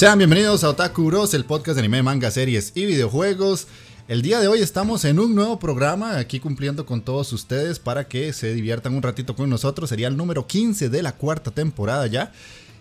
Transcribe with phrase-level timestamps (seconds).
[0.00, 3.66] Sean bienvenidos a Otaku Bros, el podcast de anime, manga, series y videojuegos.
[4.08, 8.08] El día de hoy estamos en un nuevo programa, aquí cumpliendo con todos ustedes para
[8.08, 9.90] que se diviertan un ratito con nosotros.
[9.90, 12.32] Sería el número 15 de la cuarta temporada ya.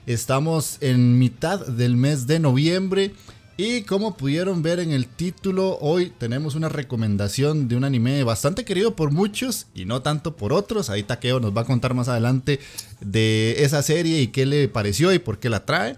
[0.05, 3.13] Estamos en mitad del mes de noviembre.
[3.57, 8.63] Y como pudieron ver en el título, hoy tenemos una recomendación de un anime bastante
[8.63, 10.89] querido por muchos y no tanto por otros.
[10.89, 12.61] Ahí Takeo nos va a contar más adelante
[13.01, 15.97] de esa serie y qué le pareció y por qué la trae.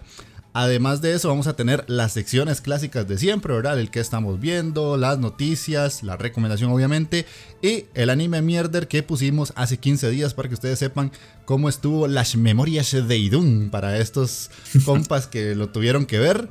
[0.54, 3.80] Además de eso, vamos a tener las secciones clásicas de siempre, ¿verdad?
[3.80, 7.24] El que estamos viendo, las noticias, la recomendación, obviamente,
[7.62, 11.10] y el anime mierder que pusimos hace 15 días para que ustedes sepan
[11.46, 14.50] cómo estuvo las memorias de Idun para estos
[14.84, 16.50] compas que lo tuvieron que ver.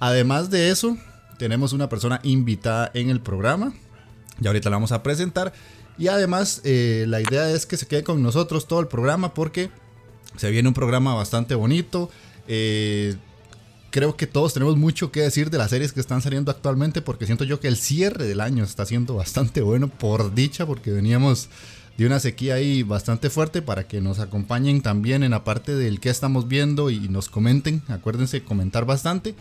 [0.00, 0.98] Además de eso,
[1.38, 3.72] tenemos una persona invitada en el programa.
[4.38, 5.54] Y ahorita la vamos a presentar.
[5.96, 9.70] Y además, eh, la idea es que se quede con nosotros todo el programa porque
[10.36, 12.10] se viene un programa bastante bonito.
[12.46, 13.16] Eh,
[13.90, 17.26] creo que todos tenemos mucho que decir de las series que están saliendo actualmente porque
[17.26, 21.48] siento yo que el cierre del año está siendo bastante bueno por dicha porque veníamos
[21.98, 26.00] de una sequía ahí bastante fuerte para que nos acompañen también en la parte del
[26.00, 29.34] que estamos viendo y nos comenten, acuérdense comentar bastante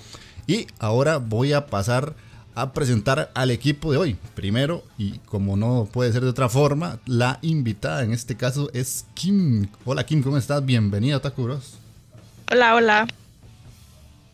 [0.48, 2.16] y ahora voy a pasar
[2.56, 4.18] a presentar al equipo de hoy.
[4.36, 9.06] Primero, y como no puede ser de otra forma, la invitada en este caso es
[9.14, 9.68] Kim.
[9.86, 10.66] Hola Kim, ¿cómo estás?
[10.66, 11.76] Bienvenida a Takuros.
[12.52, 13.08] Hola, hola.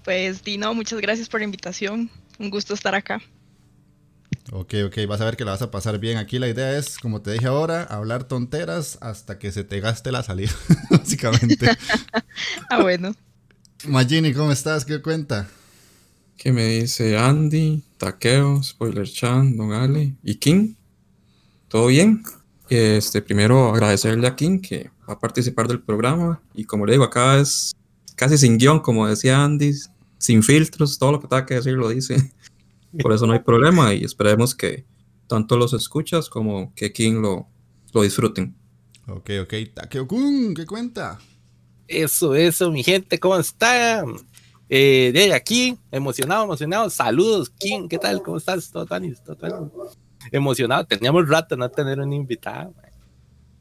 [0.05, 2.11] Pues Dino, muchas gracias por la invitación.
[2.37, 3.23] Un gusto estar acá.
[4.51, 6.17] Ok, ok, vas a ver que la vas a pasar bien.
[6.19, 10.11] Aquí la idea es, como te dije ahora, hablar tonteras hasta que se te gaste
[10.11, 10.51] la salida,
[10.91, 11.71] básicamente.
[12.69, 13.15] ah, bueno.
[13.87, 14.85] Magini, ¿cómo estás?
[14.85, 15.47] ¿Qué cuenta?
[16.37, 20.75] ¿Qué me dice Andy, Takeo, Spoiler Chan, Don Ale y King?
[21.67, 22.21] ¿Todo bien?
[22.69, 27.05] Este, primero agradecerle a King que va a participar del programa y como le digo,
[27.05, 27.75] acá es
[28.15, 29.73] casi sin guion, como decía Andy,
[30.17, 32.33] sin filtros, todo lo que tenga que decir lo dice.
[33.01, 34.85] Por eso no hay problema y esperemos que
[35.27, 37.49] tanto los escuchas como que King lo,
[37.93, 38.55] lo disfruten.
[39.07, 39.53] Ok, ok.
[39.73, 41.19] Takeo-kun, ¿qué cuenta?
[41.87, 44.03] Eso, eso, mi gente, ¿cómo está?
[44.69, 46.89] Eh, de aquí, emocionado, emocionado.
[46.89, 48.23] Saludos, King, ¿qué tal?
[48.23, 48.71] ¿Cómo estás?
[48.71, 49.71] Todo tan, todo
[50.31, 50.85] emocionado.
[50.85, 52.73] Teníamos rato no tener un invitado.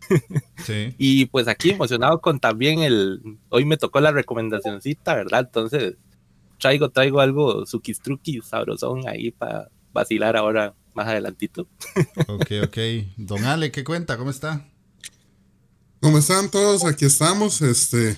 [0.66, 0.94] Sí.
[0.98, 3.22] y pues aquí emocionado con también el.
[3.48, 5.46] Hoy me tocó la recomendacióncita, ¿verdad?
[5.46, 5.96] Entonces,
[6.64, 11.68] traigo, traigo algo sukistruki, sabrosón ahí para vacilar ahora más adelantito.
[12.26, 12.78] Ok, ok.
[13.18, 14.16] Don Ale, ¿qué cuenta?
[14.16, 14.66] ¿Cómo está?
[16.00, 16.86] ¿Cómo están todos?
[16.86, 17.60] Aquí estamos.
[17.60, 18.16] Este,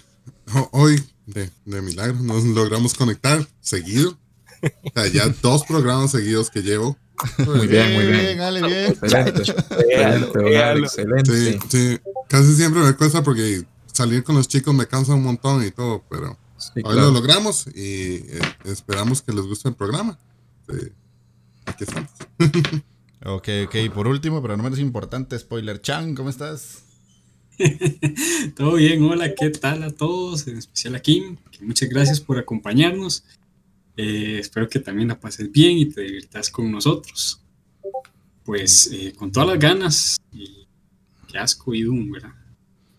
[0.71, 4.17] hoy, de, de milagro, nos logramos conectar seguido.
[4.63, 6.97] O sea, ya dos programas seguidos que llevo.
[7.39, 8.41] Muy bien, muy bien.
[8.41, 8.93] Ale, bien.
[8.93, 9.43] Excelente.
[9.43, 11.33] excelente, excelente.
[11.33, 11.99] Sí, sí,
[12.29, 16.05] casi siempre me cuesta porque salir con los chicos me cansa un montón y todo,
[16.09, 16.39] pero
[16.85, 20.19] hoy lo logramos y eh, esperamos que les guste el programa.
[21.67, 22.11] aquí estamos.
[23.25, 23.95] ok, ok.
[23.95, 26.85] Por último, pero no menos importante, Spoiler Chan, ¿cómo estás?
[28.57, 30.47] Todo bien, hola, ¿qué tal a todos?
[30.47, 33.25] En especial a Kim, muchas gracias por acompañarnos.
[33.97, 37.41] Eh, espero que también la pases bien y te diviertas con nosotros.
[38.45, 40.67] Pues eh, con todas las ganas y
[41.27, 42.35] qué asco y Doom, ¿verdad?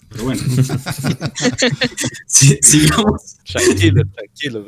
[0.10, 0.42] Pero bueno.
[2.28, 3.38] sí, sigamos.
[3.46, 4.66] Tranquilo, tranquilo.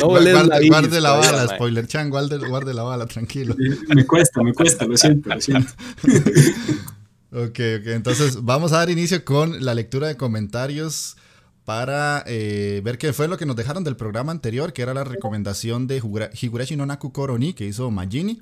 [0.00, 3.54] No, guarde, la, guarde la bala, spoiler chan, guarde, guarde la bala, tranquilo.
[3.94, 5.72] Me cuesta, me cuesta, lo siento, lo siento.
[7.30, 7.86] ok, ok.
[7.86, 11.16] Entonces vamos a dar inicio con la lectura de comentarios
[11.64, 15.04] para eh, ver qué fue lo que nos dejaron del programa anterior, que era la
[15.04, 18.40] recomendación de Higurashi no Naku Koroni que hizo Majini.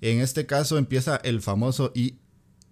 [0.00, 2.16] En este caso empieza el famoso y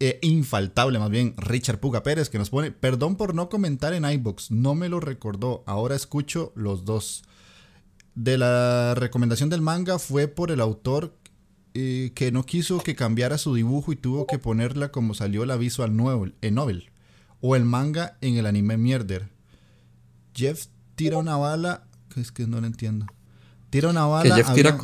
[0.04, 4.04] e infaltable, más bien, Richard Puga Pérez, que nos pone, perdón por no comentar en
[4.04, 7.24] iBox, no me lo recordó, ahora escucho los dos.
[8.14, 11.16] De la recomendación del manga fue por el autor
[11.72, 15.56] eh, que no quiso que cambiara su dibujo y tuvo que ponerla como salió la
[15.56, 16.90] visual novel, en novel,
[17.40, 19.30] o el manga en el anime Mierder.
[20.34, 20.66] Jeff
[20.96, 23.06] tira una bala, que es que no lo entiendo.
[23.70, 24.36] Tira una bala.
[24.36, 24.78] Jeff tira,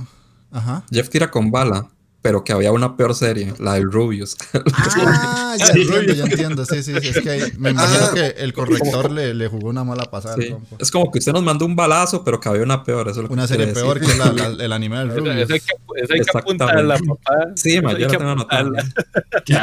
[0.91, 1.91] Jeff tira con bala
[2.23, 4.37] pero que había una peor serie, la del Rubius.
[4.75, 6.67] Ah, ya entiendo, ya entiendo.
[6.67, 8.11] Sí, sí, es que me imagino ah.
[8.13, 10.37] que el corrector le, le, jugó una mala pasada.
[10.79, 13.09] Es como que usted nos mandó un balazo, pero que había una peor.
[13.09, 14.27] Eso una serie peor que la,
[14.65, 15.37] el anime del Rubius.
[15.37, 17.53] Eso hay que, hay que apuntarla, papá.
[17.57, 18.71] Sí, ma, yo la tengo anotada.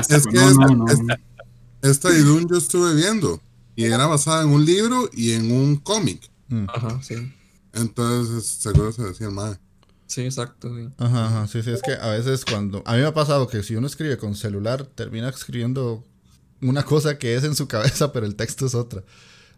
[0.09, 1.15] Es que no, no, no.
[1.83, 3.39] esta Idun yo estuve viendo
[3.75, 6.27] y era basada en un libro y en un cómic.
[6.67, 7.15] Ajá, sí.
[7.73, 9.59] Entonces, seguro se decía mal.
[10.07, 10.73] Sí, exacto.
[10.75, 10.89] Sí.
[10.97, 12.81] Ajá, ajá, sí, sí, es que a veces cuando...
[12.85, 16.03] A mí me ha pasado que si uno escribe con celular, termina escribiendo
[16.61, 19.03] una cosa que es en su cabeza, pero el texto es otra.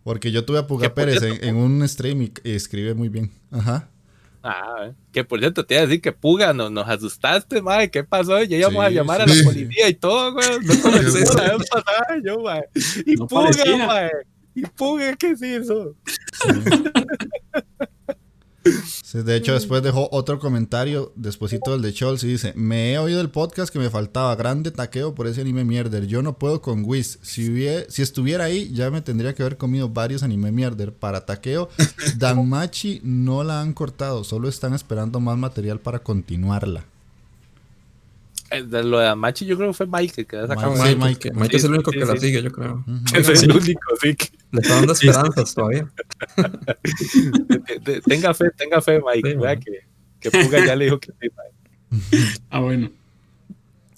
[0.04, 3.32] Porque yo tuve a Puga Pérez en, un stream y, escribe muy bien.
[3.52, 3.90] Ajá.
[4.42, 7.92] Ah, eh, que por cierto te iba a decir que Puga, no, nos asustaste, madre,
[7.92, 8.42] ¿qué pasó?
[8.44, 10.48] Ya íbamos a llamar a la policía y todo, güey.
[10.64, 12.70] No comencé a pasar yo, madre.
[13.06, 14.12] Y Puga, madre.
[14.56, 15.96] Y Puga, ¿qué es eso?
[19.14, 23.22] De hecho, después dejó otro comentario, despuésito del de Scholz, y dice, me he oído
[23.22, 26.84] el podcast que me faltaba, grande taqueo por ese anime mierder, yo no puedo con
[26.86, 31.26] Whis, si, si estuviera ahí ya me tendría que haber comido varios anime mierder, para
[31.26, 31.70] taqueo,
[32.18, 36.86] Danmachi no la han cortado, solo están esperando más material para continuarla.
[38.52, 40.74] Eh, de lo de Amachi yo creo que fue Mike que sacado.
[40.74, 42.84] Mike, Mike, Mike, es el único que la sigue, yo creo.
[43.14, 44.16] Es el único, sí.
[44.52, 45.88] Le está dando esperanzas todavía.
[48.06, 49.38] tenga fe, tenga fe, Mike.
[49.60, 49.82] que,
[50.20, 52.40] que Puga ya le dijo que sí, Mike.
[52.50, 52.92] Ah, bueno.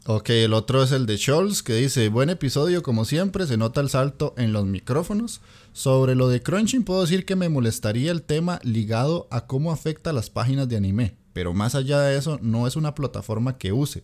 [0.07, 3.81] Ok, el otro es el de Scholz, que dice, buen episodio como siempre, se nota
[3.81, 5.41] el salto en los micrófonos.
[5.73, 10.11] Sobre lo de Crunching puedo decir que me molestaría el tema ligado a cómo afecta
[10.11, 14.03] las páginas de anime, pero más allá de eso no es una plataforma que use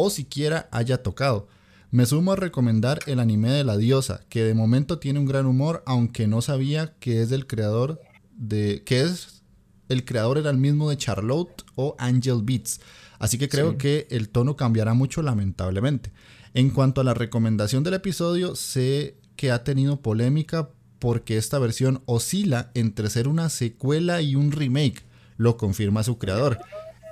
[0.00, 1.48] o siquiera haya tocado.
[1.90, 5.44] Me sumo a recomendar el anime de la diosa, que de momento tiene un gran
[5.44, 8.00] humor, aunque no sabía que es del creador
[8.36, 8.84] de.
[8.84, 9.42] que es.
[9.88, 12.80] El creador era el mismo de Charlotte o Angel Beats.
[13.18, 16.12] Así que creo que el tono cambiará mucho, lamentablemente.
[16.54, 20.68] En cuanto a la recomendación del episodio, sé que ha tenido polémica
[20.98, 25.06] porque esta versión oscila entre ser una secuela y un remake,
[25.38, 26.58] lo confirma su creador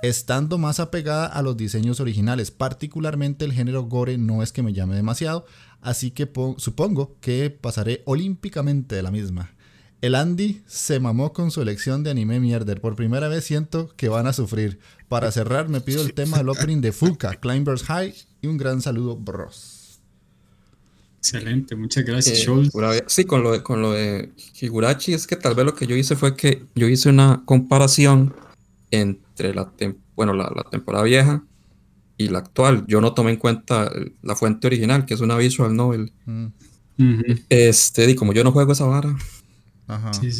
[0.01, 2.51] estando más apegada a los diseños originales.
[2.51, 5.45] Particularmente el género gore no es que me llame demasiado,
[5.81, 9.51] así que supongo que pasaré olímpicamente de la misma.
[9.99, 12.81] El Andy se mamó con su elección de anime mierder.
[12.81, 14.79] Por primera vez siento que van a sufrir.
[15.07, 18.81] Para cerrar, me pido el tema del opening de Fuka, Climbers High, y un gran
[18.81, 19.99] saludo, bros.
[21.17, 25.55] Excelente, muchas gracias, eh, Sí, con lo, de, con lo de Higurachi, es que tal
[25.55, 28.35] vez lo que yo hice fue que yo hice una comparación
[28.91, 29.71] entre la,
[30.15, 31.43] bueno, la, temporada vieja
[32.17, 32.85] y la actual.
[32.87, 33.91] Yo no tomé en cuenta
[34.21, 36.11] la fuente original, que es una visual novel.
[36.25, 36.47] Mm.
[37.49, 39.15] Este, y como yo no juego esa vara,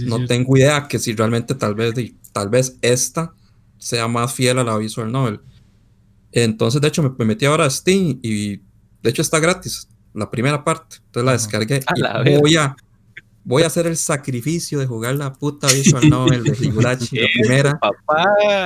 [0.05, 1.93] no tengo idea que si realmente tal vez,
[2.33, 3.33] tal vez esta
[3.77, 5.39] sea más fiel a la visual novel.
[6.31, 10.63] Entonces, de hecho, me, metí ahora a Steam y de hecho está gratis, la primera
[10.63, 10.97] parte.
[11.05, 11.81] Entonces la descargué
[12.25, 12.75] y voy a,
[13.47, 17.79] voy a hacer el sacrificio de jugar la puta visual novel de Higurashi, la primera,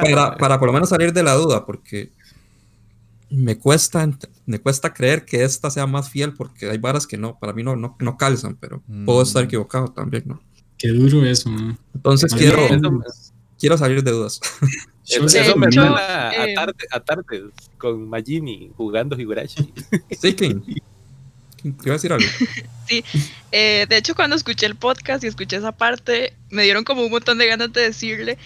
[0.02, 2.10] para, para por lo menos salir de la duda, porque
[3.30, 4.10] me cuesta,
[4.48, 7.62] me cuesta creer que esta sea más fiel, porque hay varas que no, para mí
[7.62, 9.46] no, no, no calzan, pero puedo estar mm.
[9.46, 10.42] equivocado también, ¿no?
[10.80, 11.78] Qué duro eso, ¿no?
[11.94, 12.68] Entonces quiero,
[13.60, 14.42] quiero salir de dudas.
[15.08, 17.24] Eso, me suena a, tarde, a tarde
[17.78, 19.72] con Magini jugando Higurashi.
[20.20, 20.36] Sí,
[21.62, 21.74] King.
[21.84, 22.28] Iba a decir algo.
[22.88, 23.04] sí,
[23.52, 27.12] eh, de hecho cuando escuché el podcast y escuché esa parte, me dieron como un
[27.12, 28.38] montón de ganas de decirle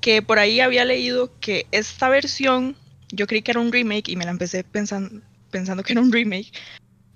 [0.00, 2.76] que por ahí había leído que esta versión,
[3.10, 6.12] yo creí que era un remake y me la empecé pensando, pensando que era un
[6.12, 6.52] remake,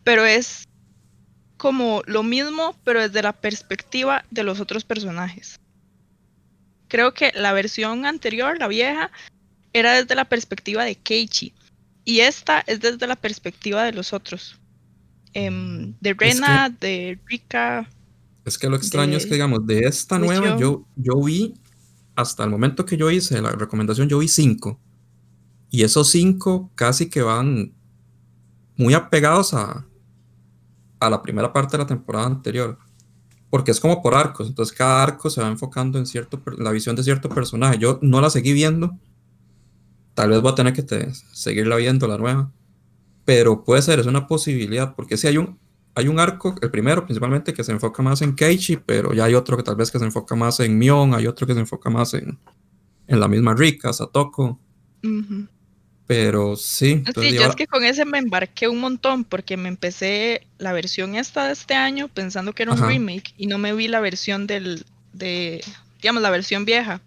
[0.04, 0.64] pero es
[1.56, 5.60] como lo mismo, pero desde la perspectiva de los otros personajes.
[6.88, 9.10] creo que la versión anterior, la vieja,
[9.72, 11.54] era desde la perspectiva de Keiichi.
[12.04, 14.60] Y esta es desde la perspectiva de los otros.
[15.34, 17.88] Em, de Rena, de Rika.
[18.44, 21.54] Es que lo extraño es que, digamos, de esta nueva, yo, yo vi,
[22.16, 24.80] hasta el momento que yo hice la recomendación, yo vi cinco.
[25.70, 27.72] Y esos cinco casi que van
[28.76, 29.86] muy apegados a,
[31.00, 32.78] a la primera parte de la temporada anterior.
[33.48, 36.96] Porque es como por arcos, entonces cada arco se va enfocando en cierto, la visión
[36.96, 37.78] de cierto personaje.
[37.78, 38.98] Yo no la seguí viendo,
[40.14, 42.50] tal vez voy a tener que te, seguirla viendo la nueva,
[43.24, 45.58] pero puede ser, es una posibilidad, porque si hay un,
[45.94, 49.34] hay un arco, el primero principalmente, que se enfoca más en Keiichi, pero ya hay
[49.34, 51.90] otro que tal vez que se enfoca más en Mion, hay otro que se enfoca
[51.90, 52.38] más en,
[53.06, 54.58] en la misma Rika, Satoko.
[56.06, 57.02] Pero sí.
[57.14, 61.14] Sí, yo es que con ese me embarqué un montón porque me empecé la versión
[61.14, 64.46] esta de este año pensando que era un remake y no me vi la versión
[64.46, 65.62] del, de,
[66.00, 67.00] digamos, la versión vieja.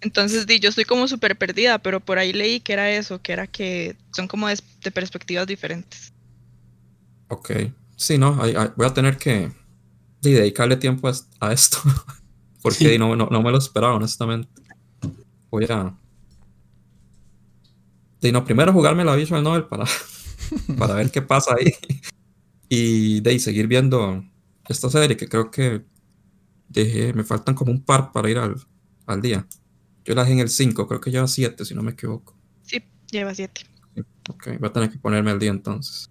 [0.00, 3.32] Entonces, di, yo estoy como súper perdida, pero por ahí leí que era eso, que
[3.32, 4.56] era que son como de,
[4.92, 6.12] perspectivas diferentes.
[7.28, 7.50] Ok.
[7.96, 8.34] Sí, no,
[8.76, 9.52] voy a tener que
[10.22, 11.78] dedicarle tiempo a, esto
[12.62, 14.48] porque no, no, no me lo esperaba, honestamente.
[15.50, 15.94] Voy a
[18.20, 19.84] de no, primero jugarme la Visual Novel para,
[20.78, 21.72] para ver qué pasa ahí.
[22.72, 24.24] Y de ahí seguir viendo
[24.68, 25.82] esta serie que creo que
[26.68, 28.54] dejé, me faltan como un par para ir al,
[29.06, 29.44] al día.
[30.04, 32.34] Yo la dejé en el 5, creo que lleva 7 si no me equivoco.
[32.62, 33.62] Sí, lleva 7.
[34.28, 36.10] Ok, voy a tener que ponerme al día entonces.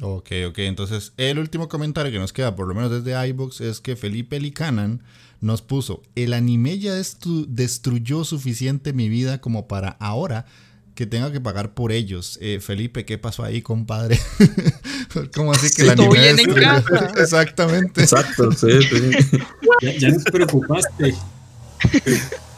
[0.00, 0.58] Ok, ok.
[0.58, 4.40] Entonces, el último comentario que nos queda, por lo menos desde iBox, es que Felipe
[4.40, 5.02] Licanan
[5.40, 10.46] nos puso: El anime ya destruyó suficiente mi vida como para ahora
[10.94, 12.38] que tenga que pagar por ellos.
[12.42, 14.18] Eh, Felipe, ¿qué pasó ahí, compadre?
[15.34, 17.12] ¿Cómo así que la anime en casa.
[17.16, 18.02] Exactamente.
[18.02, 19.38] Exacto, sí, sí.
[19.82, 21.14] Ya, ya no te preocupaste.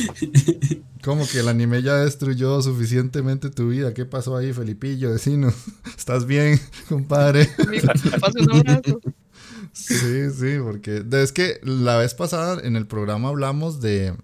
[1.02, 3.94] ¿Cómo que el anime ya destruyó suficientemente tu vida?
[3.94, 5.52] ¿Qué pasó ahí, Felipillo, vecino?
[5.96, 7.48] ¿Estás bien, compadre?
[9.72, 14.14] Sí, sí, porque es que la vez pasada en el programa hablamos de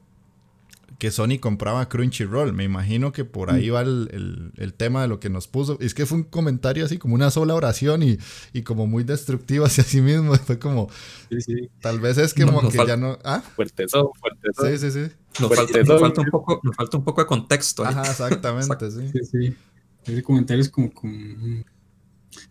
[0.99, 2.53] que Sony compraba Crunchyroll.
[2.53, 3.75] Me imagino que por ahí mm.
[3.75, 5.79] va el, tema de lo que nos puso.
[5.81, 8.19] Es que fue un comentario así como una sola oración y,
[8.53, 10.35] y como muy destructivo hacia sí mismo.
[10.47, 10.89] Fue como.
[11.31, 11.71] Sí, sí.
[11.81, 13.19] Tal vez es que, como que ya no.
[13.25, 13.43] ¿Ah?
[13.55, 14.67] Fuerte eso, fuerte eso.
[14.67, 15.15] Sí, sí, sí.
[15.41, 17.85] Nos, falta, un poco, nos falta un poco de contexto.
[17.85, 19.09] Ajá, exactamente, sí.
[19.13, 19.57] Sí, sí.
[20.05, 20.91] Ese comentario es como.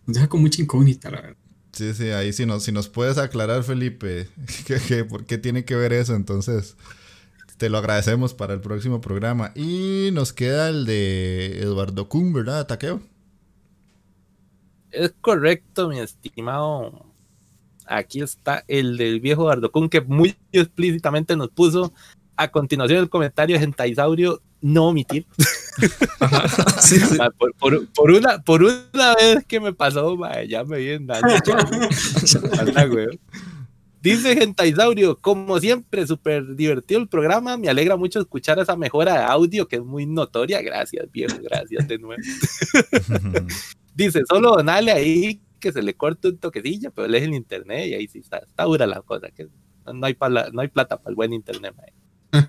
[0.05, 1.37] Nos deja con mucha incógnita, la verdad.
[1.73, 4.29] Sí, sí, ahí si nos, si nos puedes aclarar, Felipe,
[4.87, 6.75] que, por qué tiene que ver eso, entonces
[7.57, 9.51] te lo agradecemos para el próximo programa.
[9.55, 13.01] Y nos queda el de Eduardo Kuhn, ¿verdad, Taqueo?
[14.91, 17.05] Es correcto, mi estimado.
[17.85, 21.93] Aquí está el del viejo Eduardo Kuhn, que muy explícitamente nos puso
[22.35, 25.25] a continuación el comentario de Gentaisaurio no omitir.
[26.19, 31.27] Ah, por, una, por una vez que me pasó, ya me vienen dando.
[34.01, 37.57] Dice Gentaisaurio, como siempre, súper divertido el programa.
[37.57, 40.61] Me alegra mucho escuchar esa mejora de audio que es muy notoria.
[40.61, 42.21] Gracias, viejo, gracias de nuevo.
[43.95, 47.93] Dice, solo donale ahí que se le corte un toquecillo, pero lee el internet y
[47.95, 49.29] ahí sí está, está dura la cosa.
[49.31, 49.47] Que
[49.91, 50.15] no, hay
[50.53, 51.73] no hay plata para el buen internet.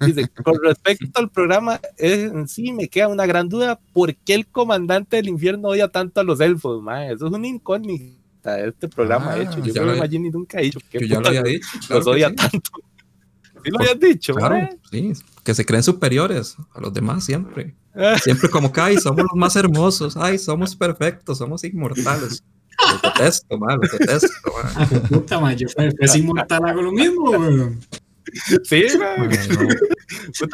[0.04, 3.80] Dice, con respecto al programa en sí, me queda una gran duda.
[3.94, 6.84] ¿Por qué el comandante del infierno odia tanto a los elfos?
[7.10, 8.17] Eso es un incógnito
[8.56, 9.62] este programa ah, hecho.
[9.62, 10.78] Yo creo que Magini nunca ha dicho.
[10.92, 11.68] Yo ya lo había dicho.
[11.90, 12.70] Los odia tanto.
[13.64, 15.12] Sí lo habías dicho, claro, sí,
[15.44, 17.74] que se creen superiores a los demás siempre.
[18.22, 22.44] Siempre como que, ay, somos los más hermosos, ay, somos perfectos, somos inmortales.
[23.02, 25.02] Lo detesto, man, lo detesto, man.
[25.08, 25.66] Puta, man, yo
[25.98, 27.80] es inmortal hago lo mismo, weón.
[28.62, 29.28] Sí, man.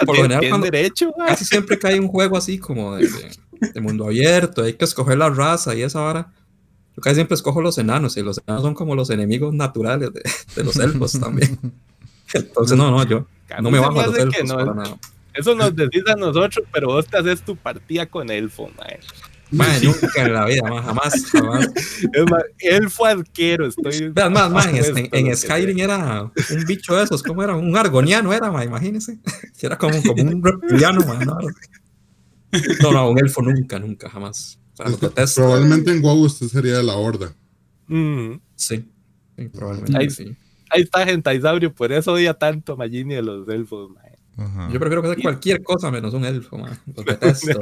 [0.06, 3.10] Por lo general, derecho, casi siempre que hay un juego así como de,
[3.74, 6.32] de, mundo abierto, hay que escoger la raza y esa hora
[6.96, 10.64] yo casi siempre escojo los enanos y los enanos son como los enemigos naturales de,
[10.64, 11.58] los elfos también.
[12.32, 13.26] Entonces, no, no, yo
[13.60, 14.98] no me bajo a los elfos para nada.
[15.34, 19.00] Eso nos decís a nosotros, pero vos te haces tu partida con elfo, mae.
[19.50, 21.68] Mae, nunca en la vida, jamás, jamás.
[22.12, 24.08] Es más, elfo arquero, estoy.
[24.10, 27.54] Vean, más, más, en, Skyrim era un bicho de esos, ¿cómo era?
[27.54, 29.18] Un argoniano era, mae, imagínense.
[29.60, 31.24] Era como, como un reptiliano, mae.
[31.24, 34.58] No, no, un elfo nunca, nunca, jamás.
[34.76, 37.34] Probablemente en WoW usted sería de la horda.
[37.86, 38.40] Mm.
[38.56, 38.84] Sí,
[39.52, 40.36] probablemente ahí, sí.
[40.70, 43.90] Ahí está Gentaisaurio, por eso odia tanto a Magini de los elfos,
[44.72, 46.78] Yo prefiero que sea cualquier cosa menos un elfo, man.
[46.96, 47.60] Los detesto.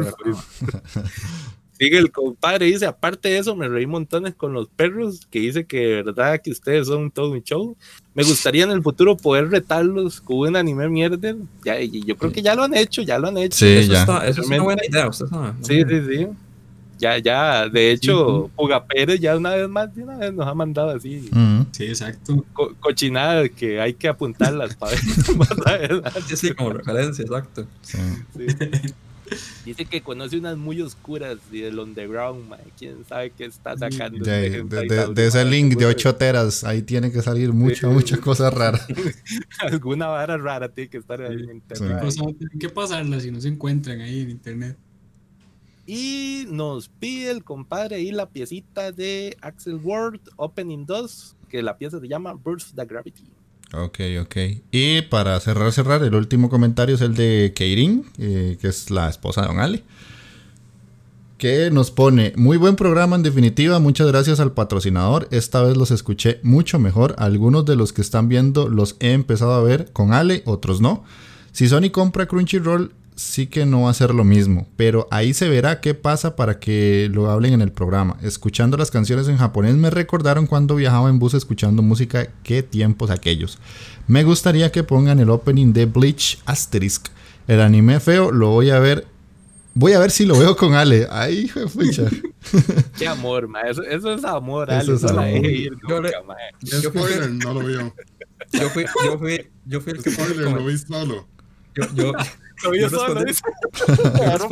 [1.79, 5.65] Sigue el compadre, dice, aparte de eso, me reí montones con los perros, que dice
[5.67, 7.77] que de verdad que ustedes son todo un show.
[8.15, 11.35] Me gustaría en el futuro poder retarlos con un anime mierda.
[11.65, 13.59] Ya, yo creo que ya lo han hecho, ya lo han hecho.
[13.59, 14.01] Sí, Eso, ya.
[14.03, 15.55] está, eso es una buena idea, usted sabe.
[15.63, 16.29] Sí, sí, sí.
[17.03, 20.55] Ya, ya, de hecho, Puga Pérez ya una vez más, de una vez nos ha
[20.55, 21.29] mandado así.
[21.73, 22.45] Sí, exacto.
[22.53, 24.93] co- cochinadas que hay que apuntarlas para
[25.79, 26.03] ver.
[26.29, 27.67] Sí, sí, como referencia, exacto.
[27.83, 27.99] Sí.
[28.37, 28.47] Sí.
[29.65, 32.45] Dice que conoce unas muy oscuras y del underground,
[32.79, 34.23] quién sabe qué está sacando.
[34.25, 37.21] De, de- hentai de- tal, de ese link de seguro 8 teras, ahí tiene que
[37.23, 37.95] salir mucha, Sí.
[37.95, 38.79] mucha cosa rara.
[39.61, 41.99] Alguna vara rara tiene que estar ahí en internet.
[41.99, 44.77] ¿Qué pasa- tienen que pasarla si no se encuentran ahí en internet?
[45.87, 51.77] Y nos pide el compadre ahí la piecita de Axel Ward, Opening 2, que la
[51.77, 53.25] pieza se llama Burst the Gravity.
[53.75, 54.37] Ok, ok.
[54.71, 59.09] Y para cerrar, cerrar, el último comentario es el de Keirin, eh, que es la
[59.09, 59.83] esposa de Don Ale.
[61.39, 65.91] Que nos pone, muy buen programa en definitiva, muchas gracias al patrocinador, esta vez los
[65.91, 70.13] escuché mucho mejor, algunos de los que están viendo los he empezado a ver con
[70.13, 71.03] Ale, otros no.
[71.51, 75.49] Si Sony compra Crunchyroll, sí que no va a ser lo mismo, pero ahí se
[75.49, 78.17] verá qué pasa para que lo hablen en el programa.
[78.23, 83.11] Escuchando las canciones en japonés me recordaron cuando viajaba en bus escuchando música, qué tiempos
[83.11, 83.59] aquellos.
[84.07, 87.09] Me gustaría que pongan el opening de Bleach Asterisk.
[87.49, 89.07] El anime feo lo voy a ver.
[89.75, 91.07] Voy a ver si lo veo con Ale.
[91.11, 92.03] Ay, hijo de pucha.
[92.99, 93.63] Qué amor, ma.
[93.63, 94.95] Eso, eso es amor, Eso Ale.
[94.95, 95.33] es no la amor.
[95.43, 96.13] deje ir Yo le-.
[96.61, 97.95] Yo fui, Spoiler, no lo vio.
[98.53, 101.27] yo fui, yo fui, yo fui el que Spoiler, lo vi solo.
[101.75, 102.13] yo, yo,
[102.65, 104.49] Lo Yo solo, respondí- Claro,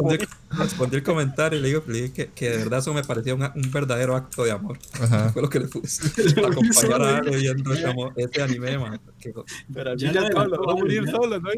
[0.58, 3.34] respondí, el comentario y le digo, le dije que, que de verdad eso me parecía
[3.34, 4.78] un, un verdadero acto de amor.
[5.00, 5.28] Ajá.
[5.32, 6.02] Fue lo que le puse.
[6.40, 7.72] Acompañar a Ale viendo
[8.16, 9.00] ese anime, man.
[9.20, 9.32] Que
[9.72, 11.50] Pero Ya ya la solo, adelantó, va a morir solo, ¿no?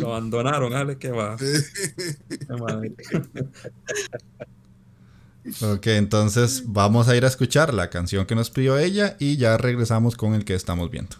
[0.00, 1.36] Lo abandonaron, Ale, que va.
[5.62, 9.56] Ok, entonces vamos a ir a escuchar la canción que nos pidió ella y ya
[9.56, 11.16] regresamos con el que estamos viendo.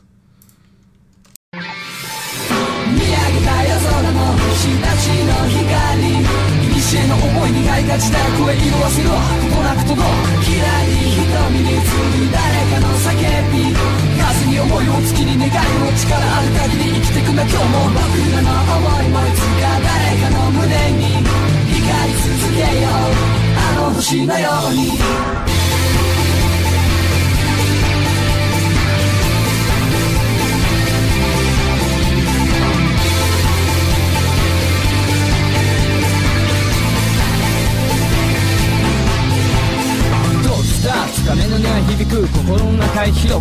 [7.16, 10.02] の思いにいがちだ声色あせろここなくとも
[10.44, 13.16] 嫌い瞳に映る誰かの叫
[13.52, 21.24] び風に思いを月に願いを力ある限り生きてくな今日も僕らの思いもいつか誰かの胸に
[21.72, 23.16] 光り続けよう
[23.56, 25.55] あの星のように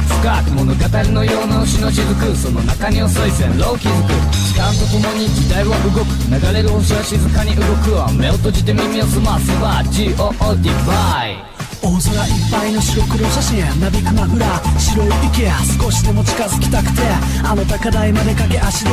[0.06, 2.36] 深く物語のような星の雫。
[2.36, 4.13] その中に遅い線路を築く。
[4.32, 6.06] 時間とともに時代は動く。
[6.30, 7.94] 流れる星は静かに動く。
[7.94, 11.55] わ目を閉じて耳を澄ませば GOO ディバイ
[11.86, 15.45] 大空いっぱいの白黒写真なびくマフラー白い池
[15.78, 17.06] 少しでも近づきたくて
[17.45, 18.89] あの高台まで駆け足で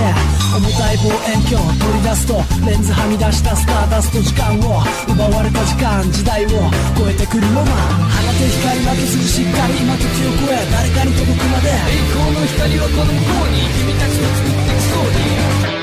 [0.52, 2.36] 重たい望遠鏡取り出すと
[2.68, 15.80] レンズはみ出したスターダスト時間を奪われた時間時代を超えてくるロマン放て光負けずしっかり今時を超え誰かに届くまで栄光の光はこの向こうに君たちと作っていくストーリー。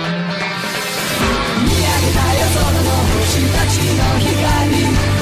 [1.65, 4.13] 見上げた夜空の星たちの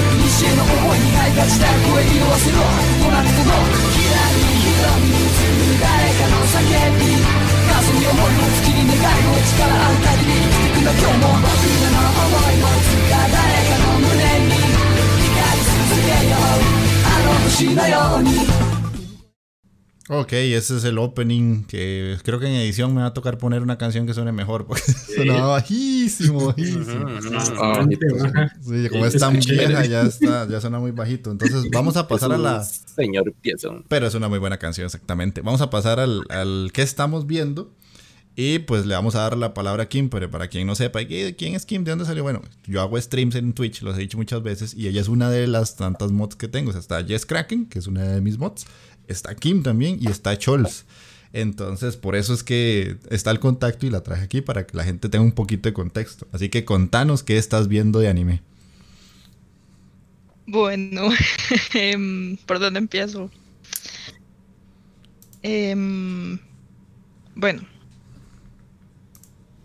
[0.04, 0.07] 光。
[0.37, 2.59] 西への思いにがいがちだ声色あせろ
[3.01, 6.61] こなく届くきらり瞳に映る誰かの叫
[6.99, 7.17] び
[7.73, 16.61] 風に思いを月に願いを力ある限り生きてくんだ今日も僕らの思いもいつか誰かの胸に光り続けよう
[17.05, 18.73] あの星のように
[20.09, 23.63] Ok, ese es el opening que creo que en edición me va a tocar poner
[23.63, 25.61] una canción que suene mejor porque sonaba
[26.08, 27.06] bajísimo, bajísimo.
[27.60, 27.86] Ah,
[28.22, 28.56] baja.
[28.62, 31.32] Sí, como es tan vieja ya está, ya suena muy bajito.
[31.32, 32.64] Entonces vamos a pasar a la...
[32.64, 33.86] Señor Piezón.
[33.88, 35.42] Pero es una muy buena canción, exactamente.
[35.42, 37.72] Vamos a pasar al, al que estamos viendo.
[38.40, 41.02] Y pues le vamos a dar la palabra a Kim, pero para quien no sepa,
[41.02, 41.84] ¿y ¿quién es Kim?
[41.84, 42.22] ¿De dónde salió?
[42.22, 45.32] Bueno, yo hago streams en Twitch, los he dicho muchas veces, y ella es una
[45.32, 46.70] de las tantas mods que tengo.
[46.70, 48.68] O sea, está Jess Kraken, que es una de mis mods,
[49.08, 50.86] está Kim también, y está Chols.
[51.34, 54.84] Entonces, por eso es que está el contacto y la traje aquí para que la
[54.84, 56.28] gente tenga un poquito de contexto.
[56.32, 58.42] Así que contanos qué estás viendo de anime.
[60.46, 61.10] Bueno,
[61.74, 63.30] em, ¿por dónde empiezo?
[65.44, 66.40] Em,
[67.36, 67.62] bueno,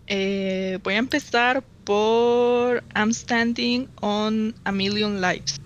[0.08, 5.60] eh, voy a empezar por I'm Standing on a Million Lives,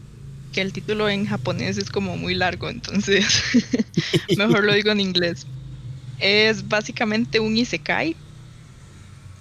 [0.53, 3.43] que el título en japonés es como muy largo, entonces
[4.37, 5.47] mejor lo digo en inglés.
[6.19, 8.17] Es básicamente un isekai,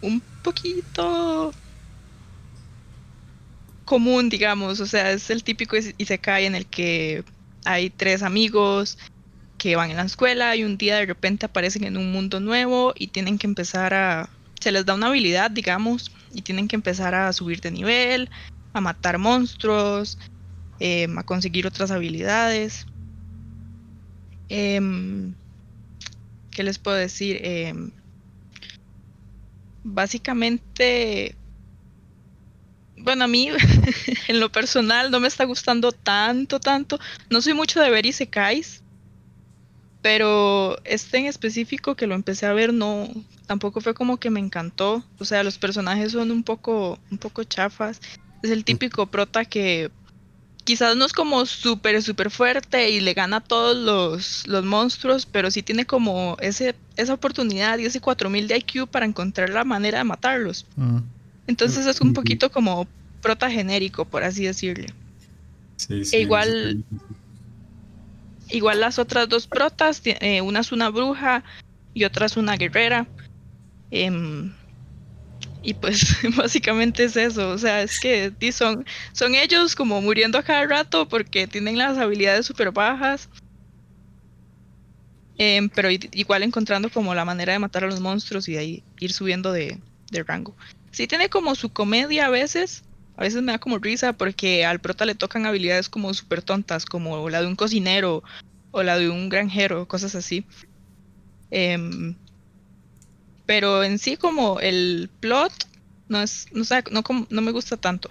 [0.01, 1.51] un poquito
[3.85, 7.23] común, digamos, o sea, es el típico Isekai en el que
[7.65, 8.97] hay tres amigos
[9.57, 12.93] que van en la escuela y un día de repente aparecen en un mundo nuevo
[12.95, 14.29] y tienen que empezar a,
[14.61, 18.29] se les da una habilidad, digamos, y tienen que empezar a subir de nivel,
[18.73, 20.17] a matar monstruos,
[20.79, 22.85] em, a conseguir otras habilidades.
[24.49, 25.35] Em,
[26.55, 27.41] ¿Qué les puedo decir?
[27.43, 27.91] Em,
[29.83, 31.35] básicamente,
[32.97, 33.49] bueno, a mí
[34.29, 36.97] en lo personal no me está gustando tanto, tanto.
[37.29, 38.81] No soy mucho de ver Isekais,
[40.01, 43.09] pero este en específico que lo empecé a ver no,
[43.47, 45.03] tampoco fue como que me encantó.
[45.19, 47.99] O sea, los personajes son un poco, un poco chafas.
[48.41, 49.91] Es el típico prota que
[50.65, 55.25] quizás no es como súper, súper fuerte y le gana a todos los, los, monstruos,
[55.25, 59.63] pero sí tiene como ese, esa oportunidad y ese 4000 de IQ para encontrar la
[59.63, 60.65] manera de matarlos.
[60.75, 60.97] Mm.
[61.47, 62.87] Entonces es un poquito como
[63.21, 64.87] prota genérico, por así decirle.
[65.89, 66.83] e igual,
[68.49, 71.43] igual las otras dos protas, eh, una es una bruja
[71.93, 73.07] y otra es una guerrera.
[73.91, 74.51] Em,
[75.65, 80.43] y pues básicamente es eso, o sea, es que son, son ellos como muriendo a
[80.43, 83.27] cada rato porque tienen las habilidades súper bajas.
[85.37, 88.83] Em, pero igual encontrando como la manera de matar a los monstruos y de ahí
[88.99, 89.81] ir subiendo de,
[90.27, 90.55] rango.
[90.91, 92.83] Sí tiene como su comedia a veces,
[93.17, 96.85] a veces me da como risa porque al prota le tocan habilidades como súper tontas,
[96.85, 98.23] como la de un cocinero
[98.71, 100.45] o la de un granjero, cosas así.
[101.49, 102.15] Em,
[103.45, 105.53] pero en sí como el plot
[106.07, 108.09] no es, no, no, no me gusta tanto.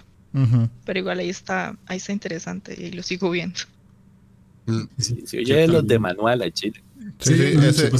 [0.83, 3.57] Pero igual ahí está, ahí está interesante y lo sigo viendo.
[4.65, 4.81] Mm.
[4.97, 6.83] Sí, oye los de manual a Chile.
[7.19, 7.91] Sí, ese,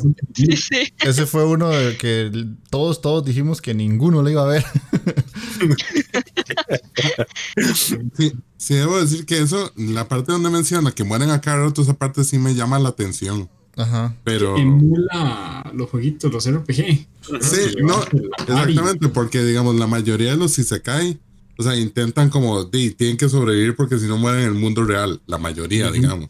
[1.00, 4.66] ese, fue uno de que todos, todos dijimos que ninguno le iba a ver.
[7.76, 11.84] sí, sí, debo decir que eso, la parte donde menciona que mueren a cada rato,
[11.84, 13.48] esa parte sí me llama la atención.
[13.78, 14.16] Ajá.
[14.24, 14.58] Pero.
[14.58, 17.08] Emula los jueguitos, los RPG.
[17.42, 21.20] Sí, no, exactamente, porque digamos, la mayoría de los si se caen,
[21.58, 25.22] o sea, intentan como, tienen que sobrevivir porque si no mueren en el mundo real,
[25.28, 26.30] la mayoría, digamos.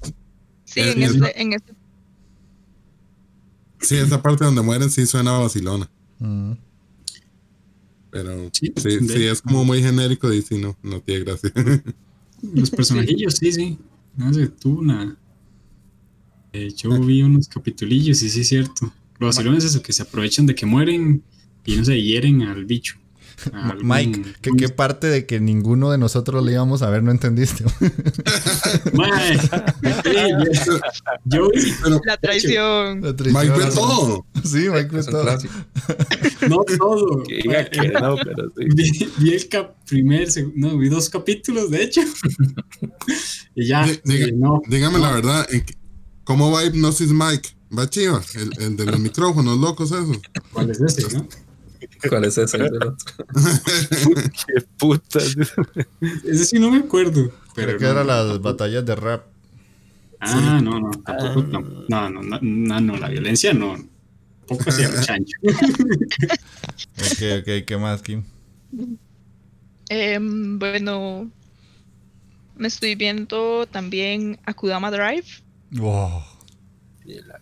[0.65, 1.73] Sí, en, este, en este
[3.85, 5.89] Sí, esa parte donde mueren sí suena a vacilona.
[6.19, 6.53] Mm.
[8.09, 11.51] Pero sí, sí, es como muy genérico y sí, no, no tiene gracia.
[12.41, 13.77] Los personajillos, sí, sí.
[14.15, 15.17] No sé, tú una.
[16.53, 18.91] Eh, yo vi unos capitulillos y sí es cierto.
[19.19, 21.23] Lo vacilón es eso, que se aprovechan de que mueren
[21.65, 22.95] y no se hieren al bicho.
[23.81, 27.63] Mike, ¿qué, parte de que ninguno de nosotros le íbamos a ver no entendiste?
[28.93, 29.49] Mike,
[31.25, 31.49] yo,
[32.05, 33.01] la, traición.
[33.01, 34.25] Mike ve todo.
[34.43, 35.25] Sí, Mike ve todo.
[36.49, 37.23] No todo.
[38.01, 39.07] no, pero sí.
[39.17, 39.47] vi, el
[39.87, 42.01] primer, no, vi dos capítulos, de hecho.
[43.55, 43.85] y ya.
[44.35, 45.47] no, dígame la verdad,
[46.23, 47.49] ¿cómo va Hypnosis Mike?
[47.77, 50.19] Va chiva, el, el de los micrófonos locos, esos.
[50.53, 51.27] ¿Cuál es ese, no?
[52.09, 52.57] ¿Cuál es ese?
[54.47, 55.19] Qué puta.
[55.19, 57.31] Ese sí no me acuerdo.
[57.55, 59.25] Pero que eran las batallas de rap.
[60.19, 63.75] Ah, no, no, tampoco, no, no, no, no, no, la violencia no.
[65.05, 65.37] Chancho.
[65.43, 68.23] ok, ok, ¿qué más, Kim?
[69.89, 71.29] Em, bueno,
[72.55, 75.25] me estoy viendo también Akudama Drive.
[75.71, 76.34] Wow.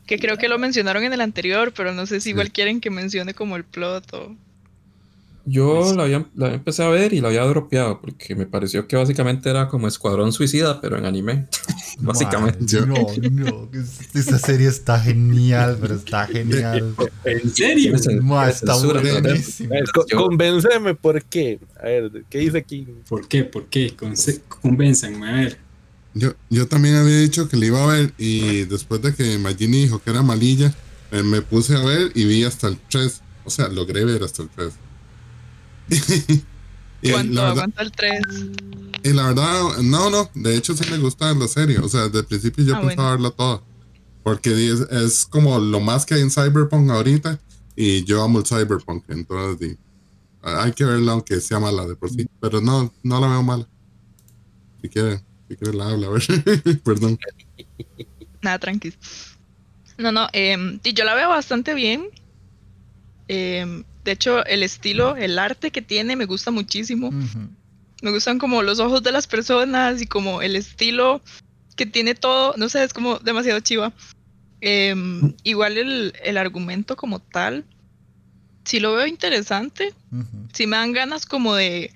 [0.05, 2.89] Que creo que lo mencionaron en el anterior, pero no sé si igual quieren que
[2.89, 4.35] mencione como el plot o...
[5.45, 8.95] Yo la, había, la empecé a ver y la había dropeado porque me pareció que
[8.95, 11.47] básicamente era como Escuadrón Suicida, pero en anime.
[11.99, 12.79] básicamente.
[12.85, 12.95] no,
[13.29, 13.69] no.
[14.13, 16.95] Esa serie está genial, pero está genial.
[17.25, 17.95] ¿En serio?
[17.95, 19.75] está buenísimo.
[20.15, 21.59] Convénceme por qué.
[21.77, 22.87] A ver, ¿qué dice aquí?
[23.09, 23.43] ¿Por qué?
[23.43, 23.93] ¿Por qué?
[24.61, 25.62] Convénzanme, a ver.
[26.15, 29.83] Yo, yo también había dicho que le iba a ver y después de que Magini
[29.83, 30.73] dijo que era malilla,
[31.11, 33.21] eh, me puse a ver y vi hasta el 3.
[33.45, 34.73] O sea, logré ver hasta el 3.
[37.11, 38.21] ¿Cuánto aguanta el 3?
[39.03, 41.79] Y la verdad, no, no, de hecho sí me gusta la serie.
[41.79, 43.61] O sea, desde el principio yo ah, pensaba verla toda.
[44.23, 47.39] Porque es, es, como lo más que hay en Cyberpunk ahorita
[47.75, 49.03] y yo amo el Cyberpunk.
[49.09, 49.77] Entonces,
[50.41, 52.27] hay que verla aunque sea mala de por sí.
[52.39, 53.67] Pero no, no la veo mala.
[54.81, 54.89] Si
[55.47, 56.23] quiere la habla, a ver.
[56.83, 57.19] Perdón.
[58.41, 58.95] Nada, tranquilo.
[59.97, 62.07] No, no, eh, yo la veo bastante bien.
[63.27, 67.11] Em, de hecho, el estilo, el arte que tiene me gusta muchísimo.
[68.01, 71.21] Me gustan como los ojos de las personas y como el estilo
[71.75, 72.53] que tiene todo.
[72.57, 73.93] No sé, es como demasiado chiva.
[74.61, 77.65] Em, igual el, el, argumento como tal,
[78.63, 79.93] sí lo veo interesante.
[80.53, 81.93] Sí me dan ganas como de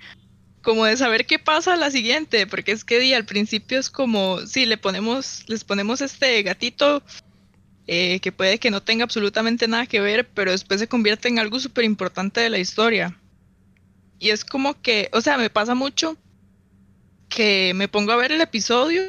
[0.62, 3.90] como de saber qué pasa a la siguiente, porque es que di, al principio es
[3.90, 7.02] como, sí, le ponemos, les ponemos este gatito
[7.86, 11.38] eh, que puede que no tenga absolutamente nada que ver, pero después se convierte en
[11.38, 13.18] algo súper importante de la historia.
[14.18, 16.16] Y es como que, o sea, me pasa mucho
[17.28, 19.02] que me pongo a ver el episodio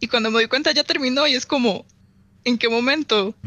[0.00, 1.86] y cuando me doy cuenta ya terminó y es como,
[2.44, 3.34] ¿en qué momento?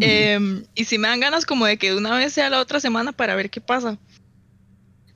[0.00, 2.78] Em, y si me dan ganas como de que de una vez sea la otra
[2.78, 3.96] semana para ver qué pasa.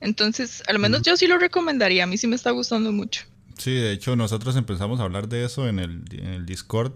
[0.03, 3.23] Entonces, al menos yo sí lo recomendaría, a mí sí me está gustando mucho.
[3.57, 6.93] Sí, de hecho nosotros empezamos a hablar de eso en el, en el Discord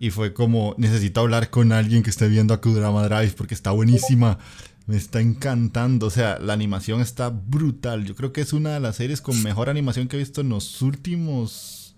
[0.00, 3.70] y fue como, necesito hablar con alguien que esté viendo a Kudrama Drive porque está
[3.70, 4.38] buenísima.
[4.86, 6.06] Me está encantando.
[6.06, 8.06] O sea, la animación está brutal.
[8.06, 10.48] Yo creo que es una de las series con mejor animación que he visto en
[10.48, 11.94] los últimos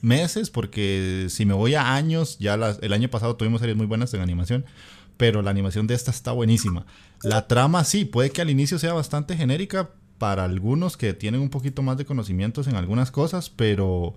[0.00, 0.48] meses.
[0.48, 4.22] Porque si me voy a años, ya el año pasado tuvimos series muy buenas en
[4.22, 4.64] animación.
[5.18, 6.86] Pero la animación de esta está buenísima.
[7.22, 11.50] La trama sí, puede que al inicio sea bastante genérica para algunos que tienen un
[11.50, 13.50] poquito más de conocimientos en algunas cosas.
[13.50, 14.14] Pero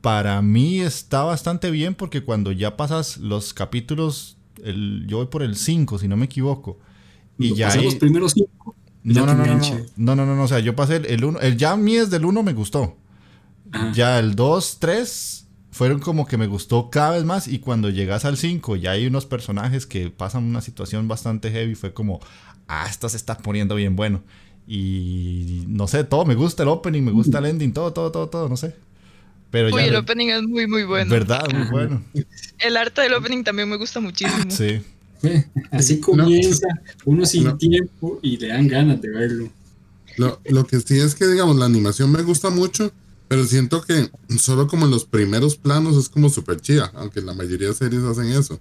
[0.00, 5.42] para mí está bastante bien porque cuando ya pasas los capítulos, el, yo voy por
[5.42, 6.78] el 5, si no me equivoco.
[7.38, 8.76] Y ya los primeros 5.
[9.02, 9.56] No no no, no,
[9.96, 12.24] no, no, no, o sea, yo pasé el 1, el, ya a mí es del
[12.26, 12.96] 1 me gustó.
[13.94, 15.39] Ya el 2, 3
[15.70, 19.06] fueron como que me gustó cada vez más y cuando llegas al 5 ya hay
[19.06, 22.20] unos personajes que pasan una situación bastante heavy, fue como,
[22.68, 24.22] ah, esto se está poniendo bien bueno.
[24.66, 28.28] Y no sé, todo, me gusta el opening, me gusta el ending, todo, todo, todo,
[28.28, 28.74] todo, no sé.
[29.50, 31.10] Pero Uy, el opening es muy, muy bueno.
[31.10, 31.48] ¿Verdad?
[31.52, 32.02] Muy bueno.
[32.58, 34.50] El arte del opening también me gusta muchísimo.
[34.50, 34.80] Sí.
[35.70, 36.68] Así comienza
[37.04, 39.48] uno sin tiempo y le dan ganas de verlo.
[40.16, 42.92] Lo, lo, que sí es que, digamos, la animación me gusta mucho,
[43.30, 47.32] pero siento que solo como en los primeros planos es como súper chida, aunque la
[47.32, 48.58] mayoría de series hacen eso.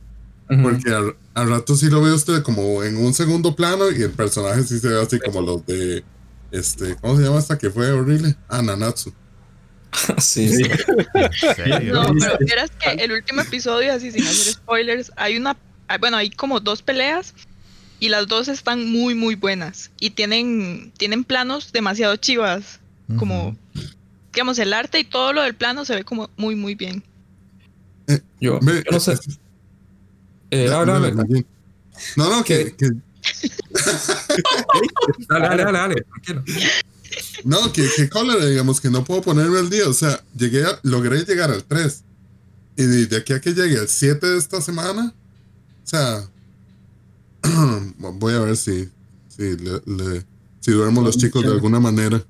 [0.61, 1.15] Porque al,
[1.49, 4.89] rato sí lo ve usted como en un segundo plano y el personaje sí se
[4.89, 6.03] ve así como los de,
[6.51, 8.35] este, ¿cómo se llama esta que fue horrible?
[8.47, 9.11] Ah, Nanatsu.
[10.19, 10.61] sí, sí.
[11.91, 16.17] no, pero verás que el último episodio, así sin hacer spoilers, hay una, ah, bueno,
[16.17, 17.33] hay como dos peleas
[17.99, 22.79] y las dos están muy, muy buenas y tienen, tienen planos demasiado chivas,
[23.17, 23.57] como,
[24.33, 27.03] digamos, el arte y todo lo del plano se ve como muy, muy bien.
[28.07, 28.59] Eh, yo,
[28.91, 29.17] no sé.
[30.51, 30.99] Eh, no, no,
[32.29, 32.89] no, que, que...
[35.27, 36.43] dale, dale, dale, dale, tranquilo.
[37.43, 39.87] No, que, que cólera, digamos, que no puedo ponerme al día.
[39.87, 42.03] O sea, llegué logré llegar al 3.
[42.77, 45.13] Y de, aquí a que llegue al 7 de esta semana,
[45.83, 46.27] o sea,
[47.97, 48.89] voy a ver si,
[49.27, 50.25] si, le,
[50.61, 52.23] si duermo los chicos de alguna manera.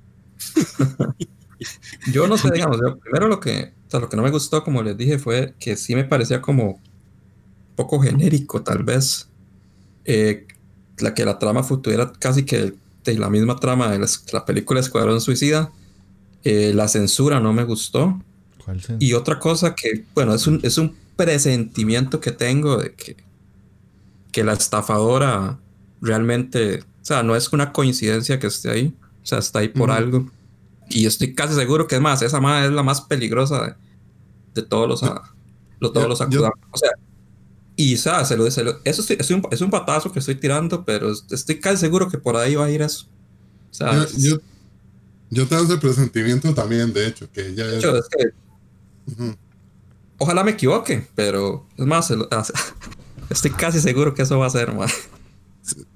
[2.12, 4.82] yo no sé, digamos, primero lo que, o sea, lo que no me gustó, como
[4.82, 6.80] les dije, fue que sí me parecía como
[7.76, 9.28] poco genérico, tal vez.
[10.04, 10.46] Eh,
[10.98, 15.20] la que la trama futura casi que de la misma trama de la, película Escuadrón
[15.20, 15.72] Suicida.
[16.44, 18.20] Eh, la censura no me gustó.
[18.98, 23.16] y otra cosa que, bueno, es un, es un presentimiento que tengo de que,
[24.32, 25.58] que la estafadora
[26.00, 29.90] realmente, o sea, no es una coincidencia que esté ahí, o sea, está ahí por
[29.90, 30.30] algo.
[30.90, 33.76] Y estoy casi seguro que es más, esa madre es la más peligrosa
[34.54, 35.00] de, todos los,
[35.80, 36.90] todos los O sea,
[37.76, 38.28] y ¿sabes?
[38.28, 42.08] Se lo, eso es, un, es un patazo que estoy tirando, pero estoy casi seguro
[42.08, 43.06] que por ahí va a ir eso.
[44.18, 44.38] Yo,
[45.30, 47.84] yo, tengo ese presentimiento también, de hecho, que ya es...
[50.18, 52.12] Ojalá me equivoque, pero es más,
[53.30, 54.92] estoy casi seguro que eso va a ser, más.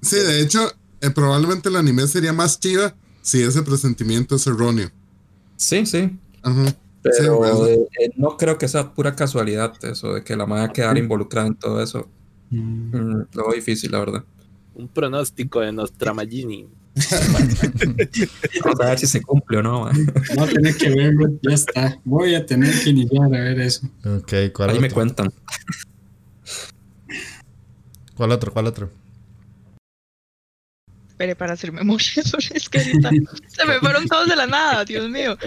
[0.00, 2.94] Sí, de hecho, eh, probablemente el anime sería más chiva
[3.24, 4.90] si ese presentimiento es erróneo.
[5.56, 6.18] Sí, sí.
[6.42, 6.76] Ajá.
[7.00, 10.98] Pero eh, eh, no creo que sea pura casualidad eso de que la madre quedar
[10.98, 12.08] involucrada en todo eso.
[12.50, 12.96] Mm.
[12.96, 14.24] Mm, lo difícil, la verdad.
[14.74, 16.68] Un pronóstico de Nostramagini.
[18.64, 19.90] Vamos a ver si se cumple o no.
[20.36, 21.98] No tener que verlo, ya está.
[22.04, 23.88] Voy a tener que iniciar a ver eso.
[24.04, 25.32] Ok, ¿cuál Ahí me cuentan.
[28.14, 28.52] ¿Cuál otro?
[28.52, 28.90] ¿Cuál otro?
[31.14, 32.10] Espere para hacer memoria
[32.54, 35.38] es que se me fueron todos de la nada, Dios mío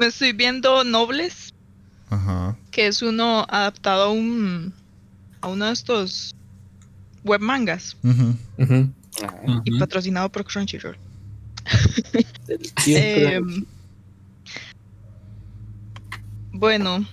[0.00, 1.52] me estoy viendo Nobles.
[2.08, 2.56] Ajá.
[2.72, 4.72] Que es uno adaptado a un.
[5.42, 6.34] a uno de estos
[7.22, 7.96] web mangas.
[9.64, 10.96] Y patrocinado por Crunchyroll.
[12.86, 13.64] Em,
[16.52, 17.06] bueno.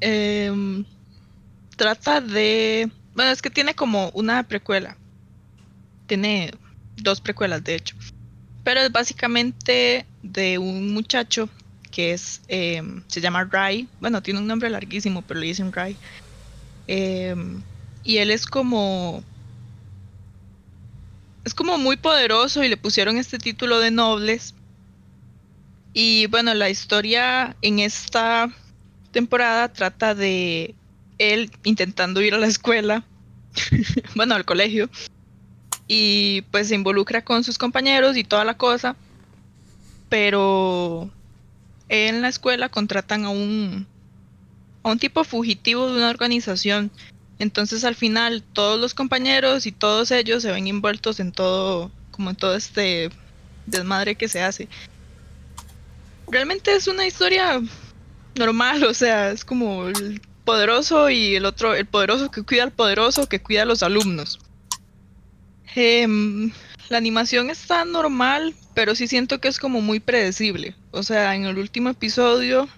[0.00, 0.84] Em,
[1.76, 2.90] trata de.
[3.14, 4.96] Bueno, es que tiene como una precuela.
[6.08, 6.50] Tiene
[6.96, 7.94] dos precuelas, de hecho.
[8.64, 11.48] Pero es básicamente de un muchacho
[11.92, 15.96] que es, em, se llama Rai, bueno, tiene un nombre larguísimo, pero le dicen Rai.
[16.86, 17.62] Em,
[18.04, 19.22] y él es como,
[21.44, 24.54] es como muy poderoso y le pusieron este título de nobles.
[25.92, 28.50] Y bueno, la historia en esta
[29.12, 30.74] temporada trata de
[31.18, 33.04] él intentando ir a la escuela,
[34.14, 34.88] bueno, al colegio,
[35.88, 38.94] y pues se involucra con sus compañeros y toda la cosa,
[40.10, 41.10] pero
[41.88, 43.86] en la escuela contratan a un,
[44.82, 46.90] a un tipo fugitivo de una organización.
[47.38, 52.30] Entonces al final todos los compañeros y todos ellos se ven envueltos en todo, como
[52.30, 53.10] en todo este
[53.66, 54.68] desmadre que se hace.
[56.30, 57.62] Realmente es una historia
[58.34, 62.72] normal, o sea, es como el poderoso y el otro, el poderoso que cuida al
[62.72, 64.38] poderoso que cuida a los alumnos.
[65.80, 66.50] Em,
[66.88, 70.74] la animación está normal, pero sí siento que es como muy predecible.
[70.90, 72.68] O sea, en el último episodio,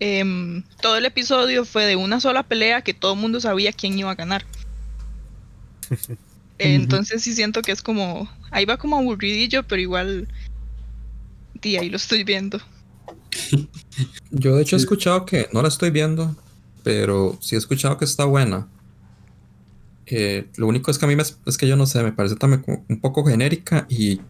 [0.00, 3.98] em, todo el episodio fue de una sola pelea que todo el mundo sabía quién
[3.98, 4.44] iba a ganar.
[6.58, 10.28] Entonces sí siento que es como, ahí va como aburridillo, pero igual,
[11.62, 12.60] y ahí lo estoy viendo.
[14.30, 16.36] Yo de hecho he escuchado que, no la estoy viendo,
[16.82, 18.68] pero sí he escuchado que está buena.
[20.06, 22.36] Eh, lo único es que a mí me, es que yo no sé, me parece
[22.36, 24.20] también un poco genérica y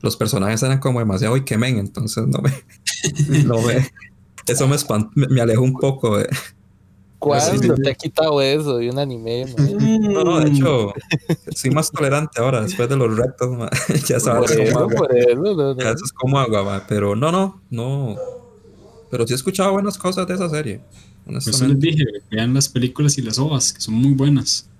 [0.00, 2.52] los personajes eran como demasiado y quemen, entonces no me,
[3.44, 3.90] no me
[4.48, 4.76] eso me,
[5.28, 6.28] me, alejó un poco de...
[7.18, 9.44] ¿Cuándo te ha quitado eso de un anime?
[10.00, 10.94] No, no, de hecho,
[11.54, 13.58] soy más tolerante ahora, después de los retos,
[14.08, 15.08] ya sabes cómo agua.
[15.76, 18.16] Ya eso es como agua, pero no, no, no.
[19.10, 20.80] Pero sí he escuchado buenas cosas de esa serie.
[21.26, 24.70] Eso les dije, vean las películas y las ovas, que son muy buenas.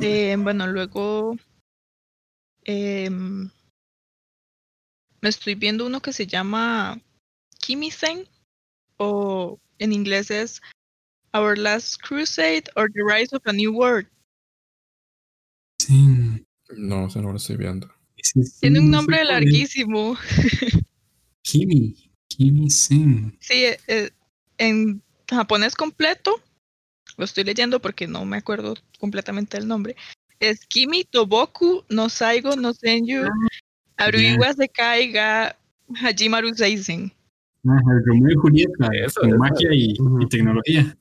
[0.00, 1.36] Eh, bueno, luego
[2.64, 3.50] em,
[5.20, 7.00] me estoy viendo uno que se llama
[7.60, 8.28] Kimisen
[8.96, 10.60] o en inglés es
[11.32, 14.08] Our Last Crusade or The Rise of a New World.
[15.80, 16.44] Sí.
[16.76, 17.90] No, ese no lo estoy viendo.
[18.60, 20.16] Tiene un nombre larguísimo.
[21.42, 23.36] Kimi, Kimi Sen.
[23.40, 24.10] Sí, eh,
[24.58, 26.40] en japonés completo
[27.16, 29.96] lo estoy leyendo porque no me acuerdo completamente el nombre.
[30.40, 33.30] Es Kimi Toboku no Saigo no Senju ah,
[33.96, 35.56] Aruiwa se caiga
[35.94, 37.12] Hajimaru Seisen.
[37.66, 39.94] Ajá, Romeo y Julieta, con magia y,
[40.28, 40.94] tecnología.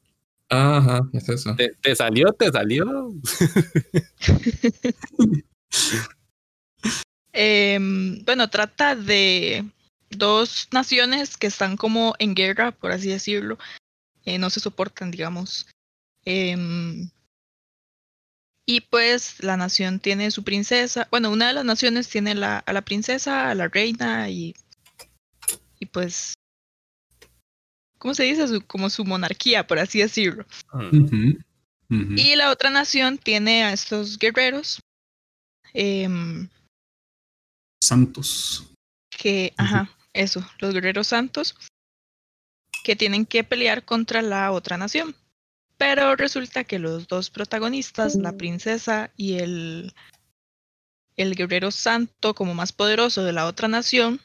[0.49, 1.55] Ajá, es eso.
[1.55, 2.31] ¿Te, salió?
[2.33, 3.13] ¿Te salió?
[7.35, 9.65] Em, bueno, trata de
[10.11, 13.57] dos naciones que están como en guerra, por así decirlo.
[14.23, 15.65] Eh, no se soportan, digamos.
[16.25, 17.09] Em,
[18.65, 21.07] y pues la nación tiene su princesa.
[21.11, 24.55] Bueno, una de las naciones tiene la, a la princesa, a la reina y,
[25.79, 26.33] y pues,
[27.97, 28.47] ¿cómo se dice?
[28.47, 30.45] Su, como su monarquía, por así decirlo.
[31.89, 34.79] Y la otra nación tiene a estos guerreros.
[35.73, 36.47] Em,
[37.83, 38.71] santos.
[39.09, 41.55] Que, ajá, eso, los guerreros santos.
[42.83, 45.15] Que tienen que pelear contra la otra nación.
[45.85, 49.93] Pero resulta que los dos protagonistas, la princesa y el,
[51.17, 54.21] el guerrero santo como más poderoso de la otra nación,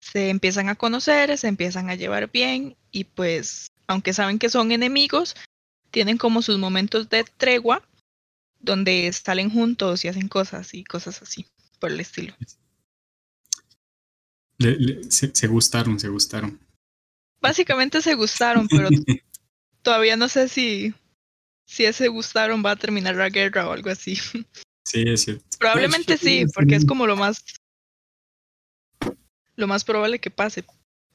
[0.00, 4.72] se empiezan a conocer, se empiezan a llevar bien y pues, aunque saben que son
[4.72, 5.36] enemigos,
[5.90, 7.86] tienen como sus momentos de tregua
[8.58, 11.44] donde salen juntos y hacen cosas y cosas así,
[11.78, 12.34] por el estilo.
[15.10, 16.58] se, gustaron, se gustaron.
[17.38, 18.88] Básicamente se gustaron, pero
[19.82, 20.94] todavía no sé si,
[21.66, 24.16] si ese gustaron va a terminar la guerra o algo así.
[24.84, 25.44] Sí, es cierto.
[25.58, 27.44] Probablemente sí, porque es como lo más
[29.56, 30.64] lo más probable que pase.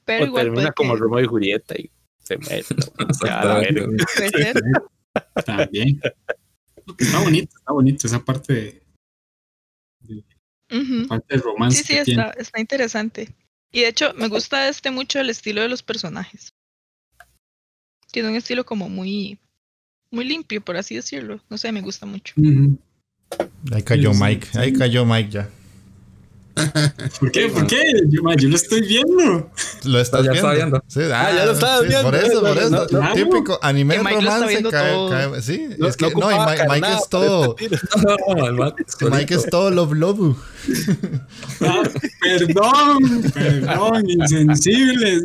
[0.04, 1.90] Pero o igual termina como Romeo y Julieta y
[2.22, 2.64] se mete.
[5.44, 6.00] También.
[6.98, 8.82] Está bonito, está bonito esa parte
[10.00, 10.24] de,
[11.08, 11.82] parte romance.
[11.82, 13.34] Sí, sí, está, está interesante.
[13.72, 16.55] Y de hecho, me gusta este mucho el estilo de los personajes
[18.16, 19.38] tiene un estilo como muy,
[20.10, 21.38] muy limpio, por así decirlo.
[21.50, 22.32] No sé, me gusta mucho.
[23.70, 25.50] Ahí cayó Mike, ahí cayó Mike ya.
[27.20, 27.48] ¿Por qué?
[27.48, 27.82] ¿Por qué?
[28.08, 29.50] Yo, lo estoy viendo.
[29.84, 30.52] Lo estás ya viendo.
[30.52, 30.84] viendo.
[30.86, 32.02] Sí, ah, ya lo estás viendo.
[32.02, 32.86] Por eso, por eso.
[33.14, 34.62] típico anime romance.
[34.70, 36.34] Cae, sí, es que no, y
[36.68, 37.56] Mike, es todo.
[39.10, 40.36] Mike es todo Love Love.
[41.60, 41.82] Ah,
[42.22, 45.22] perdón, perdón, insensibles.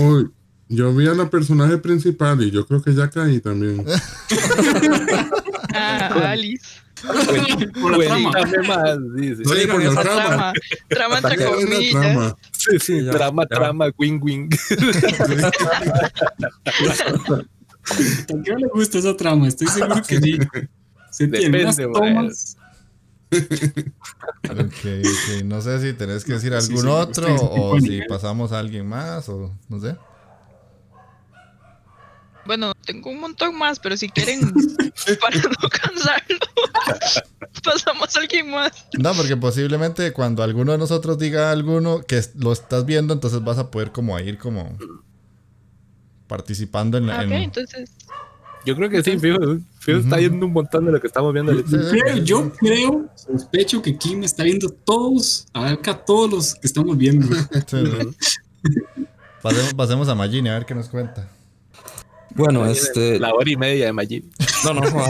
[0.00, 0.30] Uy,
[0.68, 3.84] yo vi a la personaje principal y yo creo que ya caí también.
[5.74, 6.82] ah, Alice.
[7.80, 8.30] Por la trama.
[8.68, 9.44] Más, dice.
[9.44, 10.52] Sí, por la trama.
[10.88, 12.34] Trama entre comillas.
[12.52, 13.56] Sí, sí, ya, trama, ya.
[13.56, 14.48] trama, wing, wing.
[18.28, 19.48] ¿Por qué no le gusta esa trama?
[19.48, 20.38] Estoy seguro que sí.
[21.10, 22.56] Se tiene unas tomas.
[24.44, 28.86] okay, ok, no sé si tenés que decir algún otro o si pasamos a alguien
[28.86, 29.96] más o no sé.
[32.44, 34.40] Bueno, tengo un montón más, pero si quieren,
[35.20, 36.38] para no cansarlo,
[37.64, 38.86] pasamos a alguien más.
[38.98, 43.58] No, porque posiblemente cuando alguno de nosotros diga alguno que lo estás viendo, entonces vas
[43.58, 44.76] a poder como ir como
[46.26, 47.20] participando en la...
[47.20, 47.90] Ah, ok, entonces...
[48.64, 51.52] Yo creo que sí, Fijo, está viendo un montón de lo que estamos viendo.
[52.22, 57.26] yo creo, sospecho que Kim está viendo todos, abarca todos los que estamos viendo.
[59.42, 61.28] pasemos, pasemos a Magini a ver qué nos cuenta.
[62.34, 63.18] Bueno, este.
[63.18, 64.30] La hora y media de Magin.
[64.64, 65.06] No, no, no.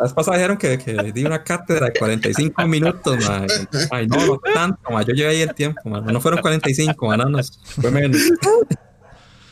[0.00, 3.46] La vez pasada dijeron que, que, di una cátedra de 45 minutos, man.
[3.90, 5.04] Ay, no, no tanto, man.
[5.04, 6.04] Yo llegué ahí el tiempo, man.
[6.06, 7.30] No fueron 45, man.
[7.30, 8.18] No, fue menos.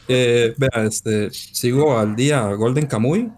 [0.08, 1.30] Eh, vea, este.
[1.30, 3.30] Sigo al día Golden Kamuy.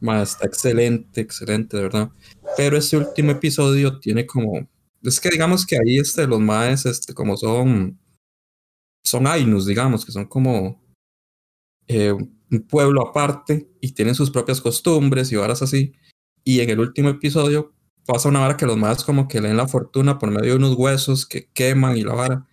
[0.00, 2.10] Más está excelente, excelente, de verdad.
[2.56, 4.66] Pero ese último episodio tiene como.
[5.02, 7.98] Es que digamos que ahí este, los maes, este, como son.
[9.04, 10.80] Son Ainus, digamos, que son como.
[11.88, 12.14] Eh,
[12.52, 15.92] un pueblo aparte y tienen sus propias costumbres y varas así.
[16.44, 17.74] Y en el último episodio
[18.06, 20.74] pasa una vara que los más como que leen la fortuna por medio de unos
[20.76, 22.46] huesos que queman y la vara.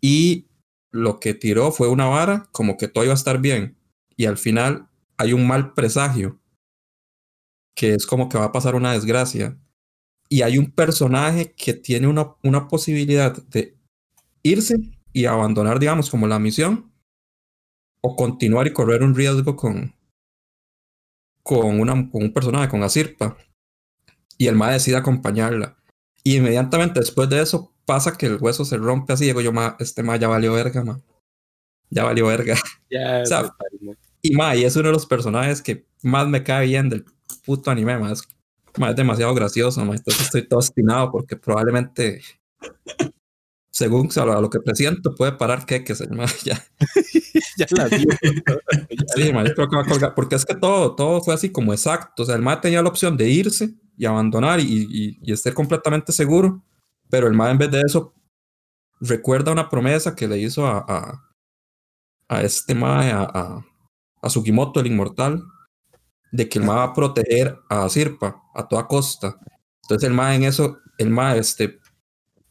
[0.00, 0.48] Y
[0.90, 3.78] lo que tiró fue una vara como que todo iba a estar bien.
[4.16, 6.40] Y al final hay un mal presagio
[7.74, 9.58] que es como que va a pasar una desgracia.
[10.28, 13.76] Y hay un personaje que tiene una, una posibilidad de
[14.42, 14.76] irse
[15.12, 16.90] y abandonar, digamos, como la misión
[18.06, 19.92] o continuar y correr un riesgo con,
[21.42, 23.36] con, una, con un personaje, con Asirpa.
[24.38, 25.76] Y el ma decide acompañarla.
[26.22, 29.24] Y inmediatamente después de eso pasa que el hueso se rompe así.
[29.24, 31.00] Digo yo, ma, este ma ya valió verga, ma.
[31.90, 32.54] Ya valió verga.
[34.22, 37.04] y ma, y es uno de los personajes que más me cae bien del
[37.44, 38.12] puto anime, ma.
[38.12, 39.96] Es, es demasiado gracioso, ma.
[39.96, 42.22] Entonces estoy todo obstinado porque probablemente
[43.76, 45.84] según a lo que presiento, puede parar que el
[46.44, 46.64] ya.
[47.58, 48.08] ya la dio.
[49.14, 51.74] sí, ma, creo que va a colgar, porque es que todo, todo fue así como
[51.74, 52.22] exacto.
[52.22, 56.10] O sea, el ma tenía la opción de irse y abandonar y, y, estar completamente
[56.12, 56.64] seguro,
[57.10, 58.14] pero el ma en vez de eso
[58.98, 61.22] recuerda una promesa que le hizo a, a,
[62.28, 63.66] a este ma, a, a,
[64.22, 65.44] a Sugimoto, el inmortal,
[66.32, 69.38] de que el ma va a proteger a Sirpa a toda costa.
[69.82, 71.78] Entonces el ma en eso, el ma este,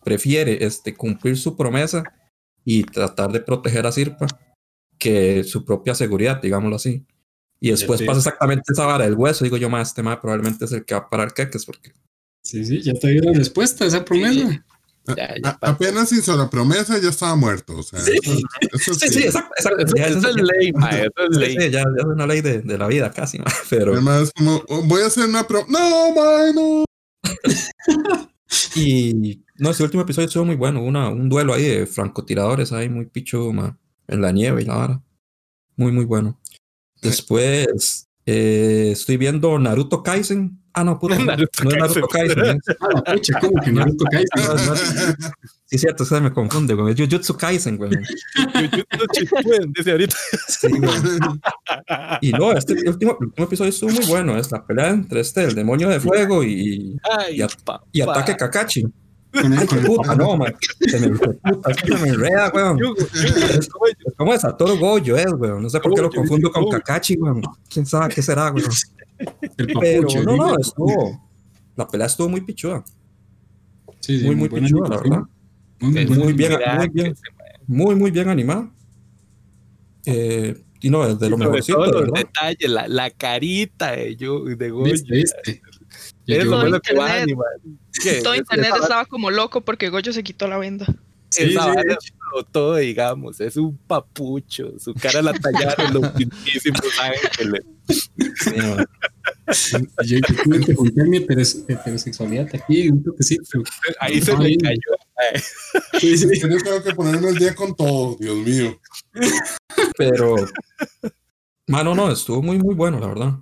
[0.05, 2.03] prefiere este, cumplir su promesa
[2.63, 4.27] y tratar de proteger a Sirpa
[4.97, 7.05] que su propia seguridad, digámoslo así.
[7.59, 9.43] Y después pasa exactamente esa vara del hueso.
[9.43, 11.91] Digo yo, más este más probablemente es el que va a parar queques porque.
[12.43, 14.63] Sí, sí, ya te dio la respuesta a esa promesa.
[15.61, 17.77] apenas hizo la promesa, ya estaba muerto.
[17.77, 18.19] O sea, sí,
[18.71, 19.51] eso, sí, sí, exacto.
[19.57, 21.71] Eso, es ley, es ley.
[21.71, 23.39] ya, es una ley de, de la vida casi,
[23.69, 23.93] pero.
[23.93, 25.71] Además, como, oh, voy a hacer una promesa.
[25.71, 26.85] No, ma, no.
[28.75, 30.83] y no, ese último episodio estuvo muy bueno.
[30.83, 33.51] Una, un duelo ahí de francotiradores ahí, muy picho,
[34.07, 35.03] en la nieve y la vara.
[35.75, 36.39] Muy, muy bueno.
[37.01, 40.59] Después eh, estoy viendo Naruto Kaisen.
[40.75, 41.15] Ah, no, puta.
[41.15, 42.61] no, es Naruto Kaisen.
[42.81, 45.15] ah, pucha, ¿cómo que Naruto Kaisen?
[45.65, 46.93] sí, cierto, se me confunde, güey.
[46.93, 47.91] Es Jujutsu Kaisen, güey.
[47.91, 50.15] Jujutsu Shippuden, dice ahorita.
[50.47, 50.67] sí,
[52.21, 54.37] Y no, este último, último, episodio estuvo muy bueno.
[54.37, 56.97] Es la pelea entre este, el demonio de fuego y,
[57.31, 57.41] y,
[57.93, 58.85] y ataque Kakashi.
[59.33, 60.53] Ay, puta, no, man.
[60.87, 62.79] Se me, puta, se me enreda, weón.
[63.49, 63.69] Es
[64.17, 65.63] como es Satoru Goyo, es, weón.
[65.63, 67.41] No sé por qué lo confundo con Kakashi, weón.
[67.69, 68.69] ¿Quién sabe qué será, weón?
[69.57, 71.29] Pero no, no, estuvo.
[71.75, 72.83] La pelea estuvo muy pichuda.
[73.99, 75.23] Sí, sí, muy, muy, pichuda, la verdad.
[75.79, 77.15] Muy, muy, bien, muy bien.
[77.67, 78.71] Muy, muy bien animada.
[80.05, 81.37] Eh, y no, desde lo.
[81.37, 84.91] Todos los detalles, la, la carita de, yo, de Goyo.
[84.91, 85.61] ¿Viste, viste?
[86.27, 87.47] Eso es lo que va a animar.
[88.23, 90.85] Todo internet estaba como loco porque Goyo se quitó la venda.
[91.29, 91.57] Sí, sí,
[92.43, 97.63] todo, digamos, es un papucho, su cara la tallaron los pintísimos ángeles.
[99.51, 99.75] Sí,
[100.05, 103.63] yo, tuve que contar mi heterosexualidad aquí, un toquecito.
[103.99, 104.79] Ahí se me cayó.
[105.99, 106.27] Sí, sí.
[106.39, 108.79] Yo tengo que ponerme el día con todo, Dios mío.
[109.97, 110.35] Pero,
[111.67, 113.39] mano, no, estuvo muy, muy bueno, la verdad.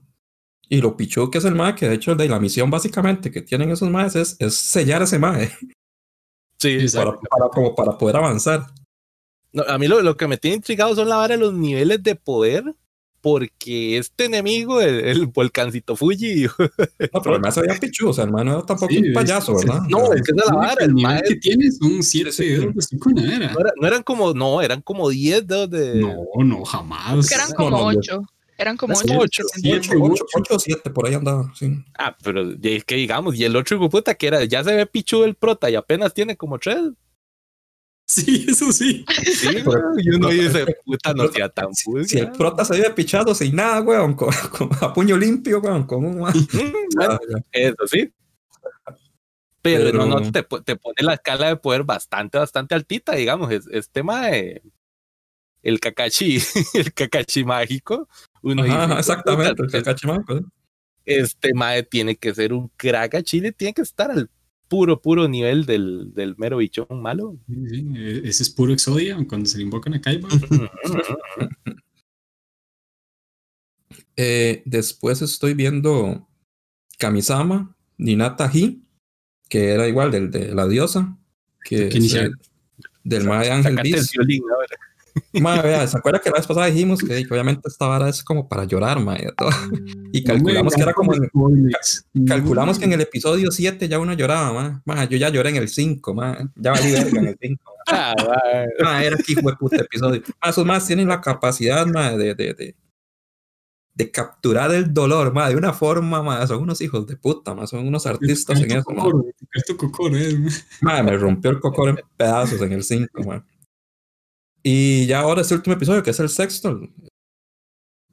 [0.69, 3.41] Y lo pichu que es el MAE, que de hecho de la misión básicamente que
[3.41, 5.51] tienen esos MAEs es, es sellar ese MAE.
[6.59, 8.65] Sí, para, para, como para poder avanzar.
[9.53, 12.01] No, a mí lo, lo, que me tiene intrigado son la vara de los niveles
[12.01, 12.63] de poder,
[13.21, 16.47] porque este enemigo, el, el volcancito Fuji.
[17.13, 19.81] No, pero además había pichu, o sea, el MAE no era tampoco un payaso, ¿verdad?
[19.87, 20.83] No, es que es la vara.
[20.83, 23.21] El, MAE que tiene son 7 dedos de cincuenta.
[23.21, 25.95] No, no, eran como, no, eran como 10 dedos de.
[25.95, 27.29] No, no, jamás.
[27.29, 28.21] Que eran como 8.
[28.57, 29.43] Eran como 8
[30.49, 31.73] o 7 por ahí andaba, sí.
[31.97, 34.85] Ah, pero es que digamos, y el otro hijo puta que era, ya se ve
[34.85, 36.77] pichudo el prota y apenas tiene como 3.
[38.13, 39.03] Sí, eso sí.
[39.23, 39.47] Sí,
[39.97, 42.03] y uno dice, puta, no sea tan puta.
[42.03, 44.29] Si el prota se había pichado sin nada, weón, con,
[44.81, 46.27] a puño limpio, weón, con un...
[47.51, 48.11] Eso sí.
[49.63, 53.49] Pero, no, no, te, te, pone la escala de poder bastante, bastante altita, digamos.
[53.51, 54.61] Es, tema de
[55.61, 56.39] el Kakashi,
[56.73, 58.09] el Kakashi mágico.
[58.41, 58.65] Uno
[58.97, 60.41] exactamente, el Kakashi mágico.
[61.05, 64.29] Este mae tiene que ser un crack a Chile, tiene que estar al
[64.73, 67.37] puro, puro nivel del, del mero bichón malo.
[67.47, 70.27] Sí, e, ese es puro Exodia cuando se le invocan a Kaiba.
[74.15, 76.27] eh, después estoy viendo
[76.97, 78.83] Kamisama, Ninata Hi,
[79.47, 81.19] que era igual del de la diosa,
[81.63, 81.91] que
[83.03, 83.75] del Mae Ángel
[85.33, 88.65] Mae, ¿se acuerda que la vez pasada dijimos que, obviamente esta vara es como para
[88.65, 89.29] llorar, mae?
[90.11, 91.13] Y calculamos que era como.
[92.27, 95.07] calculamos que en el episodio 7 ya uno lloraba, mae.
[95.07, 96.47] yo ya lloré en el 5, mae.
[96.55, 97.63] Ya valí verga en el 5.
[97.85, 100.21] Ah, era aquí, fue puta episodio.
[100.39, 102.75] Ah, esos más tienen la capacidad, mae, de, de, de,
[103.93, 106.47] de capturar el dolor, mae, de una forma, mae.
[106.47, 107.67] Son unos hijos de puta, mae.
[107.67, 108.89] Son unos artistas en eso,
[110.81, 111.03] mae.
[111.03, 113.41] me rompió el cocor en pedazos en el 5, mae.
[114.63, 116.79] Y ya ahora este último episodio, que es el sexto,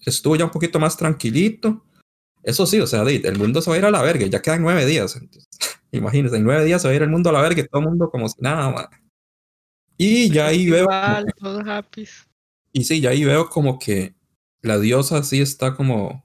[0.05, 1.85] estuvo ya un poquito más tranquilito.
[2.43, 4.63] Eso sí, o sea, el mundo se va a ir a la verga, ya quedan
[4.63, 5.19] nueve días.
[5.93, 7.83] imagínense, en nueve días se va a ir el mundo a la verga y todo
[7.83, 8.89] el mundo como si nada, más.
[9.97, 10.89] Y ya ahí veo.
[12.73, 14.15] Y sí, ya ahí veo como que
[14.63, 16.25] la diosa sí está como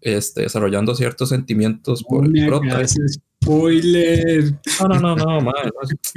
[0.00, 2.86] este, desarrollando ciertos sentimientos por el prota.
[3.42, 4.52] Spoiler.
[4.80, 5.40] No, no, no, no,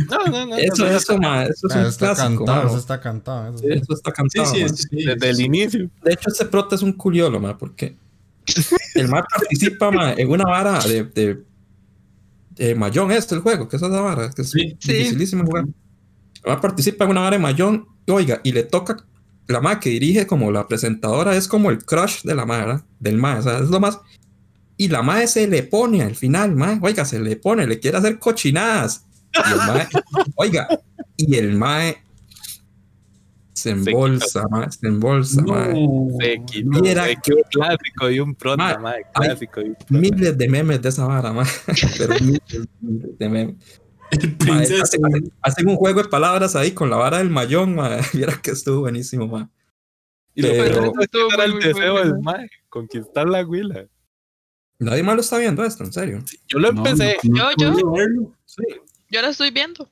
[0.09, 0.57] No, no, no.
[0.57, 2.45] Eso, eso, eso es un está clásico.
[2.45, 3.55] Cantado, eso está cantado.
[3.57, 4.45] Eso, está cantado.
[4.47, 5.89] Sí, sí, sí, desde el inicio.
[6.03, 7.95] De hecho, ese prota es un culiolo, ma, porque
[8.95, 11.43] el mar participa ma, en una vara de, de,
[12.55, 15.65] de Mayón, es el juego, que es esa vara, que es dificilísimo jugar.
[15.65, 19.05] El mar participa en una vara de Mayón, oiga, y le toca
[19.52, 23.18] la ma que dirige como la presentadora, es como el crush de la ma, del
[23.18, 23.99] ma, o sea, es lo más
[24.82, 27.99] y la madre se le pone al final, mae, oiga, se le pone, le quiere
[27.99, 29.06] hacer cochinadas.
[29.32, 29.88] Y el mae,
[30.38, 30.68] oiga,
[31.16, 32.02] y el mae
[33.54, 35.88] se embolsa, mae, se embolsa, mae.
[36.20, 39.62] Se quitó, Mira, se quitó clásico y un pronto, mae, clásico.
[39.62, 41.45] Y miles de memes de esa vara, mae,
[41.99, 42.68] pero miles,
[43.20, 43.56] de memes.
[44.82, 45.01] Hacen,
[45.41, 48.01] hacen, un juego de palabras ahí con la vara del mayón, mae.
[48.14, 49.47] Mira que estuvo buenísimo, mae.
[50.34, 53.88] Y pero, lo estuvo el deseo del mae, conquistar la huila.
[54.80, 56.24] Nadie más lo está viendo esto, en serio.
[56.47, 57.18] Yo lo empecé.
[57.24, 57.74] yo, yo.
[58.45, 58.64] Sí.
[59.09, 59.84] Yo lo estoy viendo.
[59.84, 59.89] O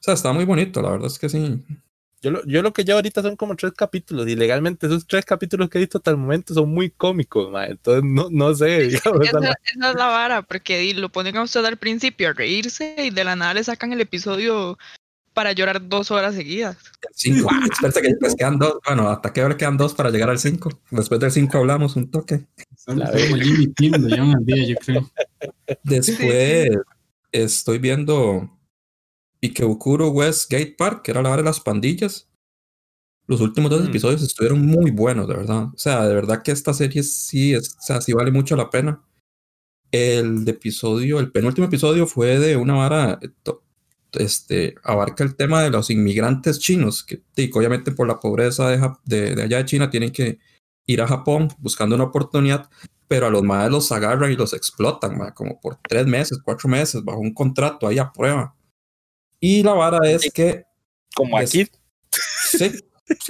[0.00, 1.64] sea, está muy bonito, la verdad es que sí.
[2.22, 5.24] Yo lo, yo lo que llevo ahorita son como tres capítulos y legalmente esos tres
[5.24, 8.82] capítulos que he visto hasta el momento son muy cómicos, entonces no, no sé.
[8.88, 12.94] Digamos, esa, esa, es la vara, porque lo ponen a usted al principio a reírse
[12.98, 14.78] y de la nada le sacan el episodio
[15.34, 16.76] para llorar dos horas seguidas.
[17.12, 17.48] Cinco.
[17.72, 18.78] Espérate que después quedan dos.
[18.86, 20.70] Bueno, hasta qué hora quedan dos para llegar al cinco.
[20.90, 22.46] Después del cinco hablamos un toque.
[25.82, 26.70] Después
[27.32, 28.50] estoy viendo
[29.42, 32.28] Ikebukuro West Gate Park, que era la hora de las pandillas.
[33.26, 33.88] Los últimos dos mm.
[33.88, 35.64] episodios estuvieron muy buenos, de verdad.
[35.74, 38.70] O sea, de verdad que esta serie sí, es, o sea, sí vale mucho la
[38.70, 39.02] pena.
[39.90, 43.20] El episodio, el penúltimo episodio fue de una vara
[44.12, 47.22] este, abarca el tema de los inmigrantes chinos, que
[47.54, 50.38] obviamente por la pobreza de, de, allá de China tienen que
[50.86, 52.68] ir a Japón buscando una oportunidad,
[53.08, 57.04] pero a los madres los agarran y los explotan, como por tres meses, cuatro meses,
[57.04, 58.54] bajo un contrato ahí a prueba.
[59.42, 60.64] Y la vara es que...
[61.14, 61.66] Como aquí.
[62.48, 62.72] Sí,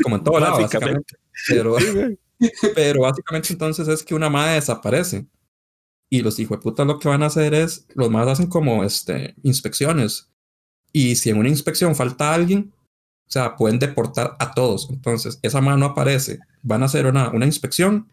[0.03, 1.17] como en todo lado, básicamente.
[1.49, 1.77] Pero,
[2.75, 5.27] pero básicamente entonces es que una madre desaparece.
[6.11, 8.85] Y los hijos de puta lo que van a hacer es, los madres hacen como
[8.85, 10.29] este, inspecciones
[10.93, 12.73] y si en una inspección falta alguien,
[13.27, 14.89] o sea, pueden deportar a todos.
[14.91, 18.09] Entonces, esa mano no aparece, van a hacer una, una inspección.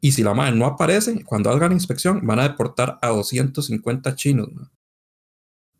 [0.00, 4.14] Y si la mano no aparece, cuando hagan la inspección, van a deportar a 250
[4.14, 4.48] chinos.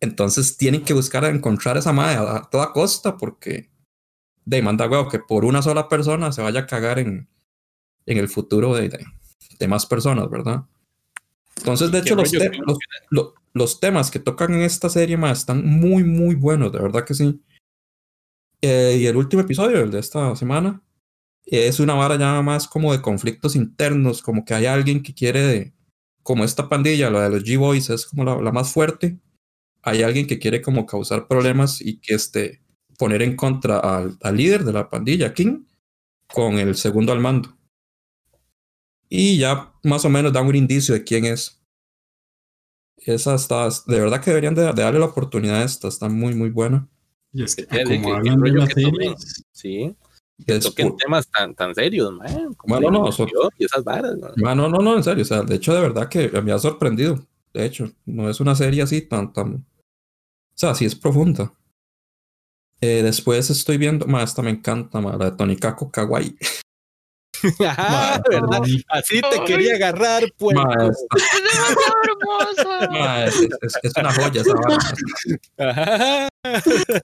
[0.00, 3.70] Entonces, tienen que buscar a encontrar esa madre a, toda costa porque
[4.44, 7.28] de manda huevo que por una sola persona se vaya a cagar en,
[8.06, 8.96] en el futuro de,
[9.58, 10.64] de, más personas, ¿verdad?
[11.56, 12.32] Entonces, de hecho, los,
[13.10, 17.04] los, los temas que tocan en esta serie más están muy, muy buenos, de verdad
[17.04, 17.40] que sí.
[18.60, 20.82] Eh, y el último episodio, el de esta semana,
[21.46, 25.72] es una vara ya más como de conflictos internos, como que hay alguien que quiere,
[26.22, 29.18] como esta pandilla, la de los G-Boys es como la, más fuerte,
[29.86, 32.60] hay alguien que quiere como causar problemas y que este,
[32.98, 35.64] poner en contra al, al líder de la pandilla, King,
[36.26, 37.56] con el segundo al mando.
[39.08, 41.62] Y ya más o menos dan un indicio de quién es.
[42.98, 46.50] Esa está, de verdad que deberían de, darle la oportunidad a esta, está muy, muy
[46.50, 46.88] buena.
[47.32, 49.14] Y es que, como hablan de la serie,
[49.52, 49.96] sí.
[50.44, 52.56] Que toquen temas tan, tan serios, man.
[52.66, 53.08] Bueno, no,
[53.56, 55.22] y esas varas, no, no, no, en serio.
[55.22, 57.24] O sea, de hecho, de verdad que me ha sorprendido.
[57.54, 59.64] De hecho, no es una serie así tan, tan.
[60.56, 61.52] O sea, sí es profunda.
[62.80, 66.34] Eh, después estoy viendo, ma, esta me encanta, ma, la de Tony Kako Kawaii.
[67.60, 68.62] ah, ¿verdad?
[68.88, 70.56] Así te quería agarrar, pues.
[73.26, 74.54] es, es, es, una joya esa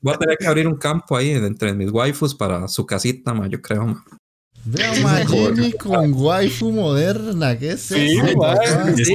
[0.00, 3.48] Voy a tener que abrir un campo ahí entre mis waifus para su casita, ma,
[3.48, 3.84] yo creo.
[3.84, 4.03] Ma.
[4.65, 8.27] Veo a Jenny con waifu moderna, ¿qué es sí, eso?
[8.97, 9.13] Sí,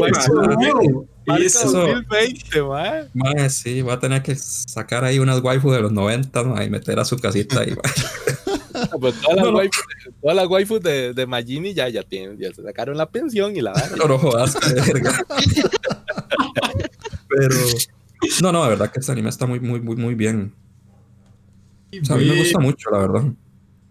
[1.27, 3.49] y eso, 2020, ma.
[3.49, 7.05] sí, voy a tener que sacar ahí unas waifu de los 90 y meter a
[7.05, 7.75] su casita ahí.
[8.99, 9.83] pues todas, las waifus,
[10.21, 13.61] todas las waifus de, de Magini ya, ya, tienen, ya se sacaron la pensión y
[13.61, 15.25] la No, no jodas, verga.
[17.29, 17.55] Pero,
[18.41, 20.53] no, no, la verdad que este anime está muy, muy, muy, muy bien.
[22.01, 23.23] O sea, a mí me gusta mucho, la verdad.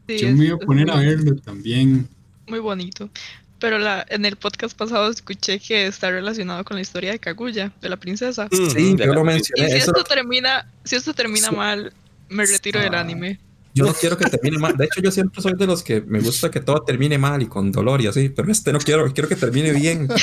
[0.08, 2.08] Yo me voy a poner a verlo también.
[2.46, 3.10] Muy bonito.
[3.58, 7.72] Pero la, en el podcast pasado escuché que está relacionado con la historia de Kaguya,
[7.80, 8.48] de la princesa.
[8.50, 9.68] Sí, yo lo mencioné.
[9.68, 11.92] Y si esto termina, si esto termina mal,
[12.28, 13.40] me retiro del anime.
[13.76, 14.74] Yo no quiero que termine mal.
[14.74, 17.46] De hecho, yo siempre soy de los que me gusta que todo termine mal y
[17.46, 20.08] con dolor y así, pero este no quiero, quiero que termine bien.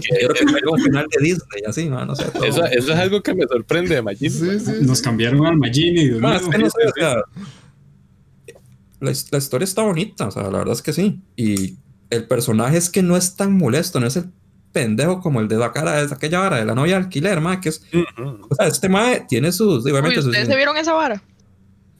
[0.00, 2.24] Quiero, que tenga un final de Disney, así, no, no sé.
[2.42, 4.30] Eso, eso, es algo que me sorprende de Magini.
[4.30, 6.00] Sí, sí, Nos cambiaron al Magini.
[6.00, 7.22] Y no, es que no sé, o sea,
[9.00, 11.20] la, la, historia está bonita, o sea, la verdad es que sí.
[11.36, 11.78] Y
[12.10, 14.30] el personaje es que no es tan molesto, no es el
[14.72, 17.70] pendejo como el de la cara de aquella vara de la novia alquiler, ma, que
[17.70, 17.82] es.
[18.14, 19.84] O sea, este mae tiene sus.
[19.84, 21.22] Obviamente, ¿Ustedes se vieron esa vara?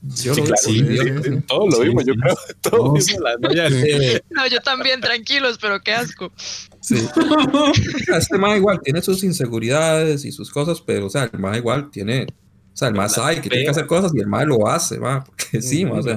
[0.01, 2.34] Yo sí, claro, sí, sí, todos lo vimos, yo creo.
[2.61, 3.68] Todos vimos la novia.
[4.30, 6.32] No, yo también, tranquilos, pero qué asco.
[6.80, 7.05] Sí.
[8.16, 11.90] este más igual tiene sus inseguridades y sus cosas, pero, o sea, el más igual
[11.90, 12.26] tiene.
[12.72, 14.99] O sea, el más sabe que tiene que hacer cosas y el más lo hace,
[14.99, 15.24] va.
[15.24, 16.16] Porque sí, o sea.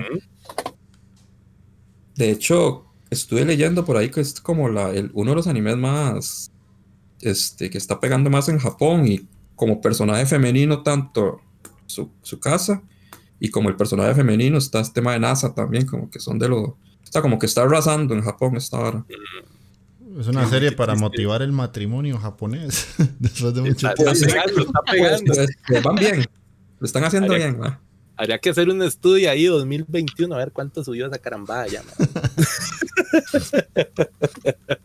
[2.22, 5.76] De hecho, estuve leyendo por ahí que es como la, el, uno de los animes
[5.76, 6.52] más.
[7.20, 11.42] Este, que está pegando más en Japón y como personaje femenino, tanto
[11.88, 12.84] su, su casa
[13.40, 16.48] y como el personaje femenino está este tema de NASA también, como que son de
[16.48, 16.78] lo...
[17.04, 19.04] Está como que está arrasando en Japón esta hora.
[20.20, 22.88] Es una serie para motivar el matrimonio japonés.
[23.20, 24.12] Después de mucho tiempo.
[24.12, 25.34] Está pegando, está pegando.
[25.68, 26.26] Pues, van bien.
[26.80, 27.58] Lo están haciendo bien.
[28.22, 31.82] Habría que hacer un estudio ahí 2021 a ver cuánto subió esa carambada ya.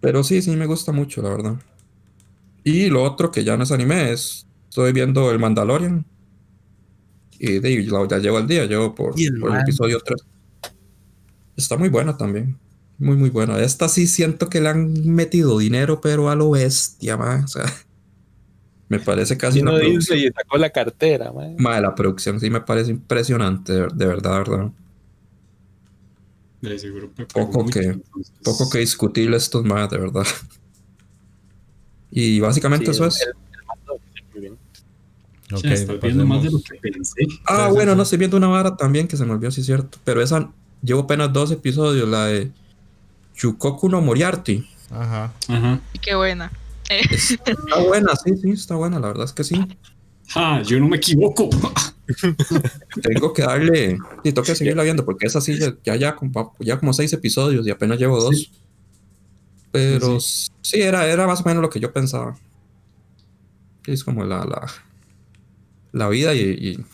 [0.00, 1.56] Pero sí, sí me gusta mucho, la verdad.
[2.62, 4.46] Y lo otro que ya no es anime es.
[4.68, 6.06] Estoy viendo el Mandalorian.
[7.40, 10.22] Y de, ya llevo al día, llevo por, por el episodio 3.
[11.56, 12.56] Está muy buena también.
[12.96, 13.58] Muy, muy buena.
[13.58, 17.44] Esta sí siento que le han metido dinero, pero a lo bestia, más.
[17.46, 17.64] O sea,
[18.90, 21.54] me parece casi una dice y sacó la cartera, man.
[21.58, 24.72] Ma, la producción sí me parece impresionante, de, verdad, verdad.
[27.32, 28.00] poco que,
[28.42, 30.26] poco que discutible estos más, de verdad.
[32.10, 33.24] Y básicamente eso es.
[35.52, 37.22] Okay, estoy viendo más de lo que pensé.
[37.46, 39.98] Ah, bueno, no, estoy viendo una vara también que se me olvidó, sí es cierto.
[40.02, 40.50] Pero esa,
[40.82, 42.50] llevo apenas dos episodios, la de
[43.34, 44.68] Chukoku no Moriarty.
[44.90, 45.32] Ajá.
[45.46, 45.80] Ajá.
[45.92, 46.50] Y qué buena.
[47.46, 49.64] Está buena, sí, sí, está buena, la verdad es que sí.
[50.34, 51.48] Ah, yo no me equivoco.
[53.02, 53.98] Tengo que darle.
[54.24, 57.70] Sí, tengo que seguirla viendo porque es así, ya, ya, ya, como seis episodios y
[57.70, 58.50] apenas llevo dos.
[59.72, 62.36] Pero sí, era, era más o menos lo que yo pensaba.
[63.86, 64.66] Es como la, la,
[65.92, 66.84] la vida y,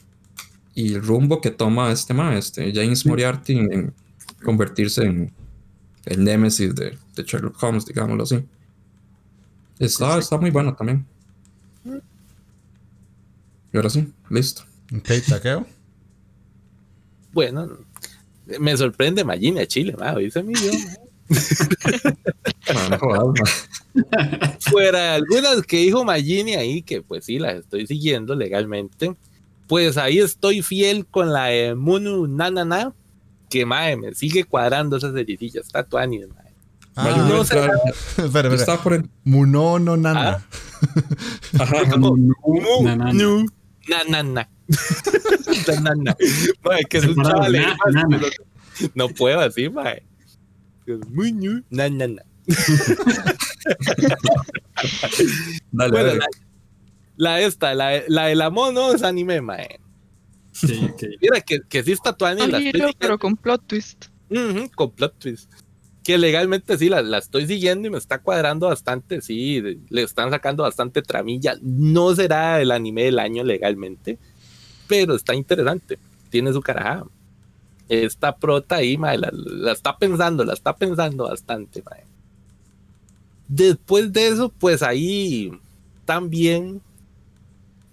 [0.74, 3.94] el rumbo que toma este man, este James Moriarty, en,
[4.44, 5.32] convertirse en
[6.04, 8.44] el némesis de, Sherlock Holmes, digámoslo así.
[9.78, 11.06] Está, está muy bueno también.
[13.72, 14.62] Y ahora sí, listo.
[14.96, 15.66] Ok, taqueo.
[17.32, 17.68] Bueno,
[18.58, 20.78] me sorprende Magina Chile, ma, dice mi idioma.
[24.60, 29.16] Fuera algunas que dijo Magini ahí, que pues sí, las estoy siguiendo legalmente.
[29.66, 32.94] Pues ahí estoy fiel con la de Munu Nanana,
[33.50, 35.66] que mae, me sigue cuadrando esas cericillas.
[35.66, 36.45] Está mae.
[36.96, 37.72] Ah, no espera,
[38.16, 38.82] espera.
[38.82, 39.10] por el...
[39.24, 40.42] Muno no nana.
[41.58, 41.62] ¿Ah?
[41.62, 42.16] Ajá, como
[42.82, 43.44] Nanana.
[43.88, 44.48] Nanana.
[45.68, 46.16] Nanana.
[46.64, 47.76] Mae, que es un chaval.
[48.94, 50.02] No puedo así, mae.
[51.10, 51.62] Muy new.
[51.68, 52.22] Na, na, na.
[55.72, 56.18] dale, bueno, dale.
[57.16, 59.80] La, la, esta, la, la de la mono es anime, mae.
[60.52, 61.16] Sí, okay.
[61.20, 62.72] Mira, que, que sí está tu anime.
[62.98, 64.06] pero con plot twist.
[64.30, 65.52] Uh -huh, con plot twist.
[66.06, 70.30] Que legalmente sí la, la, estoy siguiendo y me está cuadrando bastante, sí, le están
[70.30, 71.56] sacando bastante tramilla.
[71.60, 74.16] No será el anime del año legalmente,
[74.86, 75.98] pero está interesante,
[76.30, 77.06] tiene su carajada.
[77.88, 81.82] Esta prota ahí, la, la, está pensando, la está pensando bastante.
[83.48, 85.50] Después de eso, pues ahí
[86.04, 86.82] también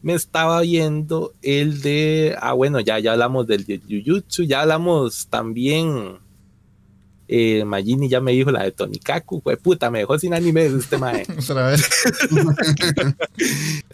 [0.04, 5.26] me estaba viendo el de, ah bueno, ya, ya hablamos del de Jujutsu, ya hablamos
[5.30, 6.22] también
[7.36, 11.00] eh, Magini ya me dijo la de Tonikaku, fue puta, me dejó sin anime este
[11.00, 11.26] mae.
[11.40, 11.90] Otra vez.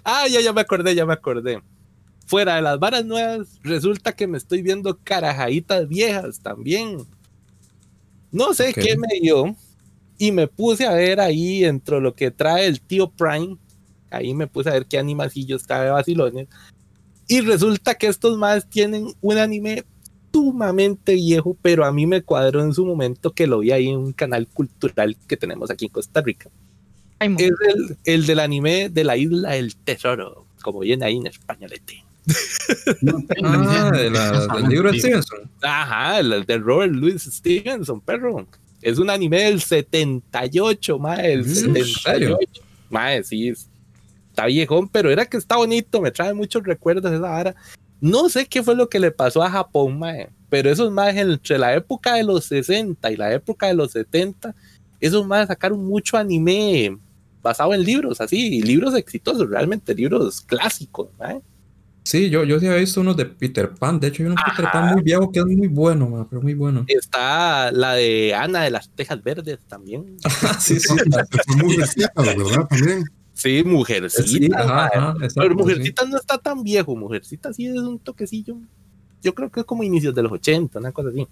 [0.04, 1.64] ah, ya, ya me acordé, ya me acordé.
[2.26, 7.08] Fuera de las varas nuevas, resulta que me estoy viendo carajaditas viejas también.
[8.30, 9.56] No sé qué me dio.
[10.18, 13.56] Y me puse a ver ahí dentro lo que trae el tío Prime.
[14.12, 16.50] Ahí me puse a ver qué animacillos cabe de vacilones.
[17.30, 19.86] Y resulta que estos más tienen un anime
[20.32, 23.98] sumamente viejo, pero a mí me cuadró en su momento que lo vi ahí en
[23.98, 26.50] un canal cultural que tenemos aquí en Costa Rica.
[27.20, 32.04] es el, el, del anime de la isla del tesoro, como viene ahí en españolete.
[33.44, 35.50] ah, de la, del libro de Stevenson.
[35.62, 38.46] Ajá, el de Robert Louis Stevenson, perro.
[38.82, 42.62] Es un anime del 78, mae, el 78.
[42.90, 43.50] Mae, sí,
[44.30, 47.56] está viejón, pero era que está bonito, me trae muchos recuerdos esa vara.
[48.02, 51.58] No sé qué fue lo que le pasó a Japón, mae, pero esos más entre
[51.58, 54.56] la época de los 60 y la época de los 70,
[55.00, 56.98] esos más sacaron mucho anime
[57.42, 61.42] basado en libros, así, libros exitosos, realmente, libros clásicos, mae.
[62.04, 64.00] Sí, yo, yo sí había visto unos de Peter Pan.
[64.00, 66.54] De hecho, hay un Peter Pan muy viejo que es muy bueno, mae, pero muy
[66.54, 66.86] bueno.
[66.88, 70.18] Está la de Ana de las Tejas Verdes también.
[70.60, 70.94] sí, sí.
[71.58, 72.68] muy ¿verdad?
[72.68, 73.04] También.
[73.40, 74.90] Sí, Mujercita.
[75.34, 76.94] pero Mujercita no está tan viejo.
[76.96, 78.58] Mujercita sí es un toquecillo.
[79.22, 81.26] Yo creo que es como inicios de los 80, una cosa así.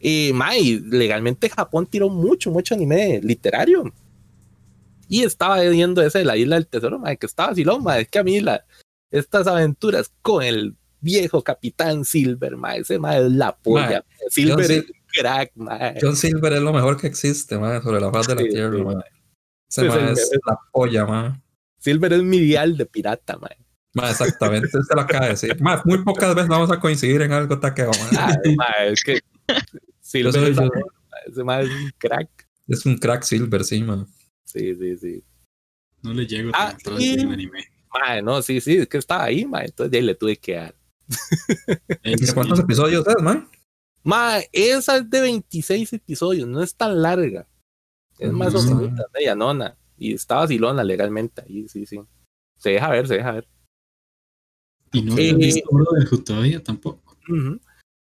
[0.00, 3.92] Y, Mai, legalmente Japón tiró mucho, mucho anime literario.
[5.08, 8.08] Y estaba viendo ese de la isla del tesoro, mae, que estaba así, ma, es
[8.08, 8.64] que a mí la,
[9.10, 14.04] estas aventuras con el viejo capitán Silver, mae, ese mae es la polla.
[14.30, 15.98] Silver es un crack, mae.
[16.00, 19.21] John Silver es lo mejor que existe, mae, sobre la faz de la tierra, mae.
[19.72, 21.42] Se es la polla, ma.
[21.78, 23.48] Silver es mi dial de pirata, ma.
[23.94, 25.58] Ma, exactamente, se lo acaba de decir.
[25.62, 28.28] Ma, muy pocas veces vamos a coincidir en algo taqueo, ma.
[28.54, 29.20] ma es que
[29.98, 30.58] Silver es,
[31.42, 32.48] ma es un crack.
[32.68, 34.06] Es un crack Silver, sí, ma.
[34.44, 35.24] Sí, sí, sí.
[36.02, 37.18] No le llego ah, tanto y...
[37.18, 37.64] anime.
[37.94, 39.64] Ma, no, sí, sí, es que estaba ahí, ma.
[39.64, 40.74] Entonces ya le tuve que dar.
[42.34, 43.48] ¿Cuántos episodios es, ma?
[44.02, 47.46] Ma, esa es de 26 episodios, no es tan larga.
[48.22, 49.76] Es más o menos media nona.
[49.98, 52.00] Y está vacilona legalmente ahí, sí, sí.
[52.58, 53.48] Se deja ver, se deja ver.
[54.92, 55.68] Y no he visto
[56.10, 57.16] de todavía tampoco.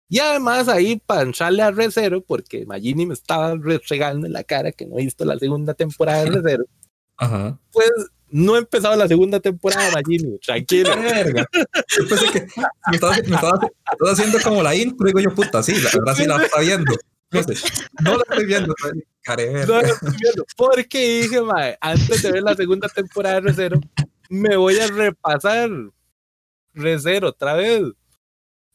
[0.10, 3.56] Y además ahí para entrarle a Recero, porque Magini me estaba
[3.90, 6.66] regando en la cara que no he visto la segunda temporada de Recero.
[7.18, 7.58] Ajá.
[7.72, 7.90] Pues
[8.30, 10.90] no he empezado la segunda temporada, Magini, tranquilo.
[11.02, 11.48] Verga.
[11.54, 12.48] Yo pensé que
[12.90, 16.36] me estabas, me haciendo como la intro, digo yo, puta, sí, la verdad sí la
[16.44, 16.94] está viendo.
[17.32, 20.46] No, la estoy viendo, no la estoy viendo.
[20.58, 23.80] Porque dije, mae, antes de ver la segunda temporada de Recero,
[24.30, 25.70] me voy a repasar
[26.74, 27.84] Recero otra vez.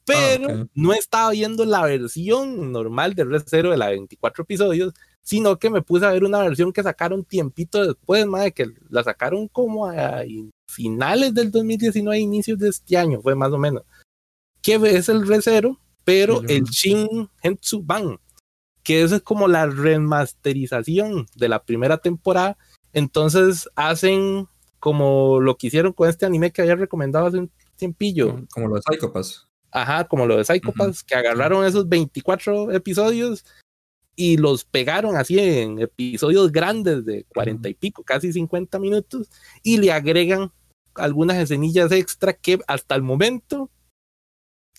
[0.04, 5.58] Pero ah, no estaba viendo la versión normal de Recero de la 24 episodios, sino
[5.58, 9.48] que me puse a ver una versión que sacaron tiempito después, mae, que la sacaron
[9.48, 10.22] como a
[10.68, 13.82] finales del 2019, inicios de este año, fue más o menos.
[14.62, 18.18] Que es el Recero, pero el Shin Hentsu Ban
[18.86, 22.56] que eso es como la remasterización de la primera temporada.
[22.92, 24.46] Entonces hacen
[24.78, 28.46] como lo que hicieron con este anime que había recomendado hace un tiempillo.
[28.52, 29.48] Como lo de Psychopass.
[29.72, 33.44] Ajá, como lo de Psychopass, que agarraron esos 24 episodios
[34.14, 39.28] y los pegaron así en episodios grandes de 40 y pico, casi 50 minutos,
[39.64, 40.52] y le agregan
[40.94, 43.68] algunas escenillas extra que hasta el momento,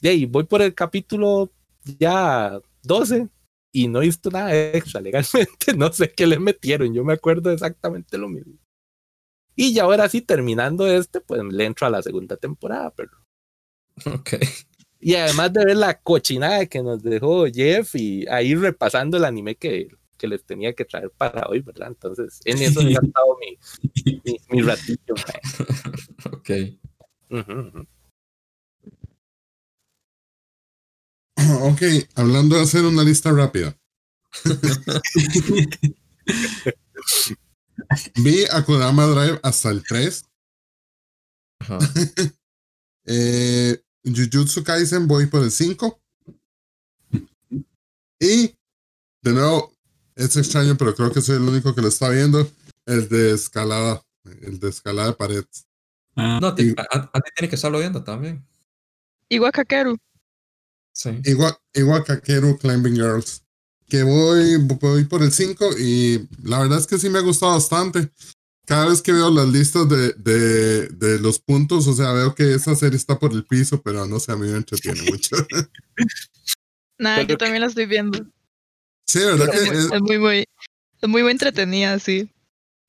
[0.01, 1.51] de ahí voy por el capítulo
[1.99, 3.27] ya 12,
[3.71, 7.51] y no he visto nada extra legalmente, no sé qué le metieron, yo me acuerdo
[7.51, 8.57] exactamente lo mismo.
[9.55, 13.11] Y ya ahora sí, terminando este, pues le entro a la segunda temporada, pero...
[14.05, 14.33] Ok.
[14.99, 19.55] Y además de ver la cochinada que nos dejó Jeff y ahí repasando el anime
[19.55, 21.87] que, que les tenía que traer para hoy, ¿verdad?
[21.89, 23.57] Entonces, en eso he gastado mi,
[24.23, 25.15] mi, mi ratillo.
[26.31, 26.49] ok.
[31.61, 31.81] Ok,
[32.15, 33.77] hablando de hacer una lista rápida.
[38.15, 40.25] Vi a Kodama Drive hasta el 3.
[43.05, 46.01] eh, Jujutsu Kaisen voy por el 5.
[48.19, 48.55] Y
[49.21, 49.73] de nuevo,
[50.15, 52.49] es extraño, pero creo que soy el único que lo está viendo.
[52.85, 54.03] El de escalada,
[54.41, 55.45] el de escalada de pared.
[56.15, 56.39] Ah.
[56.41, 56.73] no, a, ti
[57.35, 58.43] tiene que estarlo viendo también.
[59.29, 59.97] Igual Kakeru.
[60.97, 61.11] Sí.
[61.25, 63.43] Igual, igual Kakeru Climbing Girls.
[63.87, 67.53] Que voy, voy por el 5 y la verdad es que sí me ha gustado
[67.53, 68.09] bastante.
[68.65, 72.55] Cada vez que veo las listas de, de, de los puntos, o sea, veo que
[72.55, 75.35] esa serie está por el piso, pero no sé, a mí me entretiene mucho.
[76.97, 78.25] Nada, yo también la estoy viendo.
[79.05, 80.45] Sí, ¿verdad que es, es, muy, muy,
[80.99, 82.29] es muy, muy entretenida, sí.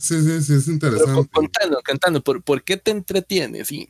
[0.01, 1.29] Sí, sí, sí, es interesante.
[1.31, 3.67] contando, cantando, ¿por, ¿por qué te entretiene?
[3.67, 3.87] Sí.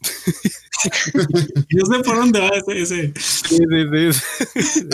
[1.68, 2.82] Yo sé por dónde va ese.
[2.82, 3.12] ese.
[3.16, 4.12] Sí, sí,
[4.62, 4.88] sí.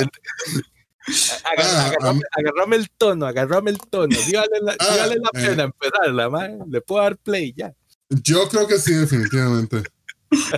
[2.37, 4.17] agarrame, el tono, agarrame el tono.
[4.27, 5.21] Dígale la, ah, la eh.
[5.33, 6.59] pena empezarla, man.
[6.69, 7.73] Le puedo dar play ya.
[8.09, 9.83] Yo creo que sí, definitivamente.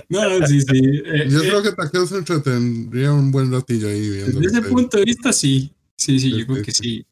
[0.09, 0.81] No, sí, sí.
[1.05, 4.39] Eh, yo creo eh, que Takeo se entretendría un buen ratillo ahí viendo.
[4.39, 5.71] Desde ese punto de vista, sí.
[5.95, 7.05] Sí, sí, yo creo que sí.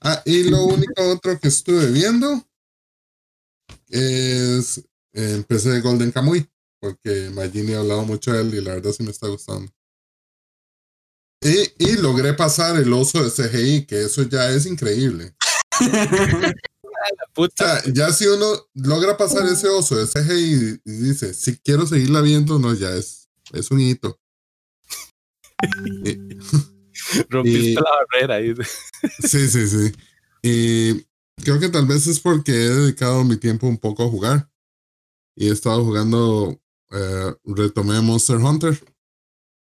[0.00, 2.44] Ah, y lo único otro que estuve viendo
[3.88, 4.82] es.
[5.12, 6.48] Empecé Golden Kamuy,
[6.80, 9.70] porque Magini ha hablado mucho de él y la verdad sí me está gustando.
[11.42, 15.34] Y, y logré pasar el oso de CGI, que eso ya es increíble.
[17.36, 21.86] O sea, ya si uno logra pasar ese oso de CGI y, dice, si quiero
[21.86, 24.20] seguirla viendo, no, ya es, es un hito.
[27.28, 28.56] Rompiste la barrera.
[29.20, 29.92] sí, sí, sí.
[30.42, 31.06] Y
[31.42, 34.49] creo que tal vez es porque he dedicado mi tiempo un poco a jugar.
[35.36, 36.60] Y he estado jugando,
[36.90, 38.78] eh, retomé Monster Hunter.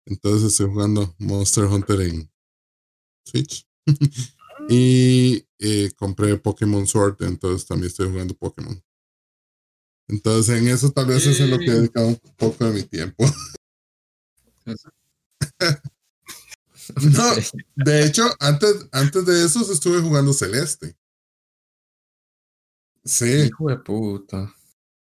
[0.07, 2.31] Entonces estoy jugando Monster Hunter en
[3.25, 3.67] Switch.
[4.69, 8.83] y eh, compré Pokémon Sword, entonces también estoy jugando Pokémon.
[10.09, 12.83] Entonces en eso tal vez es en lo que he dedicado un poco de mi
[12.83, 13.25] tiempo.
[17.03, 17.35] no,
[17.77, 20.97] de hecho, antes, antes de eso estuve jugando Celeste.
[23.05, 23.47] Sí.
[23.47, 24.55] Hijo de puta.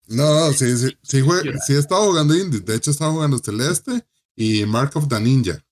[0.07, 1.23] No, sí, sí, sí,
[1.65, 2.59] sí he estado jugando indie.
[2.59, 5.63] De hecho, estaba jugando Celeste y Mark of the Ninja.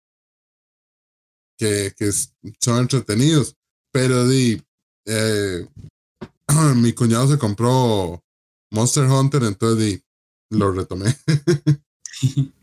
[1.58, 2.12] Que, que
[2.60, 3.56] son entretenidos.
[3.92, 4.62] Pero di,
[5.06, 5.68] eh,
[6.76, 8.24] mi cuñado se compró
[8.72, 10.04] Monster Hunter, entonces di,
[10.58, 11.16] lo retomé.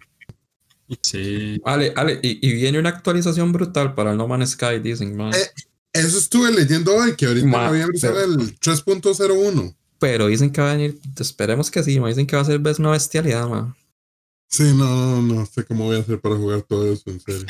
[1.03, 1.59] sí.
[1.65, 5.35] Vale, vale, y, viene una actualización brutal para el No Man's Sky, dicen, man.
[5.35, 5.51] Eh,
[5.93, 9.77] eso estuve leyendo hoy, que ahorita va a el 3.01.
[9.99, 12.91] Pero dicen que va a venir, esperemos que sí, dicen que va a ser una
[12.91, 13.75] bestialidad, man.
[14.49, 17.47] Sí, no, no, no sé cómo voy a hacer para jugar todo eso, en serio.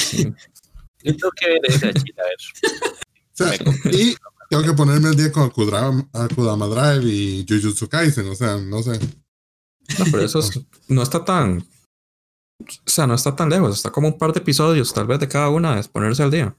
[1.03, 3.95] Yo tengo que ver esa chita, a ver.
[3.95, 4.17] y
[4.49, 8.99] tengo que ponerme el día con Akudama, Drive y Jujutsu Kaisen, o sea, no sé.
[9.99, 10.41] No, pero eso
[10.89, 11.67] no está tan.
[12.61, 15.29] O sea, no está tan lejos, está como un par de episodios, tal vez de
[15.29, 16.57] cada una, es ponerse al día.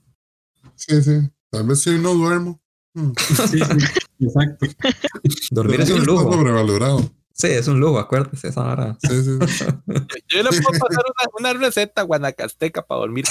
[0.75, 1.29] Sí, sí.
[1.49, 2.61] Tal vez si no duermo.
[2.93, 3.11] Mm.
[3.17, 3.85] Sí, sí,
[4.19, 4.67] exacto.
[5.51, 6.31] Dormir es un lujo.
[6.31, 7.11] sobrevalorado.
[7.33, 8.97] Sí, es un lujo, acuérdate esa hora.
[8.99, 9.37] Sí, sí.
[10.27, 13.25] Yo le puedo pasar una, una receta guanacasteca para dormir.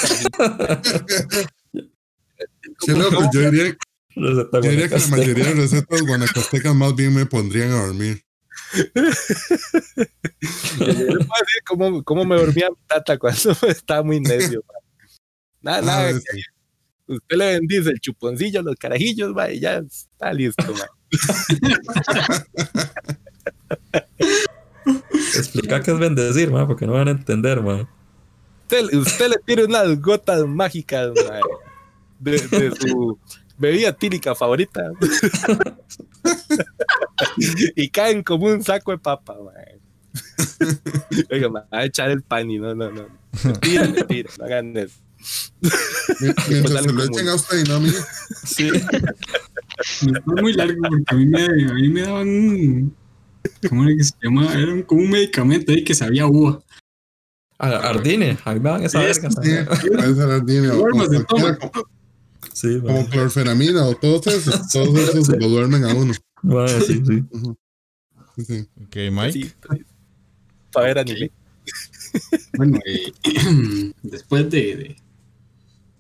[2.81, 3.77] Sí, no, pues yo diría,
[4.15, 8.23] yo diría que la mayoría de recetas guanacastecas más bien me pondrían a dormir.
[8.75, 8.85] yo
[10.85, 14.63] le puedo decir cómo, cómo me dormía mi tata cuando estaba muy necio.
[15.61, 16.11] Nada, nada.
[16.11, 16.21] Ah,
[17.07, 20.65] usted le bendice el chuponcillo, los carajillos, va, y ya está listo.
[25.37, 27.89] Explica qué es bendecir, ma, porque no van a entender, ma.
[28.63, 31.41] Usted, usted le tira unas gotas mágicas, ma
[32.19, 33.19] de, su
[33.59, 34.91] bebida tírica favorita.
[37.77, 39.37] y caen como un saco de papa,
[41.31, 43.07] Oiga, me va a echar el pan y no, no, no.
[43.45, 45.01] Mentira, mentira, no hagan eso.
[46.49, 47.91] Mientras se lo echen a usted y no a mí.
[48.45, 48.71] Sí.
[50.03, 52.97] No muy largo porque a mí me, a mí me daban un.
[53.69, 54.53] ¿Cómo era que se llama?
[54.55, 56.61] Era como un medicamento ahí que sabía uva.
[57.59, 59.31] Ardine, a mí me daban esa verga.
[59.31, 59.51] Sí,
[60.21, 60.69] Ardine.
[62.53, 66.15] Sí, como clorfenamina o todos esos, todos esos lo duermen a uno.
[66.43, 67.25] Vale, sí, sí.
[68.45, 68.69] sí.
[68.83, 69.55] Ok, Mike.
[70.73, 71.31] Para ver anime.
[72.57, 73.13] Bueno, eh,
[74.03, 74.97] después de, de,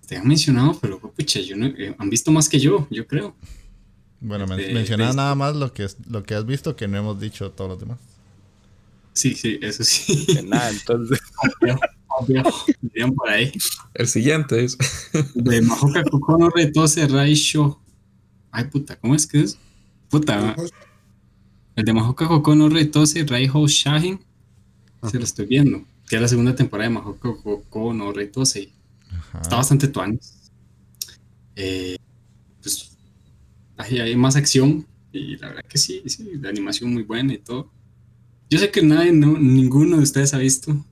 [0.06, 3.34] Te han mencionado, pero pucha, yo no, eh, han visto más que yo, yo creo.
[4.20, 7.50] Bueno, men menciona nada más lo que, lo que has visto que no hemos dicho
[7.50, 7.98] todos los demás.
[9.12, 10.26] Sí, sí, eso sí.
[10.44, 11.18] nada, entonces.
[13.16, 13.52] por ahí.
[13.94, 14.78] El siguiente es.
[15.34, 17.80] De Mahoka Kokono Retose Raisho.
[18.50, 19.58] Ay, puta, ¿cómo es que es?
[20.08, 20.54] Puta.
[21.74, 24.20] El de Mahoka Kokono Retose Raiho Shahin.
[25.10, 25.84] Se lo estoy viendo.
[26.08, 28.70] Que es la segunda temporada de Mahoka Kokono Retose.
[29.40, 30.18] Está bastante tuan.
[31.54, 31.96] Eh,
[33.76, 34.86] hay, hay más acción.
[35.12, 37.70] Y la verdad que sí, sí, la animación muy buena y todo.
[38.50, 40.84] Yo sé que nadie, no, ninguno de ustedes ha visto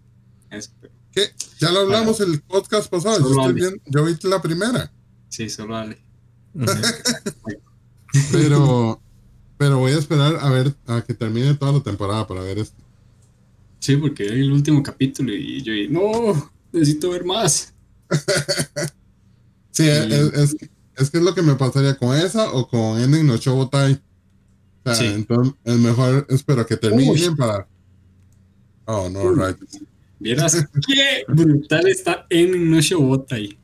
[0.51, 0.71] eso.
[1.13, 1.27] ¿Qué?
[1.61, 3.19] Ya lo hablamos el podcast pasado.
[3.21, 4.91] Yo, yo, vi la primera.
[5.29, 5.99] Sí, solo dale.
[8.33, 9.01] pero,
[9.57, 12.83] pero voy a esperar a ver a que termine toda la temporada para ver esto.
[13.79, 17.74] Sí, porque hay el último capítulo y yo no, necesito ver más.
[19.71, 20.57] sí, es,
[20.97, 24.01] es, que es lo que me pasaría con esa o con Ending no Shobotai.
[24.85, 27.67] O sea, entonces es mejor espero que termine bien para.
[28.87, 29.57] Oh, no, right.
[30.19, 33.59] Vieras qué brutal está Ending no Shobotai.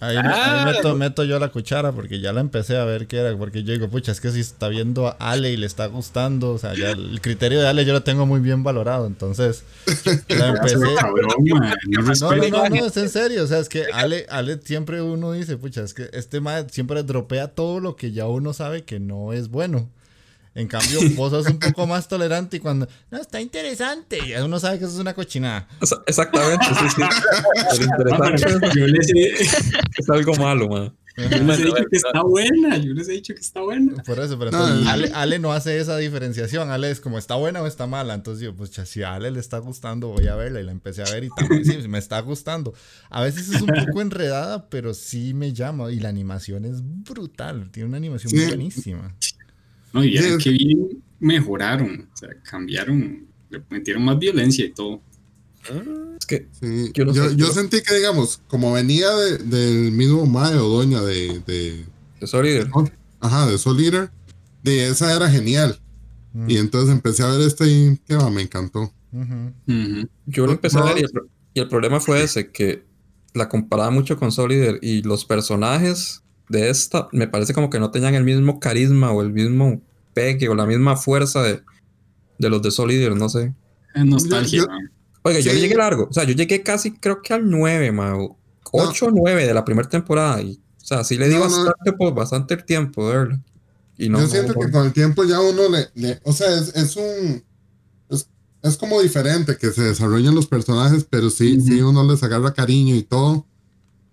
[0.00, 0.64] Ahí, ah.
[0.66, 3.36] meto, meto, yo la cuchara porque ya la empecé a ver qué era.
[3.36, 6.52] Porque yo digo, pucha, es que si está viendo a Ale y le está gustando,
[6.52, 9.06] o sea, ya el criterio de Ale yo lo tengo muy bien valorado.
[9.06, 9.64] Entonces,
[10.28, 10.78] la empecé.
[10.78, 13.44] No, no, no, es en serio.
[13.44, 17.02] O sea, es que Ale, Ale siempre uno dice, pucha, es que este mae siempre
[17.02, 19.88] dropea todo lo que ya uno sabe que no es bueno.
[20.54, 24.60] En cambio, vos sos un poco más tolerante y cuando, no, está interesante, y uno
[24.60, 25.68] sabe que eso es una cochinada.
[26.06, 27.86] exactamente, sí, sí.
[27.96, 29.32] Pero interesante
[29.98, 30.96] es algo malo, man.
[31.16, 34.02] Yo les he dicho que está buena, yo les he dicho que está buena.
[34.02, 36.70] Por eso, pero entonces, Ale, Ale, no hace esa diferenciación.
[36.70, 38.14] Ale es como, ¿está buena o está mala?
[38.14, 40.60] Entonces yo, pues si a Ale le está gustando, voy a verla.
[40.60, 42.74] Y la empecé a ver y también sí, me está gustando.
[43.10, 45.92] A veces es un poco enredada, pero sí me llama.
[45.92, 47.70] Y la animación es brutal.
[47.70, 49.14] Tiene una animación buenísima.
[49.94, 55.00] No, y ya que bien mejoraron, o sea, cambiaron, le metieron más violencia y todo.
[56.18, 56.48] Es que
[56.92, 61.40] yo, sentí que, digamos, como venía del mismo Mae o Doña de.
[61.46, 61.84] De,
[62.20, 62.70] de Soul Eater.
[63.20, 64.10] Ajá, de Soul Eater.
[64.64, 65.78] De esa era genial.
[66.32, 66.50] Mm.
[66.50, 68.92] Y entonces empecé a ver este y que me encantó.
[70.26, 71.06] Yo lo empecé a ver
[71.54, 72.84] y el, problema fue ese, que
[73.32, 77.80] la comparaba mucho con Soul Eater y los personajes de esta me parece como que
[77.80, 79.80] no tenían el mismo carisma o el mismo
[80.12, 81.62] pegue o la misma fuerza de,
[82.38, 83.54] de los de Soul no sé.
[83.94, 84.66] Es nostalgia.
[85.22, 86.08] Oiga, yo llegué largo.
[86.10, 88.14] O sea, yo llegué casi, creo que al 9, ma.
[88.72, 90.42] 8 o 9 de la primera temporada.
[90.42, 93.40] Y, o sea, sí le di bastante, pues, bastante tiempo de verlo.
[93.96, 95.62] Y no, yo siento que con el tiempo ya uno
[95.94, 96.20] le.
[96.24, 97.42] o sea, es, es un.
[98.10, 98.28] Es,
[98.62, 102.94] es, como diferente que se desarrollen los personajes, pero sí, sí uno les agarra cariño
[102.94, 103.46] y todo.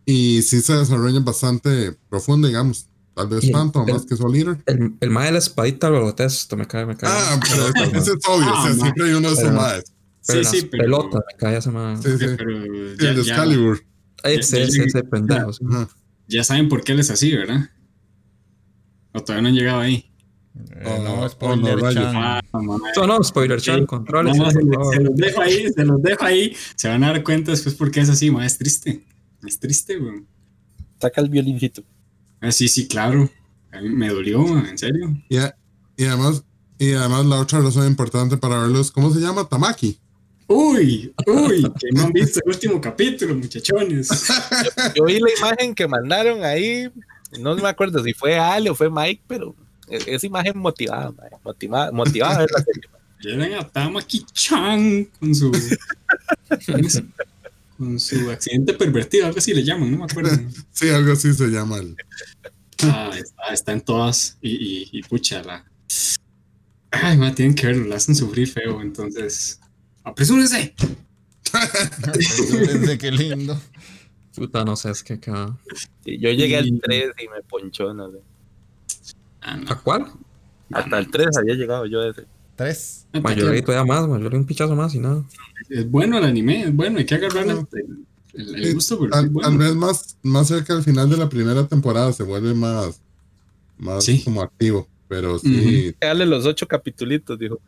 [0.06, 2.88] Y sí se desarrollan bastante profundo, digamos.
[3.14, 4.58] Tal vez tanto, más que Soul Eater.
[4.66, 7.10] El, el mae de la espadita lo detesto, me cae, me cae.
[7.12, 9.84] Ah, pero ese es obvio, o sea, ah, siempre hay uno de esos maes.
[10.22, 10.84] Sí, sí, pero...
[10.84, 11.98] pelota, me cae ese mae.
[11.98, 12.26] Sí, sí.
[12.38, 13.84] Pero ya, el de Excalibur.
[14.24, 15.52] Ese, ese, ese pendejo.
[16.28, 17.70] Ya saben por qué él es así, ¿verdad?
[19.14, 20.10] O todavía no han llegado ahí.
[20.76, 24.38] Eh, oh, no, spoiler oh, no, ah, no, no, spoiler chan, controles.
[24.38, 26.56] No, se, se, los dejo ahí, se los dejo ahí.
[26.76, 29.04] Se van a dar cuenta después por qué es así, es triste.
[29.46, 30.24] Es triste, güey.
[31.00, 31.84] Saca el violincito.
[32.40, 33.30] Ah, sí, sí, claro.
[33.72, 35.16] A mí me dolió, en serio.
[35.30, 36.44] Y, y, además,
[36.78, 39.48] y además la otra razón importante para verlos, ¿cómo se llama?
[39.48, 40.00] Tamaki.
[40.48, 44.10] Uy, uy, que no han visto el último capítulo, muchachones.
[44.96, 46.92] Yo, vi la imagen que mandaron ahí,
[47.40, 49.56] no me acuerdo si fue Ale o fue Mike, pero
[49.88, 51.14] e, esa imagen motivada,
[51.46, 52.84] motivada, motivada a ver la serie.
[53.22, 55.52] Llegan a Tamaki-chan con su,
[57.82, 60.30] con su accidente pervertido, algo así le llaman, no me acuerdo.
[60.72, 61.78] sí, algo así se llama.
[62.84, 63.12] Ah,
[63.52, 65.66] está, en todas y, y, pucha, la...
[66.92, 69.60] Ay, ma, tienen que verlo, la hacen sufrir feo, entonces...
[70.04, 70.76] ¡Apresúrense!
[72.08, 73.60] ¡Apresúrense, qué lindo!
[74.36, 75.58] Puta, no sé, es que acá...
[76.06, 78.18] yo llegué al 3 y me ponchó, no sé.
[79.42, 80.12] Ah, ¿A cuál?
[80.72, 82.26] Hasta el 3 había llegado yo ese.
[82.62, 83.08] ¿Tres?
[83.12, 85.24] di todavía más, di un pichazo más y nada.
[85.70, 87.48] Es bueno el anime, es bueno, hay que agarrar
[88.34, 89.00] el, el, gusto.
[89.00, 93.02] Por tal, vez más, más cerca al final de la primera temporada se vuelve más,
[93.80, 95.96] más como activo, pero sí.
[96.00, 97.60] Dale los ocho capitulitos, dijo.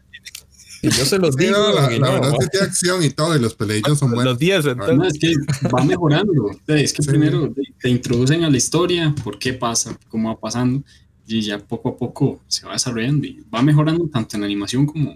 [0.84, 1.58] Yo se los digo.
[1.74, 4.34] la, verdad es que tiene acción y todo, y los peleillos son buenos.
[4.34, 4.98] Los días, entonces.
[4.98, 5.34] No, es que
[5.70, 6.34] va mejorando.
[6.68, 10.84] Es que primero te introducen a la historia, por qué pasa, cómo va pasando,
[11.26, 15.14] y ya poco a poco se va desarrollando y va mejorando tanto en animación como,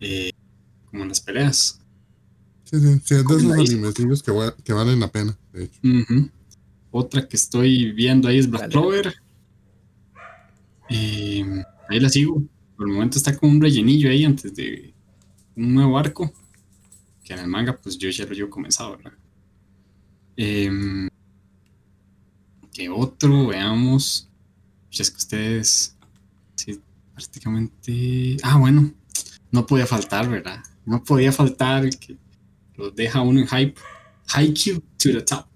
[0.00, 0.30] eh,
[0.90, 1.80] como en las peleas.
[2.64, 4.32] Sí, sí, sí, es de esos animecillos que,
[4.64, 5.80] que, valen la pena, de hecho.
[6.90, 9.14] Otra que estoy viendo ahí es Black Clover.
[10.88, 11.44] Eh,
[11.88, 12.42] ahí la sigo.
[12.76, 14.94] Por el momento está con un rellenillo ahí antes de
[15.54, 16.32] un nuevo arco.
[17.22, 19.12] Que en el manga, pues yo ya lo llevo comenzado, ¿verdad?
[20.36, 21.08] Eh,
[22.72, 23.48] ¿Qué otro?
[23.48, 24.28] Veamos.
[24.96, 25.96] Pues es que ustedes.
[26.54, 26.80] Sí,
[27.12, 28.38] prácticamente.
[28.42, 28.94] Ah, bueno.
[29.50, 30.62] No podía faltar, ¿verdad?
[30.86, 32.16] No podía faltar que
[32.76, 33.74] los deja uno en hype.
[34.28, 35.46] Haikyuu to the top.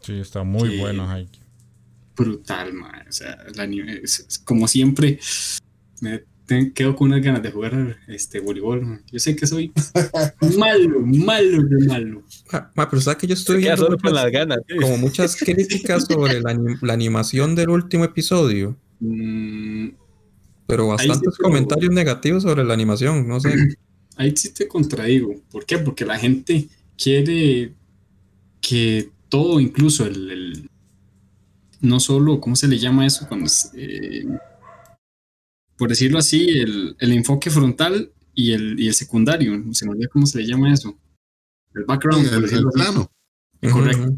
[0.00, 1.44] Sí, está muy bueno Haikyuu.
[2.16, 3.06] brutal, man.
[3.08, 5.20] O sea, el anime es, como siempre.
[6.00, 6.24] Me
[6.74, 9.02] quedo con unas ganas de jugar este voleibol.
[9.10, 9.72] Yo sé que soy
[10.58, 12.22] malo, malo de malo.
[12.74, 16.92] pero sabes que yo estoy viendo muchas, las ganas, como muchas críticas sobre la, la,
[16.92, 18.76] animación del último episodio.
[19.00, 19.88] Mm,
[20.66, 23.52] pero bastantes comentarios negativos sobre la animación, no sé.
[24.16, 25.34] Ahí sí te contradigo.
[25.50, 25.78] ¿Por qué?
[25.78, 27.74] Porque la gente quiere
[28.62, 30.70] que todo, incluso el,
[31.80, 33.26] no solo, ¿cómo se le llama eso?
[33.28, 34.24] Cuando eh,
[35.76, 40.26] por decirlo así, el, enfoque frontal y el, y el secundario, se me olvida cómo
[40.26, 40.98] se le llama eso.
[41.74, 43.10] El background, el, plano.
[43.60, 44.16] Correcto.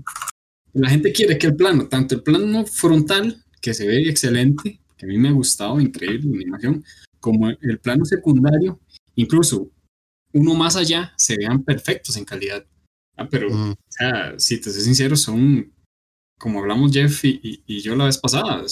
[0.75, 5.07] La gente quiere que el plano, tanto el plano frontal, que se ve excelente, que
[5.07, 6.85] a mí me ha gustado, increíble la animación,
[7.21, 8.81] como el plano secundario,
[9.17, 9.71] incluso
[10.33, 12.65] uno más allá, se vean perfectos en calidad.
[13.17, 15.73] Ah, pero, o sea, si te soy sincero, son,
[16.39, 18.65] como hablamos Jeff y, y, yo la vez pasada,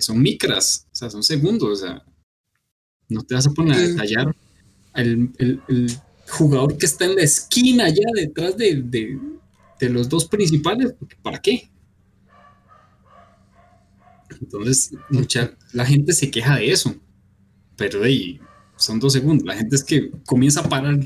[0.00, 2.04] son micras, o sea, son segundos, o sea,
[3.08, 4.36] no te vas a poner a detallar
[4.94, 5.96] el, el, el
[6.28, 9.18] jugador que está en la esquina allá detrás de, de,
[9.80, 11.70] de los dos principales, ¿para qué?
[14.40, 16.94] Entonces, mucha, la gente se queja de eso,
[17.76, 18.40] pero de ahí
[18.76, 19.46] son dos segundos.
[19.46, 20.98] La gente es que comienza a parar,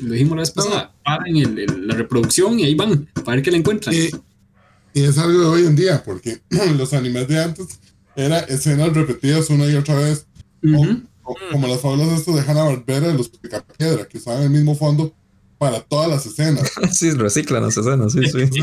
[0.00, 3.50] lo dijimos la vez pasada, paran el, la reproducción y ahí van, para ver qué
[3.50, 3.94] le encuentran.
[3.94, 4.10] Y,
[4.94, 6.40] es algo de hoy en día, porque
[6.76, 7.78] los animes de antes
[8.18, 10.26] era escenas repetidas una y otra vez,
[11.52, 15.14] como, las fábulas estas de Hanna Barbera de los Picapiedra, que usaban el mismo fondo
[15.56, 16.68] para todas las escenas.
[16.92, 18.60] sí, reciclan las escenas, sí, sí.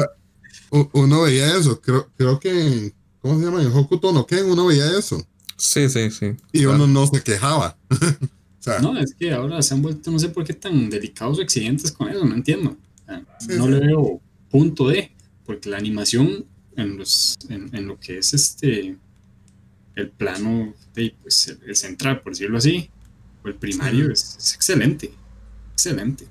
[0.91, 3.61] uno veía eso, creo, creo que, ¿cómo se llama?
[3.61, 5.25] En Hokuto no Ken uno veía eso.
[5.55, 6.35] Sí, sí, sí.
[6.51, 7.77] Y uno no se quejaba.
[8.81, 11.93] no, es que ahora se han vuelto, no sé por qué tan delicados o exigentes
[11.93, 12.75] con eso, no entiendo.
[13.47, 15.13] no le veo punto de,
[15.45, 16.45] porque la animación
[16.75, 18.97] en, los, en, lo que es este
[19.95, 22.89] el plano, de, pues el, central, por decirlo así,
[23.43, 25.11] o el primario, es, excelente.
[25.73, 26.27] Excelente.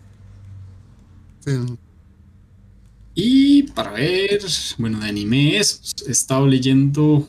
[3.15, 4.41] Y para ver,
[4.79, 7.29] bueno, de anime he estado leyendo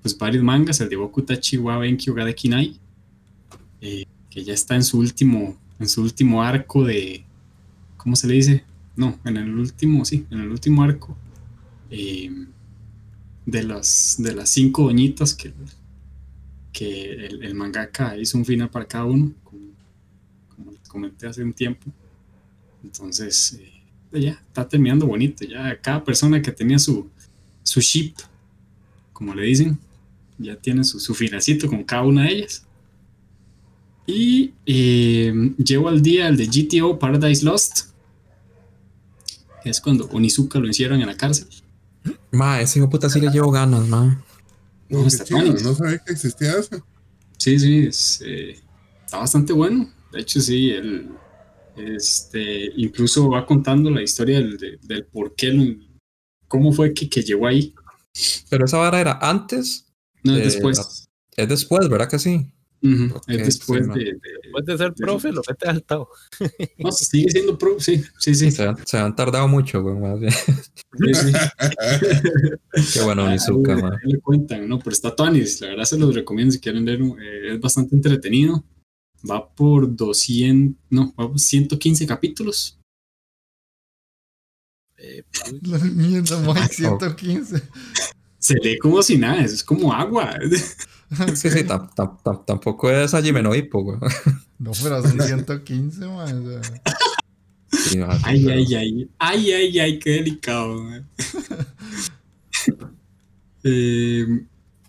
[0.00, 2.78] pues varios mangas, el de Boku Tachi wa Benkyo Gade Kinai,
[3.80, 7.24] eh, que ya está en su último, en su último arco de,
[7.96, 8.64] ¿cómo se le dice?
[8.96, 11.16] No, en el último, sí, en el último arco
[11.90, 12.30] eh,
[13.44, 15.52] de las de las cinco doñitas que,
[16.72, 21.90] que el, mangaka hizo un final para cada uno, como, comenté hace un tiempo.
[22.82, 23.60] Entonces,
[24.12, 25.44] eh, ya está terminando bonito.
[25.44, 27.08] Ya cada persona que tenía su,
[27.62, 28.14] su ship,
[29.12, 29.78] como le dicen,
[30.38, 32.66] ya tiene su, su finacito con cada una de ellas.
[34.06, 37.92] Y eh, llevo al día el de GTO Paradise Lost.
[39.64, 41.46] es cuando Onizuka lo hicieron en la cárcel.
[42.30, 44.24] Ma, ese hijo puta sí le llevo ganas, ma.
[44.88, 46.84] No, está no sabía que existía eso.
[47.38, 47.90] Sí, sí,
[48.24, 48.60] eh,
[49.04, 49.90] está bastante bueno.
[50.12, 51.10] De hecho, sí, el,
[51.76, 55.78] este, incluso va contando la historia del, del, por qué,
[56.48, 57.74] cómo fue que, que llegó ahí.
[58.50, 59.86] Pero esa vara era antes
[60.22, 61.08] no, es después.
[61.36, 62.52] Es después, ¿verdad que sí?
[62.82, 66.08] Es después de, Después de ser profe, lo mete al tao.
[66.78, 68.50] No, sigue siendo profe, sí, sí, sí.
[68.50, 70.32] Se, han tardado mucho, güey, más bien.
[70.32, 71.32] Sí, sí.
[72.94, 73.98] Qué bueno, Nizuka, man.
[74.04, 74.78] le cuentan, ¿no?
[74.78, 78.64] Pero está Tonis, la verdad se los recomiendo si quieren leer, eh, es bastante entretenido.
[79.28, 82.78] Va por 200, no, va por 115 capítulos.
[84.98, 85.22] Eh,
[85.62, 87.62] la mierda, más 115
[88.42, 90.36] se lee como si nada, es como agua.
[91.34, 93.98] Sí, sí, tampoco es Hajime no Hippo, güey.
[94.58, 96.60] No, pero son 115, man.
[98.24, 99.10] ay, ay, ay.
[99.18, 100.82] Ay, ay, ay, qué delicado,
[103.64, 104.26] eh,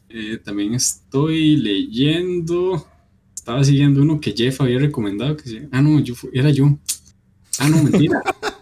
[0.10, 2.88] eh, también estoy leyendo.
[3.34, 5.36] Estaba siguiendo uno que Jeff había recomendado.
[5.38, 6.78] Que ah, no, yo, era yo.
[7.60, 8.22] Ah, no, mentira.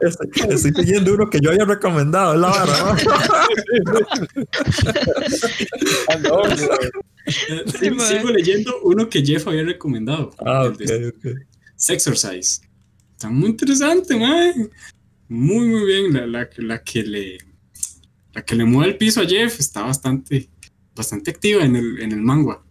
[0.00, 2.96] Estoy leyendo uno que yo había recomendado, la verdad.
[8.08, 10.34] sigo leyendo uno que Jeff había recomendado.
[10.44, 10.82] Ah, ok,
[11.76, 12.62] Sexercise.
[13.12, 14.70] Está muy interesante, man.
[15.28, 16.14] Muy, muy bien.
[16.14, 17.38] La, la, la, que le
[18.32, 20.48] la que le mueve el piso a Jeff está bastante,
[20.94, 22.62] bastante activa en el, en el manga.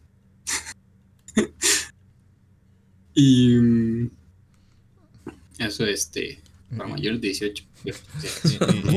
[3.14, 4.12] y mm,
[5.60, 6.42] eso, este,
[6.76, 7.64] para mayores de 18.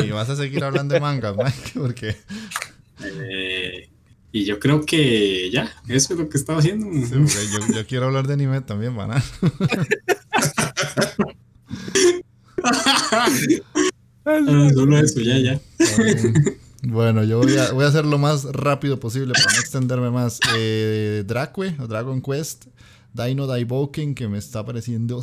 [0.05, 2.17] Y, vas a seguir hablando de manga, Mike, porque...
[3.03, 3.89] Eh,
[4.33, 6.87] y yo creo que ya, eso es lo que estaba haciendo.
[6.93, 9.11] yo, yo, quiero hablar de anime también, van
[14.27, 15.61] Ah, solo eso, ya, ya.
[16.83, 20.41] Bueno, yo voy a, voy a hacer lo más rápido posible para no extenderme más.
[20.57, 22.67] Eh, Dracue o Dragon Quest,
[23.13, 25.21] Dino Daiboken, que me está pareciendo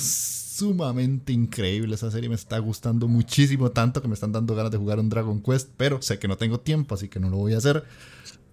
[0.58, 1.96] sumamente increíble.
[1.96, 5.10] Esa serie me está gustando muchísimo, tanto que me están dando ganas de jugar un
[5.10, 7.84] Dragon Quest, pero sé que no tengo tiempo, así que no lo voy a hacer.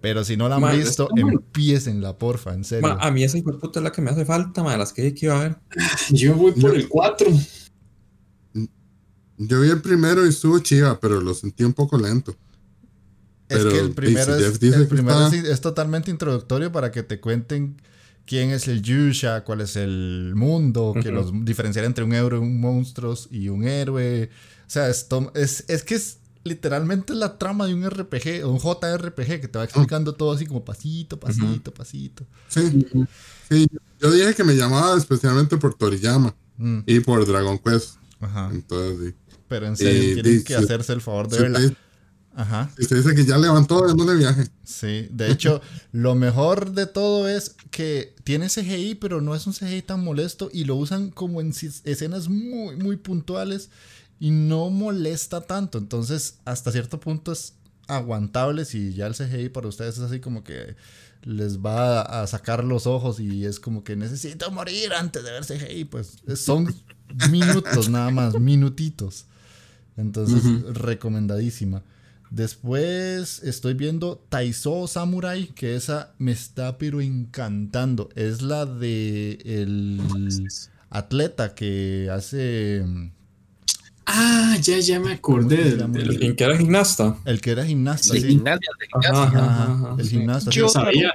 [0.01, 2.95] Pero si no la han visto, empiecenla, porfa, en serio.
[2.99, 5.39] a mí esa puta es la que me hace falta, ma, de las que iba
[5.39, 5.57] a ver.
[6.11, 7.27] Yo voy por el 4.
[9.37, 12.35] Yo vi el primero y estuvo chiva, pero lo sentí un poco lento.
[13.49, 17.79] Es que el primero, es, el primero es, totalmente introductorio para que te cuenten
[18.25, 22.59] quién es el Yusha, cuál es el mundo, que los diferenciar entre un héroe, un
[22.59, 24.29] monstruo y un héroe.
[24.61, 29.41] O sea, esto, es, es que es literalmente la trama de un RPG, un JRPG,
[29.41, 32.25] que te va explicando todo así como pasito, pasito, pasito.
[32.47, 32.85] Sí,
[33.49, 33.67] sí,
[33.99, 36.79] yo dije que me llamaba especialmente por Toriyama mm.
[36.85, 37.95] y por Dragon Quest.
[38.19, 38.49] Ajá.
[38.53, 39.35] Entonces, sí.
[39.47, 41.75] Pero en serio, tienen que hacerse el favor de verla.
[42.35, 42.69] Ajá.
[42.77, 44.49] Y usted dice que ya levantó de viaje.
[44.65, 45.61] Sí, de hecho,
[45.93, 50.49] lo mejor de todo es que tiene CGI, pero no es un CGI tan molesto
[50.51, 51.53] y lo usan como en
[51.85, 53.69] escenas muy, muy puntuales
[54.19, 55.77] y no molesta tanto.
[55.77, 57.53] Entonces, hasta cierto punto es
[57.87, 60.75] aguantable si ya el CGI para ustedes es así como que
[61.23, 65.45] les va a sacar los ojos y es como que necesito morir antes de ver
[65.45, 65.85] CGI.
[65.85, 66.73] Pues son
[67.31, 69.25] minutos nada más, minutitos.
[69.95, 70.43] Entonces,
[70.73, 71.81] recomendadísima.
[72.35, 78.09] Después estoy viendo Taiso Samurai, que esa me está pero encantando.
[78.13, 80.01] Es la de el
[80.89, 82.83] atleta que hace...
[84.05, 85.77] Ah, ya, ya me acordé.
[85.93, 87.15] El, que era gimnasta.
[87.23, 88.21] El que era gimnasta, sí.
[88.21, 88.69] Gimnasia,
[89.97, 90.51] el gimnasta.
[90.51, 91.13] Yo sabía.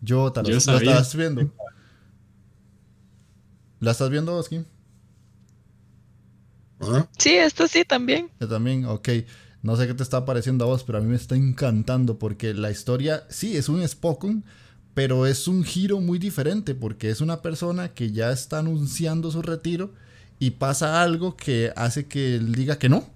[0.00, 0.94] Yo, Yo sabía.
[0.94, 1.54] ¿La estás viendo?
[3.78, 4.64] ¿La estás viendo, Skim?
[7.18, 8.28] Sí, esto sí también.
[8.40, 9.08] Yo también, ok.
[9.66, 12.54] No sé qué te está pareciendo a vos, pero a mí me está encantando porque
[12.54, 14.44] la historia, sí, es un Spokon,
[14.94, 19.42] pero es un giro muy diferente porque es una persona que ya está anunciando su
[19.42, 19.92] retiro
[20.38, 23.10] y pasa algo que hace que él diga que no.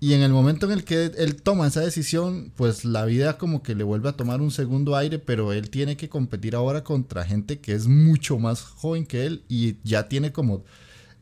[0.00, 3.62] Y en el momento en el que él toma esa decisión, pues la vida como
[3.62, 7.24] que le vuelve a tomar un segundo aire, pero él tiene que competir ahora contra
[7.24, 10.62] gente que es mucho más joven que él y ya tiene como,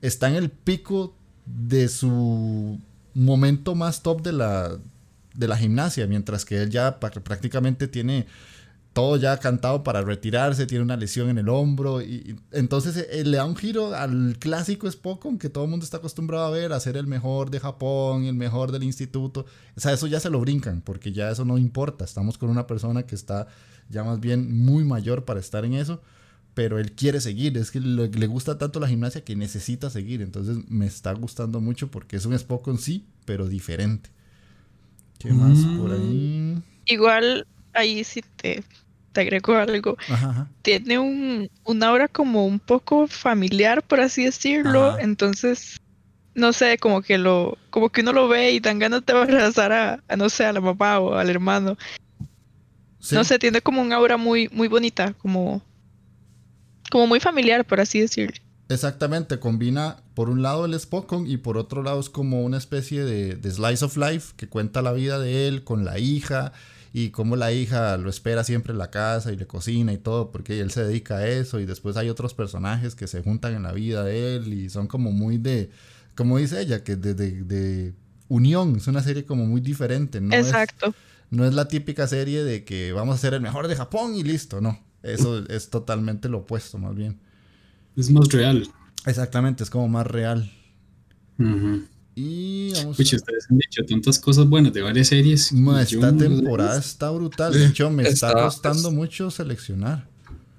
[0.01, 1.15] está en el pico
[1.47, 2.81] de su
[3.15, 4.79] momento más top de la,
[5.35, 8.27] de la gimnasia, mientras que él ya prácticamente tiene
[8.93, 13.39] todo ya cantado para retirarse, tiene una lesión en el hombro, y, entonces eh, le
[13.39, 16.81] da un giro al clásico Spokon que todo el mundo está acostumbrado a ver, a
[16.81, 20.41] ser el mejor de Japón, el mejor del instituto, o sea, eso ya se lo
[20.41, 23.47] brincan, porque ya eso no importa, estamos con una persona que está
[23.89, 26.03] ya más bien muy mayor para estar en eso,
[26.55, 30.59] pero él quiere seguir, es que le, gusta tanto la gimnasia que necesita seguir, entonces
[30.69, 34.11] me está gustando mucho porque es un Spock sí, pero diferente.
[35.19, 35.93] ¿Qué más por mm.
[35.93, 36.63] ahí?
[36.87, 38.63] Igual ahí sí te,
[39.13, 39.97] te agrego algo.
[40.63, 45.81] Tiene un, una obra como un poco familiar, por así decirlo, entonces
[46.35, 49.73] no sé, como que lo, como que uno lo ve y dan ganas de abrazar
[49.73, 51.77] a, a no sé, a la mamá o al hermano.
[53.11, 55.61] No sé, tiene como un aura muy, muy bonita, como
[56.93, 58.37] como muy familiar, por así decirlo.
[58.69, 63.03] Exactamente, combina por un lado el Spokon y por otro lado es como una especie
[63.03, 66.53] de, slice of life que cuenta la vida de él con la hija
[66.93, 70.31] y cómo la hija lo espera siempre en la casa y le cocina y todo
[70.31, 73.63] porque él se dedica a eso y después hay otros personajes que se juntan en
[73.63, 75.71] la vida de él y son como muy de,
[76.15, 77.95] como dice ella, que de, de,
[78.29, 80.35] unión, es una serie como muy diferente, ¿no?
[80.35, 80.95] Exacto.
[81.31, 84.23] no es la típica serie de que vamos a ser el mejor de Japón y
[84.23, 84.92] listo, no.
[85.03, 87.19] Eso es totalmente lo opuesto, más bien.
[87.97, 88.69] Es más real.
[89.07, 90.51] Exactamente, es como más real.
[92.15, 95.53] Y vamos ustedes han dicho tantas cosas buenas de varias series.
[95.53, 97.53] esta temporada está brutal.
[97.53, 100.07] De hecho, me está, costando mucho seleccionar.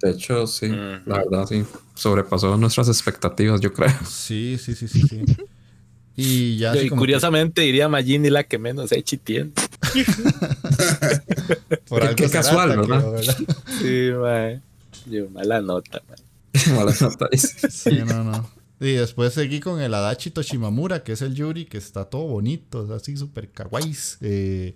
[0.01, 1.63] De hecho, sí, la verdad, sí.
[1.93, 3.93] Sobrepasó nuestras expectativas, yo creo.
[4.05, 5.23] Sí, sí, sí, sí, sí.
[6.15, 6.79] Y ya.
[6.79, 9.51] Y curiosamente diría Magini la que menos hecho tiene.
[11.87, 13.03] Por qué casual, ¿verdad?
[13.79, 14.61] Sí, man.
[15.05, 16.17] Yo, mala nota, man.
[16.75, 17.29] mala nota.
[17.37, 18.49] sí, no, no.
[18.79, 22.83] Y después seguí con el Adachi Toshimamura, que es el Yuri, que está todo bonito,
[22.83, 23.95] es así súper kawaii.
[24.21, 24.75] Eh,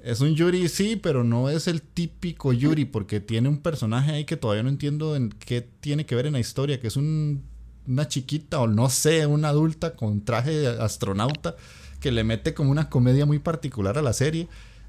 [0.00, 4.24] es un Yuri, sí, pero no es el típico Yuri, porque tiene un personaje ahí
[4.24, 7.42] que todavía no entiendo en qué tiene que ver en la historia, que es un,
[7.86, 11.56] una chiquita o no sé, una adulta con traje de astronauta
[11.96, 14.48] que le mete como una comedia muy particular a la serie.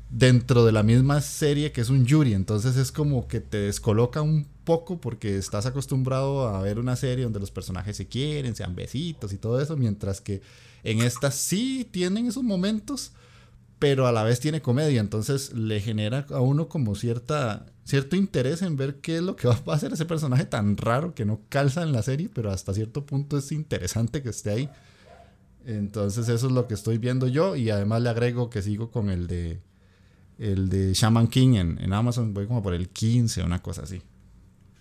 [0.10, 2.34] dentro de la misma serie que es un Yuri.
[2.34, 7.24] Entonces es como que te descoloca un poco porque estás acostumbrado a ver una serie
[7.24, 10.42] donde los personajes se quieren, sean besitos y todo eso, mientras que
[10.84, 13.12] en esta sí tienen esos momentos,
[13.80, 15.00] pero a la vez tiene comedia.
[15.02, 19.48] Entonces le genera a uno como cierta, cierto interés en ver qué es lo que
[19.48, 22.74] va a hacer ese personaje tan raro que no calza en la serie, pero hasta
[22.74, 24.70] cierto punto es interesante que esté ahí.
[25.68, 29.10] Entonces eso es lo que estoy viendo yo y además le agrego que sigo con
[29.10, 29.60] el de
[30.40, 34.02] el de Shaman King en, Amazon, voy como por el 15, una cosa así.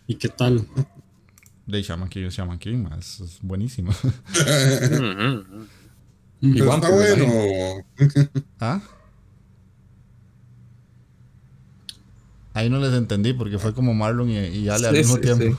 [0.06, 0.64] ¿Y qué tal?
[1.66, 3.90] De Shaman King, Shaman King, es, es buenísimo.
[6.40, 7.84] Igual está bueno.
[8.60, 8.80] ¿Ah?
[12.54, 15.58] Ahí no les entendí porque fue como Marlon y, Ale al mismo tiempo.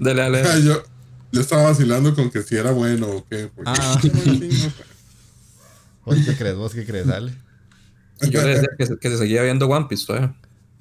[0.00, 0.42] Dale, Ale.
[0.64, 0.82] yo,
[1.32, 3.50] yo, estaba vacilando con que si era bueno o qué.
[3.66, 4.00] Ah.
[6.04, 6.56] ¿Vos qué crees?
[6.56, 7.32] ¿Vos qué crees, Ale?
[8.30, 10.34] Yo le decía que se, que se seguía viendo One Piece todavía.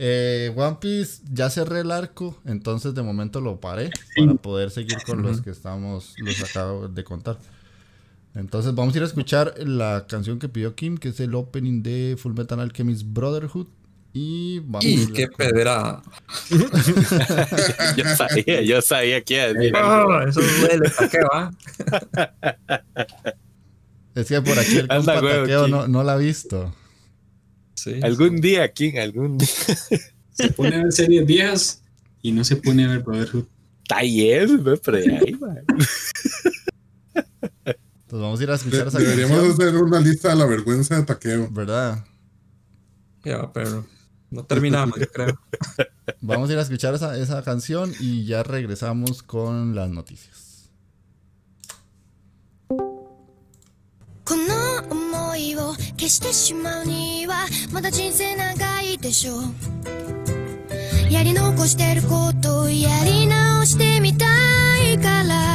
[0.03, 4.97] Eh, One Piece ya cerré el arco, entonces de momento lo paré para poder seguir
[5.05, 7.37] con los que estamos, los acabo de contar.
[8.33, 11.83] Entonces vamos a ir a escuchar la canción que pidió Kim, que es el opening
[11.83, 13.67] de Full Metal Alchemist Brotherhood.
[14.13, 16.01] Y vamos ¡Y qué pedra!
[17.95, 21.51] yo sabía, yo sabía que oh, eso duele, ¿para qué va?
[24.15, 25.21] es que por aquí el compa
[25.69, 26.75] no, no la ha visto.
[28.03, 29.49] Algún día, King, algún día.
[30.31, 31.83] Se pone a ver series viejas
[32.21, 33.45] y no se pone a ver Brotherhood.
[33.87, 35.63] Taller, no, pero ahí, man.
[37.63, 41.03] Entonces vamos a ir a escuchar esa Deberíamos hacer una lista de la vergüenza de
[41.03, 41.49] taqueo.
[41.49, 42.05] ¿Verdad?
[43.23, 43.85] Ya, pero
[44.30, 45.38] no terminamos, yo creo.
[46.20, 50.46] Vamos a ir a escuchar esa, esa canción y ya regresamos con las noticias.
[54.28, 59.42] この思いを消してしまうにはまだ人生長いでしょう
[61.12, 64.26] やり残してることやり直してみた
[64.82, 65.49] いから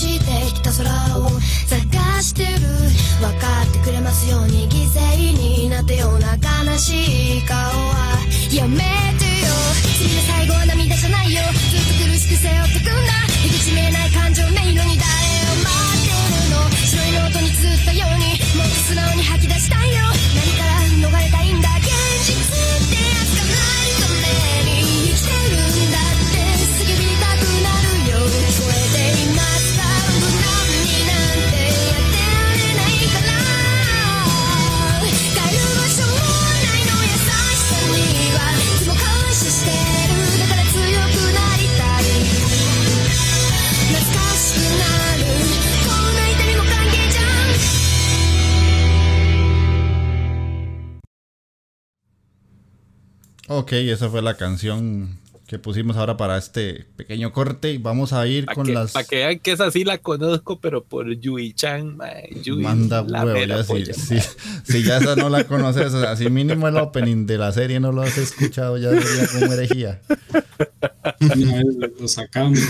[0.00, 0.24] して
[0.54, 1.28] きた空を
[1.68, 2.48] 探してる？
[3.20, 7.54] 分かってくれますように犠牲になったような悲しい顔。
[7.58, 8.16] は
[8.50, 9.52] やめてよ。
[10.00, 13.12] 次の最後は涙じゃないよずっと苦しく背負ってくんだ。
[13.44, 15.68] 出口見えない感情ねえのに誰を待
[16.00, 16.16] って
[16.48, 16.64] るの？
[16.72, 20.09] 白いノートに綴ったようにもっと素直に吐き出したいよ。
[53.52, 55.18] Ok, esa fue la canción
[55.48, 58.92] que pusimos ahora para este pequeño corte y vamos a ir con las...
[58.92, 61.98] Para que vean que esa sí la conozco, pero por Yui Chan,
[62.44, 67.38] Yui, Manda huevo, ya si, ya esa no la conoces, así mínimo el opening de
[67.38, 70.00] la serie no lo has escuchado, ya sería como herejía.
[71.98, 72.60] lo sacamos.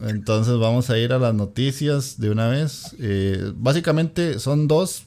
[0.00, 2.96] Entonces vamos a ir a las noticias de una vez.
[2.98, 5.04] Eh, básicamente son dos.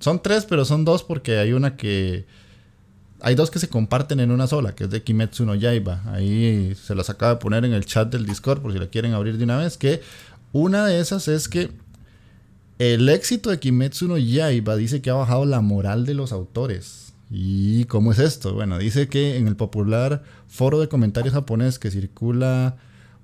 [0.00, 2.26] Son tres, pero son dos porque hay una que
[3.22, 6.02] hay dos que se comparten en una sola, que es de Kimetsu no Yaiba.
[6.06, 9.12] Ahí se las acaba de poner en el chat del Discord por si la quieren
[9.12, 9.76] abrir de una vez.
[9.76, 10.00] Que
[10.52, 11.70] una de esas es que
[12.78, 17.12] el éxito de Kimetsu no Yaiba dice que ha bajado la moral de los autores.
[17.30, 18.54] ¿Y cómo es esto?
[18.54, 22.76] Bueno, dice que en el popular foro de comentarios japonés que circula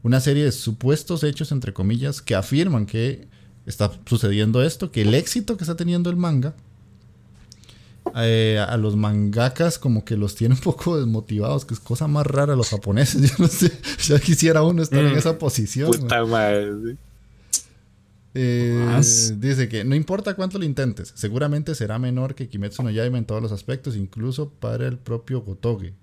[0.03, 3.29] una serie de supuestos hechos, entre comillas, que afirman que
[3.67, 6.55] está sucediendo esto, que el éxito que está teniendo el manga
[8.15, 12.27] eh, a los mangakas como que los tiene un poco desmotivados, que es cosa más
[12.27, 13.21] rara los japoneses.
[13.31, 13.73] Yo no sé,
[14.05, 15.19] ya quisiera uno estar en mm.
[15.19, 15.91] esa posición.
[15.91, 16.97] Puta madre.
[18.39, 19.01] Eh,
[19.39, 23.25] dice que no importa cuánto lo intentes, seguramente será menor que Kimetsu no Yaiba en
[23.25, 25.95] todos los aspectos, incluso para el propio Gotoge.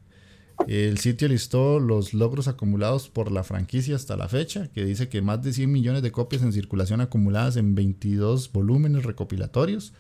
[0.68, 5.22] El sitio listó los logros acumulados por la franquicia hasta la fecha, que dice que
[5.22, 9.94] más de 100 millones de copias en circulación acumuladas en 22 volúmenes recopilatorios,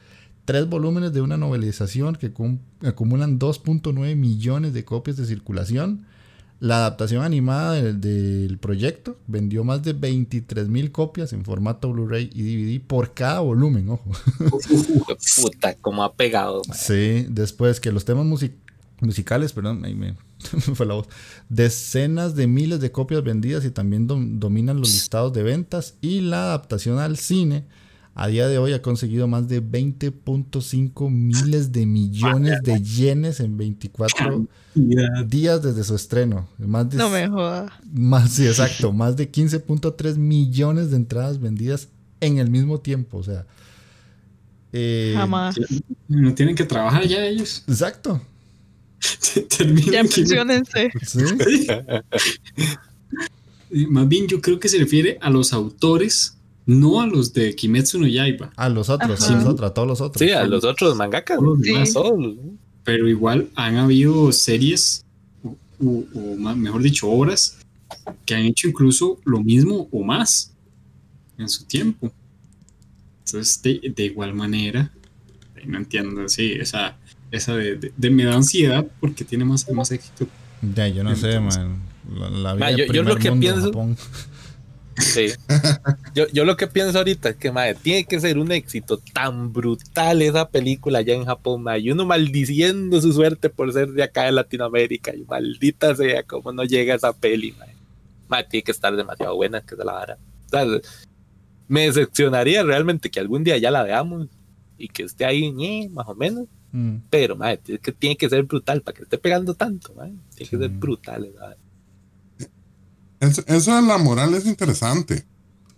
[0.45, 2.27] tres volúmenes de una novelización que
[2.85, 6.05] acumulan 2.9 millones de copias de circulación.
[6.59, 12.43] La adaptación animada del, proyecto vendió más de 23 mil copias en formato Blu-ray y
[12.43, 14.09] DVD por cada volumen, ojo.
[15.41, 16.61] puta, como ha pegado.
[16.73, 18.25] Sí, después que los temas
[19.01, 20.15] musicales, perdón, ahí me,
[20.75, 21.07] fue la voz,
[21.49, 26.43] decenas de miles de copias vendidas y también dominan los listados de ventas y la
[26.43, 27.65] adaptación al cine
[28.15, 33.57] a día de hoy ha conseguido más de 20.5 miles de millones de yenes en
[33.57, 34.47] 24
[35.25, 36.47] días desde su estreno.
[36.59, 37.79] Más de, no me joda.
[37.91, 38.93] Más, sí, exacto.
[38.93, 43.17] Más de 15.3 millones de entradas vendidas en el mismo tiempo.
[43.17, 43.47] O sea.
[44.71, 45.55] Eh, Jamás.
[46.07, 47.63] No tienen que trabajar ya ellos.
[47.67, 48.21] Exacto.
[49.91, 50.91] ya emocionense.
[51.01, 51.23] ¿Sí?
[53.89, 57.99] Más bien yo creo que se refiere a los autores no a los de Kimetsu
[57.99, 58.51] no Yaiba.
[58.55, 60.19] A los otros, a los otros, a todos los otros.
[60.19, 61.39] Sí, a los otros mangakas.
[62.83, 65.05] Pero igual han habido series,
[65.79, 67.57] o, mejor dicho, obras,
[68.25, 70.53] que han hecho incluso lo mismo o más
[71.37, 72.11] en su tiempo.
[73.25, 74.91] Entonces, de, igual manera,
[75.65, 76.97] no entiendo, sí, esa,
[77.31, 80.27] esa de, me da ansiedad porque tiene más, más éxito.
[80.75, 81.81] Ya, yo no sé, man.
[82.43, 83.71] La, vida yo, yo, lo que pienso.
[84.97, 85.27] Sí.
[86.15, 89.51] Yo, yo lo que pienso ahorita es que, madre, tiene que ser un éxito tan
[89.51, 91.79] brutal esa película allá en Japón, madre.
[91.79, 95.15] Y uno maldiciendo su suerte por ser de acá de Latinoamérica.
[95.15, 97.73] Y maldita sea, como no llega esa peli, madre.
[98.27, 100.17] madre tiene que estar demasiado buena que se la vara.
[101.67, 104.27] me decepcionaría realmente que algún día ya la veamos
[104.77, 106.45] y que esté ahí, más o menos.
[106.71, 106.97] Mm.
[107.09, 110.13] Pero, madre, es que tiene que ser brutal para que esté pegando tanto, madre.
[110.35, 111.57] Tiene que ser brutal, madre.
[113.23, 115.25] Eso, de la moral es interesante.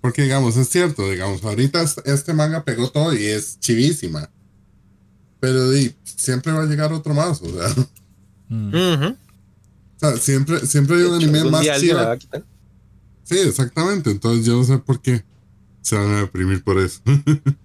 [0.02, 4.30] Porque, digamos, es cierto, digamos, ahorita este manga pegó todo y es chivísima.
[5.40, 5.72] Pero
[6.04, 7.86] siempre va a llegar otro más, o sea.
[8.48, 8.74] Mm.
[8.76, 12.18] O sea, siempre, siempre hay un anime más chido.
[13.24, 14.12] Sí, exactamente.
[14.12, 15.24] Entonces yo no sé por qué
[15.82, 17.02] se van a deprimir por eso.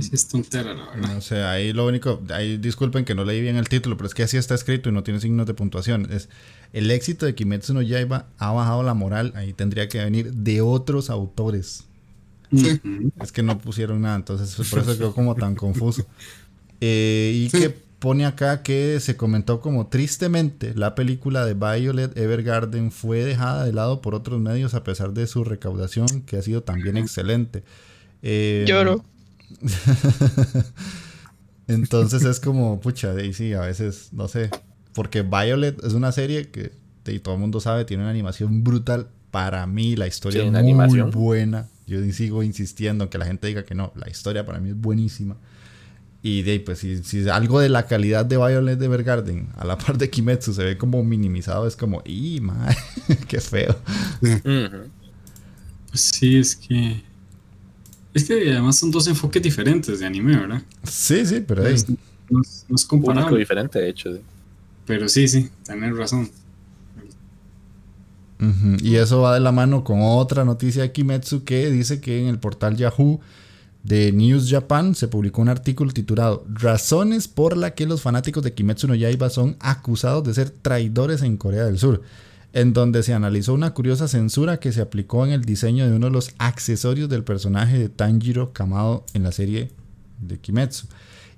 [0.00, 1.14] Sí, es tontera, la verdad.
[1.14, 4.14] No sé, ahí lo único, ahí disculpen que no leí bien el título, pero es
[4.14, 6.10] que así está escrito y no tiene signos de puntuación.
[6.10, 6.28] Es
[6.72, 10.60] el éxito de Kimetsu no Yaiba ha bajado la moral, ahí tendría que venir de
[10.60, 11.84] otros autores.
[12.52, 12.80] Sí.
[13.20, 16.04] Es que no pusieron nada, entonces por eso quedó como tan confuso.
[16.80, 22.90] Eh, y que pone acá que se comentó como tristemente la película de Violet Evergarden
[22.90, 26.62] fue dejada de lado por otros medios a pesar de su recaudación que ha sido
[26.62, 27.62] también excelente.
[28.22, 29.04] Eh, Lloro.
[31.66, 34.50] Entonces es como, pucha, y sí, a veces, no sé.
[34.92, 36.72] Porque Violet es una serie que
[37.12, 39.08] y todo el mundo sabe, tiene una animación brutal.
[39.30, 41.10] Para mí, la historia es muy animación.
[41.10, 41.68] buena.
[41.86, 45.36] Yo sigo insistiendo, aunque la gente diga que no, la historia para mí es buenísima.
[46.22, 49.98] Y de pues si, algo de la calidad de Violet de Evergarden a la par
[49.98, 52.76] de Kimetsu se ve como minimizado, es como, ¡y madre!
[53.28, 53.76] ¡Qué feo!
[55.90, 57.02] Pues sí, es que
[58.14, 60.62] es que además son dos enfoques diferentes de anime, ¿verdad?
[60.84, 61.74] Sí, sí, pero ahí.
[62.30, 63.38] No, es comparable.
[63.38, 64.10] diferente, de hecho.
[64.86, 66.30] Pero sí, sí, tenés razón.
[68.82, 72.28] Y eso va de la mano con otra noticia de Kimetsu que dice que en
[72.28, 73.20] el portal Yahoo
[73.84, 78.52] de News Japan se publicó un artículo titulado Razones por las que los fanáticos de
[78.52, 82.02] Kimetsu no Yaiba son acusados de ser traidores en Corea del Sur
[82.54, 86.06] en donde se analizó una curiosa censura que se aplicó en el diseño de uno
[86.06, 89.72] de los accesorios del personaje de Tanjiro Kamado en la serie
[90.20, 90.86] de Kimetsu.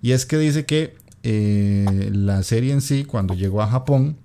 [0.03, 4.19] Y es que dice que eh, la serie en sí, cuando llegó a Japón,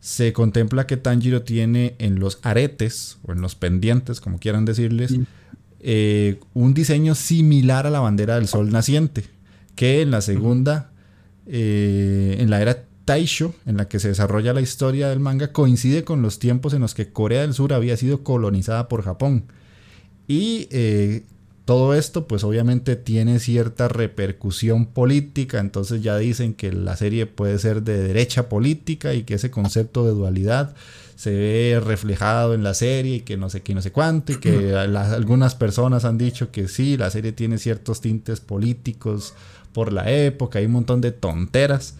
[0.00, 5.14] se contempla que Tanjiro tiene en los aretes, o en los pendientes, como quieran decirles,
[5.80, 9.24] eh, un diseño similar a la bandera del sol naciente,
[9.74, 10.90] que en la segunda,
[11.46, 16.04] eh, en la era Taisho, en la que se desarrolla la historia del manga, coincide
[16.04, 19.46] con los tiempos en los que Corea del Sur había sido colonizada por Japón.
[20.28, 21.24] Y eh,
[21.64, 27.58] todo esto, pues obviamente tiene cierta repercusión política, entonces ya dicen que la serie puede
[27.58, 30.76] ser de derecha política y que ese concepto de dualidad
[31.16, 34.36] se ve reflejado en la serie y que no sé qué, no sé cuánto, y
[34.36, 39.34] que algunas personas han dicho que sí, la serie tiene ciertos tintes políticos
[39.72, 41.96] por la época, hay un montón de tonteras.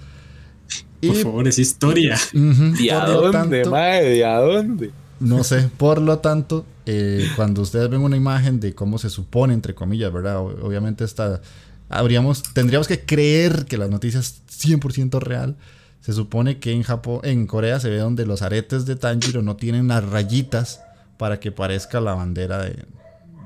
[1.06, 2.18] Por favor, es historia.
[2.32, 4.18] ¿Y a dónde, madre?
[4.18, 4.90] ¿Y a dónde?
[5.20, 9.52] No sé, por lo tanto, eh, cuando ustedes ven una imagen de cómo se supone,
[9.52, 10.40] entre comillas, ¿verdad?
[10.40, 11.42] Obviamente está,
[11.90, 15.56] habríamos, tendríamos que creer que la noticia es 100% real.
[16.00, 19.56] Se supone que en Japón, en Corea se ve donde los aretes de Tanjiro no
[19.56, 20.80] tienen las rayitas
[21.18, 22.86] para que parezca la bandera de,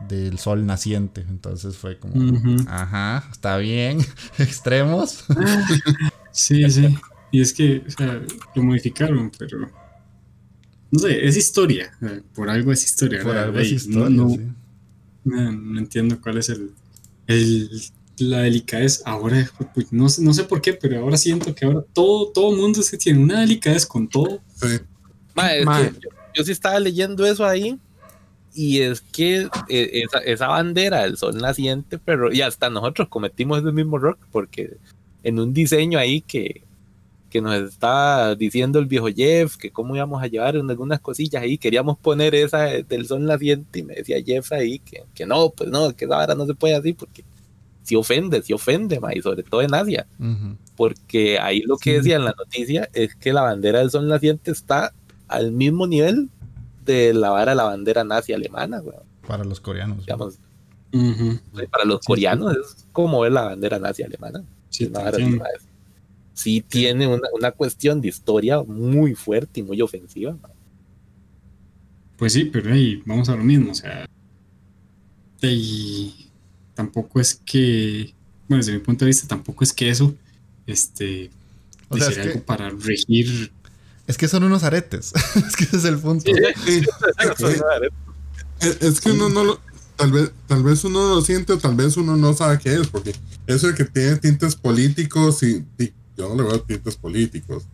[0.08, 1.24] del sol naciente.
[1.28, 2.14] Entonces fue como,
[2.68, 3.98] ajá, está bien,
[4.38, 5.24] extremos.
[6.30, 6.96] sí, sí.
[7.34, 8.22] Y es que, o sea,
[8.54, 9.68] lo modificaron, pero
[10.92, 11.90] no sé, es historia.
[12.32, 13.24] Por algo es historia.
[13.24, 14.08] Por algo es historia.
[14.08, 14.38] No,
[15.24, 16.70] no, entiendo cuál es el,
[17.26, 17.68] el
[18.18, 19.02] la delicadez.
[19.04, 22.80] Ahora, pues, no, no sé por qué, pero ahora siento que ahora todo, todo mundo
[22.82, 24.40] se tiene una delicadez con todo.
[24.54, 24.68] Sí.
[26.34, 27.80] yo, sí estaba leyendo eso ahí.
[28.54, 33.58] Y es que eh, esa, esa bandera del sol naciente, pero y hasta nosotros cometimos
[33.58, 34.76] ese mismo rock, porque
[35.24, 36.62] en un diseño ahí que,
[37.34, 41.58] que nos estaba diciendo el viejo Jeff, que cómo íbamos a llevar algunas cosillas ahí,
[41.58, 45.68] queríamos poner esa del sol naciente y me decía Jeff ahí que, que no, pues
[45.68, 47.24] no, que esa vara no se puede así porque
[47.82, 50.06] si ofende, si ofende, ma, y sobre todo en Asia,
[50.76, 54.52] porque ahí lo que decía en la noticia es que la bandera del sol naciente
[54.52, 54.94] está
[55.26, 56.30] al mismo nivel
[56.84, 58.80] de la vara de la bandera nazi alemana,
[59.26, 60.06] Para los coreanos.
[60.06, 60.38] Digamos,
[61.72, 64.44] Para los coreanos es como ver la bandera nazi alemana.
[64.68, 64.88] Sí,
[66.34, 70.36] sí tiene una, una, cuestión de historia muy fuerte y muy ofensiva.
[72.16, 74.06] Pues sí, pero ahí vamos a lo mismo, o sea,
[75.42, 76.30] y
[76.74, 78.14] tampoco es que,
[78.48, 80.14] bueno, desde mi punto de vista, tampoco es que eso,
[80.66, 81.30] este,
[81.88, 83.52] o sea, algo para regir.
[84.06, 85.12] Es que son unos aretes,
[85.46, 86.30] es que ese es el punto.
[88.60, 89.60] es que uno no lo,
[89.96, 92.86] tal vez, tal vez uno lo siente o tal vez uno no sabe qué es,
[92.88, 93.14] porque
[93.46, 95.64] eso de que tiene tintes políticos y
[96.16, 97.64] yo no le veo tintes políticos.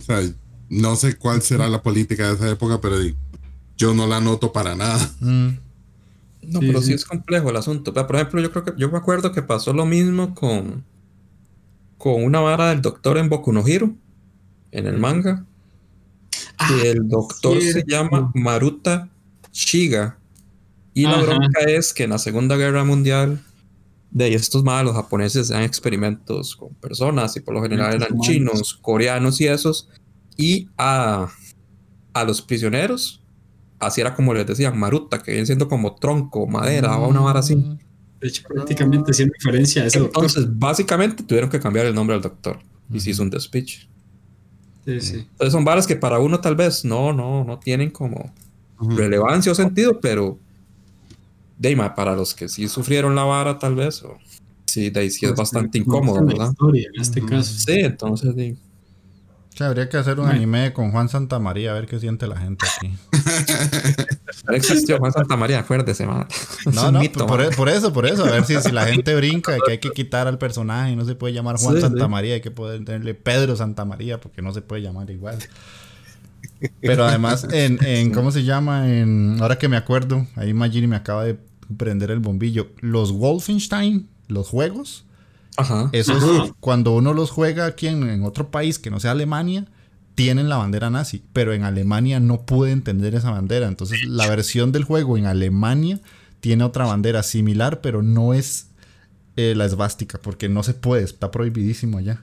[0.00, 0.22] O sea,
[0.68, 2.96] no sé cuál será la política de esa época, pero
[3.76, 5.10] yo no la noto para nada.
[5.20, 5.48] Mm.
[6.42, 6.92] No, pero sí.
[6.92, 7.92] es complejo el asunto.
[7.92, 10.84] Por ejemplo, yo creo que yo me acuerdo que pasó lo mismo con
[11.98, 13.90] con una vara del doctor en Boku no Hero
[14.70, 15.44] en el manga.
[16.58, 19.08] Ah, el doctor se llama Maruta
[19.52, 20.18] Shiga.
[20.94, 23.42] Y la bronca es que en la Segunda Guerra Mundial
[24.16, 29.42] de estos malos japoneses hacían experimentos con personas y por lo general eran chinos, coreanos
[29.42, 29.90] y esos.
[30.38, 31.28] Y a,
[32.14, 33.22] a los prisioneros,
[33.78, 37.40] así era como les decían, maruta, que viene siendo como tronco, madera o una vara
[37.40, 37.56] así.
[38.18, 42.22] De hecho, prácticamente hacían referencia a ese Entonces, básicamente tuvieron que cambiar el nombre al
[42.22, 42.58] doctor.
[42.90, 43.86] Y se hizo un despiche.
[44.86, 45.16] Sí, sí.
[45.32, 48.32] Entonces son varas que para uno tal vez no, no, no tienen como
[48.80, 50.38] relevancia o sentido, pero
[51.58, 54.18] Deima, para los que sí sufrieron la vara, tal vez, o
[54.66, 56.52] sí, de ahí sí es pues, bastante incómodo, ¿verdad?
[56.72, 57.54] en este caso.
[57.58, 58.34] Sí, entonces,
[59.64, 62.66] habría que hacer un anime con Juan Santa María, a ver qué siente la gente
[62.76, 62.94] aquí.
[64.46, 66.26] No existió Juan Santa María, acuérdese, man.
[66.72, 68.24] No, no, por, e, por, eso, por eso.
[68.24, 71.04] A ver si, si la gente brinca que hay que quitar al personaje y no
[71.04, 74.52] se puede llamar Juan Santa María, hay que poder tenerle Pedro Santa María porque no
[74.52, 75.38] se puede llamar igual.
[76.80, 78.92] Pero además, en, en, ¿cómo se llama?
[78.92, 81.38] En, ahora que me acuerdo, ahí Magini me acaba de
[81.76, 82.68] prender el bombillo.
[82.80, 85.04] Los Wolfenstein, los juegos,
[85.56, 85.88] Ajá.
[85.92, 89.66] esos cuando uno los juega aquí en, otro país que no sea Alemania,
[90.14, 93.68] tienen la bandera nazi, pero en Alemania no pude entender esa bandera.
[93.68, 96.00] Entonces, la versión del juego en Alemania
[96.40, 98.68] tiene otra bandera similar, pero no es
[99.36, 102.22] eh, la esvástica, porque no se puede, está prohibidísimo allá.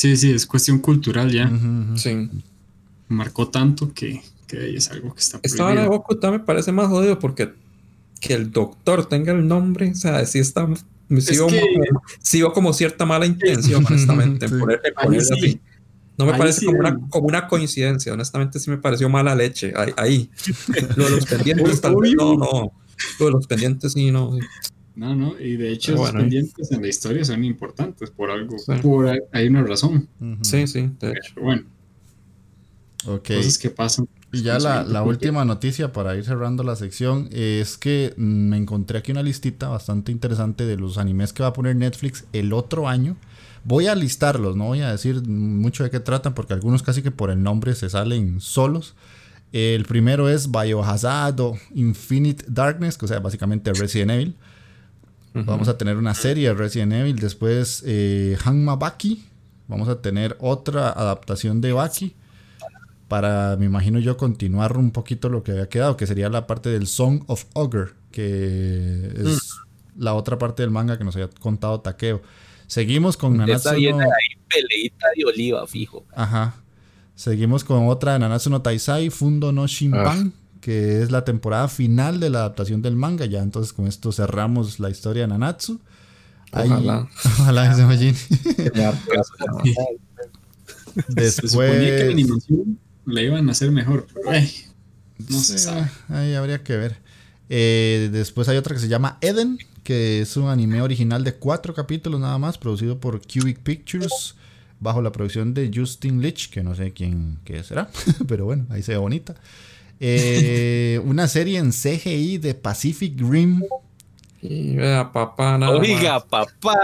[0.00, 1.52] Sí, sí, es cuestión cultural ya.
[1.96, 2.30] Sí.
[3.08, 7.18] Marcó tanto que, es algo que está Esta hora de Bokuta me parece más jodido
[7.18, 7.52] porque
[8.18, 10.66] que el doctor tenga el nombre, o sea, sí está.
[12.22, 14.72] Sigo, como cierta mala intención, honestamente, por
[15.14, 15.60] así.
[16.16, 19.74] No me parece como, una, como una coincidencia, honestamente sí me pareció mala leche.
[19.98, 20.30] Ahí.
[20.96, 22.72] Lo de los pendientes, tal vez no, no.
[23.18, 24.38] Lo de los pendientes sí, no.
[25.00, 29.10] No, no, y de hecho los pendientes en la historia son importantes por algo, por
[29.32, 30.06] hay una razón.
[30.42, 31.40] Sí, sí, de hecho.
[31.40, 31.62] bueno.
[33.06, 33.28] Ok.
[33.28, 34.06] Cosas que pasan.
[34.30, 38.98] Y ya la, la última noticia para ir cerrando la sección es que me encontré
[38.98, 42.86] aquí una listita bastante interesante de los animes que va a poner Netflix el otro
[42.86, 43.16] año.
[43.64, 47.10] Voy a listarlos, no voy a decir mucho de qué tratan porque algunos casi que
[47.10, 48.94] por el nombre se salen solos.
[49.50, 51.40] El primero es Biohazard
[51.74, 54.36] Infinite Darkness, que o sea, básicamente Resident Evil.
[55.32, 57.16] Vamos a tener una serie de Resident Evil.
[57.16, 59.24] Después eh, Hanma Baki.
[59.68, 62.14] Vamos a tener otra adaptación de Baki.
[63.06, 66.68] Para, me imagino yo, continuar un poquito lo que había quedado, que sería la parte
[66.68, 69.58] del Song of Ogre, que es
[69.96, 70.02] mm.
[70.02, 72.22] la otra parte del manga que nos había contado Takeo.
[72.68, 73.98] Seguimos con Nanatsu no...
[74.48, 76.04] peleita de oliva, fijo.
[76.14, 76.54] Ajá.
[77.16, 80.39] Seguimos con otra de Nanatsu no Taisai, Fundo no Shinpan, ah.
[80.60, 83.26] Que es la temporada final de la adaptación del manga.
[83.26, 85.80] Ya entonces con esto cerramos la historia de Nanatsu.
[86.52, 87.08] Ojalá.
[87.40, 88.18] ojalá se imagine.
[91.08, 92.14] Después
[93.06, 94.30] le iban a hacer mejor, pero
[95.28, 95.70] no se
[96.08, 96.96] Ahí habría que ver.
[97.48, 101.74] Eh, después hay otra que se llama Eden, que es un anime original de cuatro
[101.74, 104.36] capítulos nada más, producido por Cubic Pictures,
[104.78, 107.90] bajo la producción de Justin Leach, que no sé quién qué será,
[108.28, 109.34] pero bueno, ahí se ve bonita.
[110.02, 113.62] Eh, una serie en CGI de Pacific Rim.
[114.42, 116.24] Y vea, papá, nada Oiga, más.
[116.24, 116.74] papá,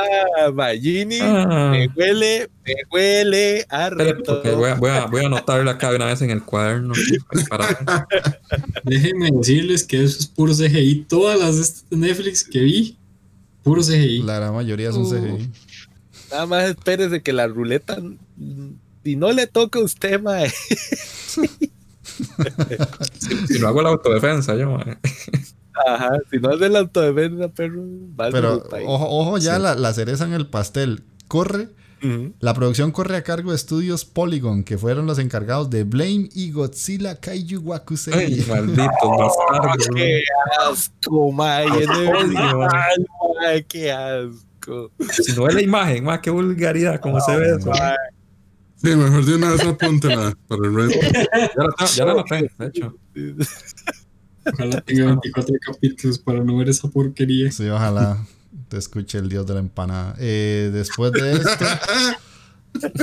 [0.53, 1.71] Magini, Ah.
[1.73, 4.43] me huele, me huele a reto.
[4.59, 6.93] voy, a, voy, a, voy a anotarla acá de una vez en el cuaderno.
[7.49, 7.67] Para,
[8.85, 11.07] Déjenme decirles que eso es puro CGI.
[11.09, 12.99] Todas las de estas de Netflix que vi,
[13.63, 14.23] puro CGI.
[14.25, 15.11] La gran mayoría son Uh.
[15.39, 15.51] CGI.
[16.31, 17.97] Nada más espérese que la ruleta,
[19.03, 20.53] si no le toca a usted, mae.
[23.49, 24.97] si no hago la autodefensa, yo, mae.
[25.87, 27.83] Ajá, si no hace la autodefensa, perro,
[28.19, 29.63] va Pero ojo, ojo ya Sí.
[29.63, 31.05] la, la cereza en el pastel.
[31.29, 31.69] Corre,
[32.03, 32.33] Ujú.
[32.41, 36.51] la producción corre a cargo de estudios Polygon, que fueron los encargados de Blame y
[36.53, 38.15] Godzilla Kaiju Wakusei.
[38.15, 38.87] Ay, malditos
[39.19, 39.89] bastardos.
[39.95, 40.23] Qué
[40.71, 41.67] asco, mae.
[43.69, 44.91] Qué asco.
[45.11, 47.71] Si no es la imagen, más qué vulgaridad, cómo se ve eso.
[47.71, 47.95] Mae,
[48.77, 50.99] Sí, mejor de una vez apúntela para el reto.
[51.01, 52.97] Ya la, tengo- ya la noté, de hecho.
[54.53, 57.51] Ojalá tenga 24 capítulos para no ver esa porquería.
[57.51, 58.25] Sí, ojalá
[58.69, 60.15] te escuche el dios de la empanada.
[60.19, 61.65] Eh, después de esto,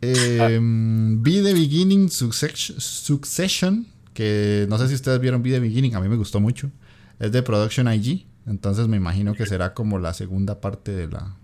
[0.00, 5.94] eh, vi The Beginning Succession, Succession, que no sé si ustedes vieron Vi The Beginning,
[5.96, 6.70] a mí me gustó mucho.
[7.18, 11.36] Es de Production IG, entonces me imagino que será como la segunda parte de la,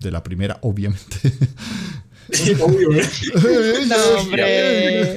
[0.00, 1.16] de la primera, obviamente.
[2.60, 3.08] Obvio, ¿eh?
[3.86, 5.16] No, hombre.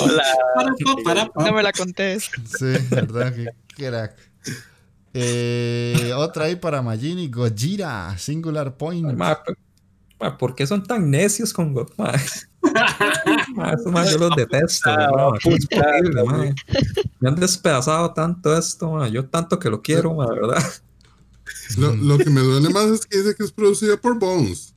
[0.00, 0.24] Hola.
[0.54, 1.44] Para, pa, para, pa.
[1.44, 2.30] No me la contés.
[2.58, 4.16] Sí, verdad, que crack.
[5.12, 9.12] Eh, otra ahí para Magini, Gojira, Singular Point.
[9.12, 9.38] Ma,
[10.38, 11.74] ¿Por qué son tan necios con
[13.54, 14.90] ma, yo los detesto.
[14.90, 15.32] Ah.
[17.20, 20.64] Me han despedazado tanto esto, ma, yo tanto que lo quiero, ma, ¿verdad?
[21.76, 24.74] Lo, lo que me duele más es que dice que es producida por Bones.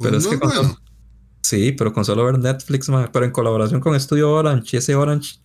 [0.00, 0.78] Pero es no que con solo-
[1.42, 4.94] Sí, pero con solo ver Netflix, ma, pero en colaboración con Studio Orange, y ese
[4.94, 5.38] Orange,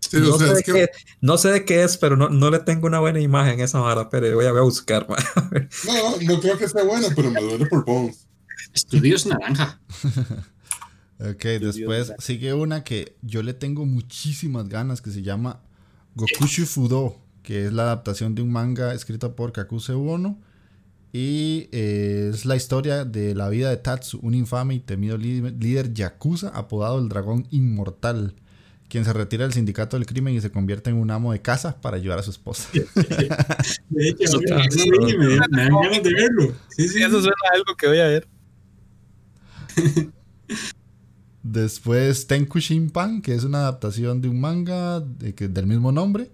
[0.00, 0.88] Sí, no, o sea, sé es de que qué,
[1.22, 3.78] no sé de qué es, pero no, no le tengo una buena imagen a esa
[3.80, 5.16] vara, pero voy a, voy a buscar, ma.
[5.86, 8.26] no, no creo que sea buena, pero me duele por Bones.
[8.74, 9.80] Estudios naranja.
[11.20, 15.60] Ok, después sigue una que yo le tengo muchísimas ganas que se llama
[16.16, 20.40] Gokushu Fudo, que es la adaptación de un manga escrito por Kakuse Ono.
[21.12, 25.92] Y eh, es la historia de la vida de Tatsu, un infame y temido líder
[25.92, 28.34] yakuza apodado el dragón inmortal,
[28.88, 31.78] quien se retira del sindicato del crimen y se convierte en un amo de casa
[31.82, 32.66] para ayudar a su esposa.
[32.72, 34.40] De hecho, eso
[37.20, 38.26] suena a algo que voy a ver.
[41.42, 46.30] Después Tenku Shinpan, que es una adaptación de un manga de que- del mismo nombre.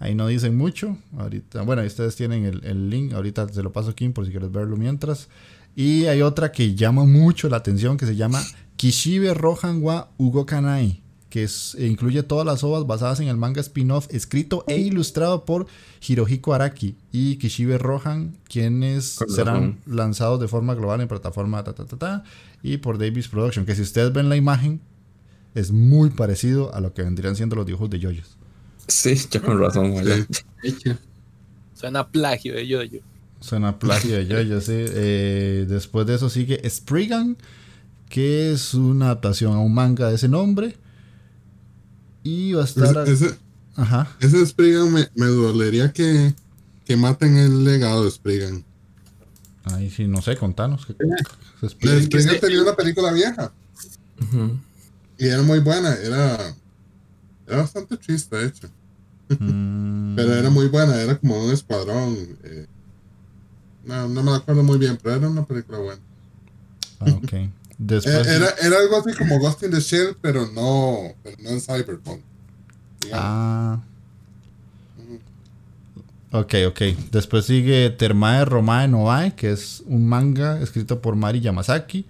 [0.00, 0.96] Ahí no dicen mucho.
[1.16, 3.12] Ahorita, bueno, ahí ustedes tienen el, el link.
[3.12, 5.28] Ahorita se lo paso aquí por si quieres verlo mientras.
[5.74, 8.40] Y hay otra que llama mucho la atención que se llama
[8.76, 11.02] Kishibe Rohan wa Ugo Kanai.
[11.30, 15.66] Que es- incluye todas las ovas basadas en el manga spin-off escrito e ilustrado por
[16.06, 21.84] Hirohiko Araki y Kishibe Rohan, quienes serán lanzados de forma global en plataforma ta, ta,
[21.84, 22.24] ta, ta,
[22.62, 23.66] y por Davis Production.
[23.66, 24.80] Que si ustedes ven la imagen,
[25.54, 28.37] es muy parecido a lo que vendrían siendo los dibujos de Yoyos.
[28.88, 30.16] Sí, yo con razón, ya.
[30.16, 30.44] Sí.
[30.62, 30.96] Hecho,
[31.74, 33.00] Suena plagio de yo, yo.
[33.40, 34.72] Suena plagio de Yoyos, sí.
[34.74, 37.36] Eh, después de eso sigue Spriggan,
[38.08, 40.76] que es una adaptación a un manga de ese nombre.
[42.24, 43.06] Y va a estar.
[43.08, 43.38] Ese, ese,
[43.76, 44.08] Ajá.
[44.18, 46.34] ese Spriggan me, me dolería que,
[46.84, 48.64] que maten el legado de Spriggan.
[49.64, 50.84] Ahí sí, no sé, contanos.
[50.86, 52.02] ¿qué- qué es El Spriggan?
[52.06, 53.52] Spriggan tenía una película vieja
[55.16, 55.94] y era muy buena.
[55.94, 56.54] Era,
[57.46, 58.68] era bastante triste, de hecho.
[59.28, 62.16] Mm, Pero era muy buena, era como un escuadrón.
[62.44, 62.66] eh,
[63.84, 66.00] no, no me acuerdo muy bien, pero era una película buena.
[67.00, 67.32] ah, ok.
[67.34, 68.26] Eh, Después.
[68.26, 72.20] era, era algo así como Ghost in the Shell, pero no, pero no en Cyberpunk.
[73.00, 73.24] digamos.
[73.24, 73.80] Ah.
[76.30, 76.80] Ok, ok.
[77.10, 82.04] Después sigue Termae Romae Novae, que es un manga escrito por Mari Yamazaki.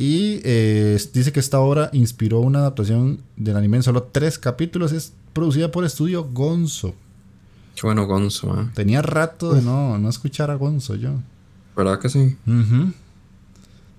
[0.00, 4.92] Y eh, dice que esta obra inspiró una adaptación del anime en solo tres capítulos.
[4.92, 6.94] Es producida por estudio Gonzo.
[7.74, 8.72] Qué bueno Gonzo, ma.
[8.74, 11.10] Tenía rato de no, no escuchar a Gonzo yo.
[11.76, 12.34] ¿Verdad que sí?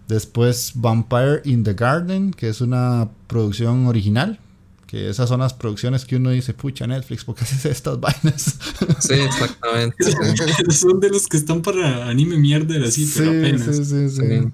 [0.07, 4.39] Después Vampire in the Garden, que es una producción original.
[4.87, 8.57] Que esas son las producciones que uno dice, pucha Netflix, ¿por qué haces estas vainas?
[8.99, 10.03] Sí, exactamente.
[10.03, 10.71] sí.
[10.71, 13.75] son de los que están para anime mierda así, pero apenas.
[13.77, 14.51] sí, sí, sí.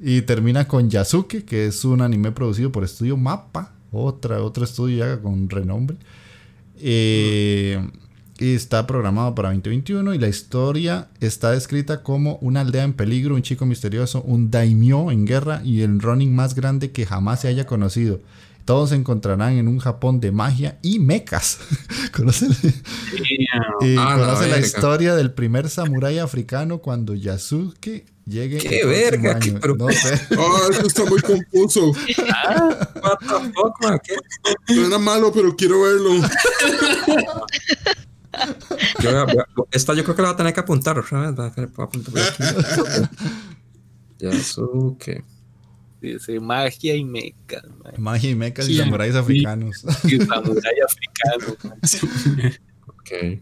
[0.00, 4.98] Y termina con Yasuke, que es un anime producido por Estudio Mappa, otra, otro estudio
[4.98, 5.96] ya con renombre.
[6.78, 7.80] Eh,
[8.38, 13.34] y está programado para 2021 y la historia está descrita como una aldea en peligro,
[13.34, 17.48] un chico misterioso, un daimyo en guerra y el running más grande que jamás se
[17.48, 18.20] haya conocido.
[18.66, 21.60] Todos se encontrarán en un Japón de magia y mechas.
[22.14, 22.50] ¿Conocen?
[23.80, 24.66] y Ah, la conoce la, verga.
[24.66, 28.58] historia del primer samurái africano cuando Yasuke llegue.
[28.58, 29.38] ¡Qué verga!
[29.38, 30.20] ¡Qué pro- No sé.
[30.38, 31.88] Ah, eso está muy confuso.
[31.90, 34.00] What the fuck, man?
[34.04, 34.16] ¿Qué?
[34.74, 36.10] Suena malo, pero quiero verlo.
[39.00, 39.26] Yo
[39.70, 41.34] esta yo creo que la voy a tener que apuntar otra vez.
[41.34, 43.08] Voy a tener- a apuntar por aquí.
[44.18, 45.24] Yasuke.
[46.00, 47.62] Dice magia y mecas.
[47.98, 49.18] Magia y mechas y samuráis sí.
[49.18, 49.84] africanos.
[50.04, 51.56] Y samurái africano.
[51.64, 52.58] mae.
[52.86, 53.40] Ok.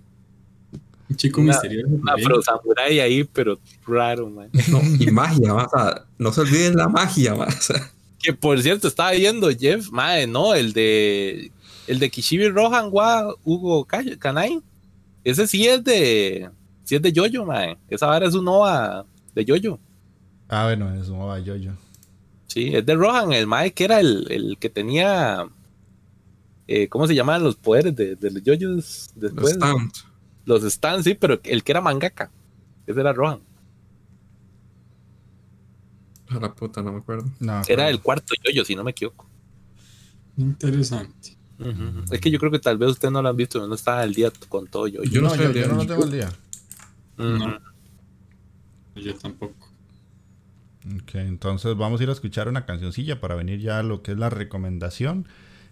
[1.10, 1.88] Un chico Una- misterioso.
[1.88, 2.26] Un también.
[2.26, 4.48] afro samurái ahí, pero raro, man.
[4.70, 7.90] No, y magia, ma, o sea, no se olviden la magia, sea,
[8.22, 11.50] Que por cierto, estaba viendo Jeff, madre, no, el de
[11.86, 14.60] el de Kishibe Rohan wa Hugo Ka- Kanai.
[15.24, 16.48] Ese sí es de
[16.84, 17.76] sí es de Yoyo, madre.
[17.88, 19.04] Esa vara es un OVA
[19.34, 19.78] de Yoyo.
[20.48, 21.72] Ah, bueno, eso va yo yo.
[22.46, 25.46] Sí, es de Rohan, el mae que era el, el que tenía
[26.66, 29.54] eh, ¿cómo se llamaban los poderes de, de los yoyos los después?
[29.54, 30.06] stamps.
[30.44, 32.30] Los stands, sí, pero el que era mangaka.
[32.86, 33.40] Ese era Rohan.
[36.28, 37.30] A la puta, no me acuerdo.
[37.40, 39.28] No, Era el cuarto yoyo, si no me equivoco.
[40.36, 41.36] Interesante.
[42.10, 44.12] Es que yo creo que tal vez ustedes no lo han visto, no estaba al
[44.12, 45.02] día con todo yo.
[45.04, 46.32] Yo no no, yo, no lo tengo al día.
[47.16, 47.60] No.
[48.96, 49.68] Yo tampoco.
[51.00, 54.12] Ok, entonces vamos a ir a escuchar una cancioncilla para venir ya a lo que
[54.12, 55.26] es la recomendación.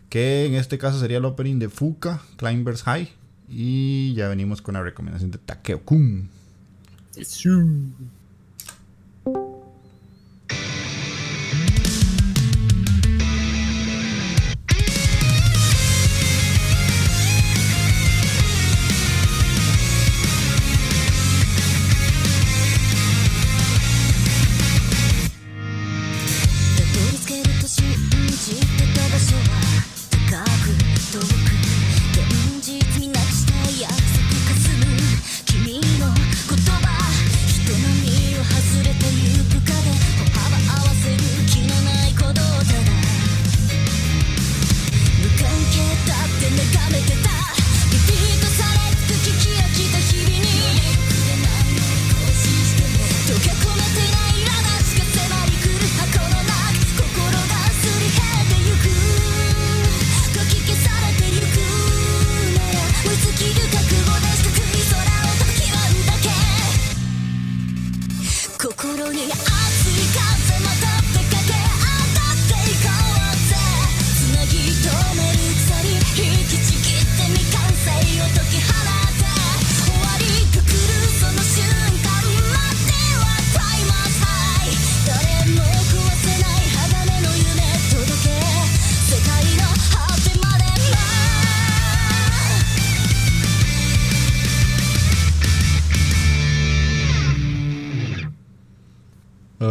[0.09, 3.11] Que en este caso sería el opening de Fuka, Climbers High.
[3.49, 6.29] Y ya venimos con la recomendación de Takeo-kun.
[7.15, 7.23] 「た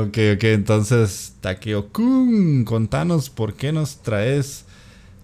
[0.02, 4.66] Ok, ok, entonces Takeo-kun, contanos por qué nos traes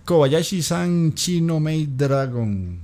[0.05, 2.79] Kobayashi-san Chino Maid Dragon.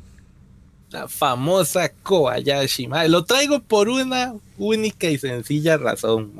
[0.90, 3.10] La famosa Kobayashi, mae.
[3.10, 6.34] Lo traigo por una única y sencilla razón.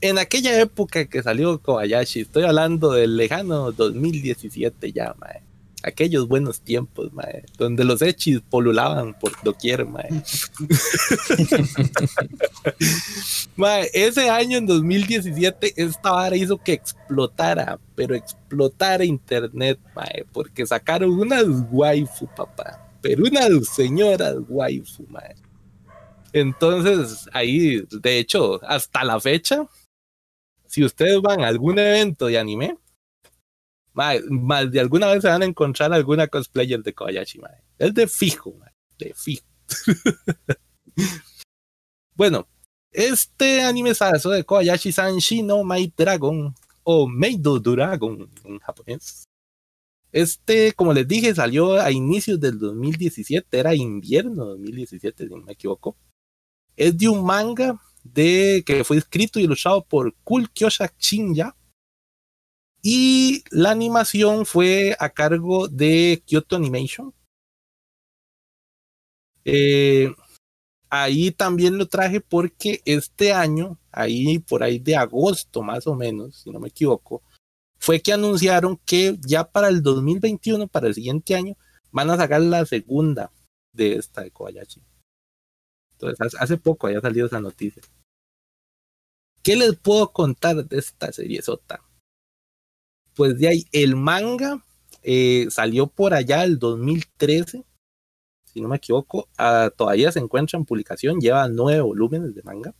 [0.00, 5.40] En aquella época que salió Kobayashi, estoy hablando del lejano 2017 ya, mae.
[5.82, 10.08] Aquellos buenos tiempos, mae, donde los hechis polulaban por doquier, mae.
[13.56, 20.66] Mae, ese año en 2017 esta vara hizo que explotara, pero explotara internet, mae, porque
[20.66, 25.34] sacaron unas waifu, papá, pero unas señoras waifu, mae.
[26.32, 29.66] Entonces, ahí, de hecho, hasta la fecha,
[30.66, 32.76] si ustedes van a algún evento de anime,
[34.00, 37.62] mae, más de alguna vez se van a encontrar alguna cosplayer de Kobayashi, mae.
[37.78, 38.54] Es de fijo,
[38.98, 39.44] de fijo.
[42.14, 42.48] bueno,
[42.92, 49.24] este anime sazo de Kobayashi San Shino Maid Dragon o Meido Dragon en japonés.
[50.12, 55.52] Este, como les dije, salió a inicios del 2017, era invierno 2017, si no me
[55.52, 55.96] equivoco.
[56.74, 61.54] Es de un manga de que fue escrito y ilustrado por Kul Kyoshak Shinya.
[62.82, 67.12] Y la animación fue a cargo de Kyoto Animation.
[69.44, 70.14] Eh,
[70.88, 76.36] ahí también lo traje porque este año, ahí por ahí de agosto más o menos,
[76.36, 77.22] si no me equivoco,
[77.78, 81.56] fue que anunciaron que ya para el 2021, para el siguiente año,
[81.90, 83.32] van a sacar la segunda
[83.72, 84.82] de esta de Kobayashi.
[85.92, 87.82] Entonces, hace poco había salido esa noticia.
[89.42, 91.82] ¿Qué les puedo contar de esta serie sota?
[93.20, 94.64] Pues de ahí, el manga
[95.02, 97.66] eh, salió por allá el 2013,
[98.46, 99.28] si no me equivoco.
[99.36, 102.74] Ah, todavía se encuentra en publicación, lleva nueve volúmenes de manga.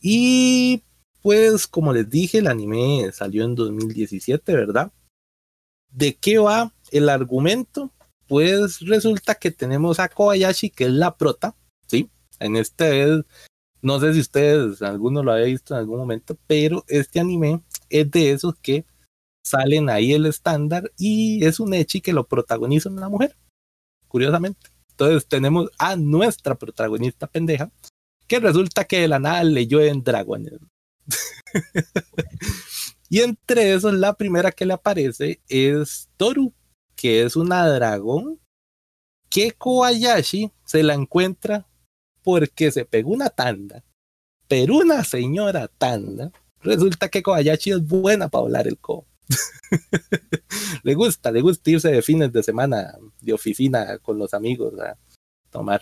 [0.00, 0.82] Y
[1.22, 4.90] pues, como les dije, el anime salió en 2017, ¿verdad?
[5.92, 7.92] ¿De qué va el argumento?
[8.26, 11.54] Pues resulta que tenemos a Kobayashi, que es la prota,
[11.86, 12.10] ¿sí?
[12.40, 13.22] En este
[13.84, 17.62] no sé si ustedes, alguno lo había visto en algún momento, pero este anime
[17.94, 18.84] es de esos que
[19.44, 23.36] salen ahí el estándar y es un Echi que lo protagoniza una mujer,
[24.08, 24.70] curiosamente.
[24.90, 27.70] Entonces tenemos a nuestra protagonista pendeja,
[28.26, 30.54] que resulta que de la nada leyó en dragones.
[33.08, 36.52] y entre esos, la primera que le aparece es Toru,
[36.96, 38.40] que es una dragón
[39.30, 41.66] que Kobayashi se la encuentra
[42.22, 43.84] porque se pegó una tanda,
[44.48, 46.32] pero una señora tanda,
[46.64, 49.06] resulta que Kobayashi es buena para hablar el co.
[50.82, 54.96] le gusta, le gusta irse de fines de semana de oficina con los amigos a
[55.50, 55.80] tomar.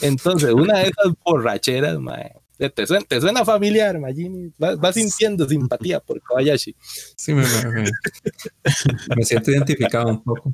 [0.00, 1.98] Entonces, una de esas borracheras,
[2.70, 4.52] te, suena, familiar, Majini.
[4.56, 6.74] Vas, sintiendo simpatía por Kobayashi.
[7.16, 7.44] Sí, me,
[9.16, 10.52] me, siento identificado un poco.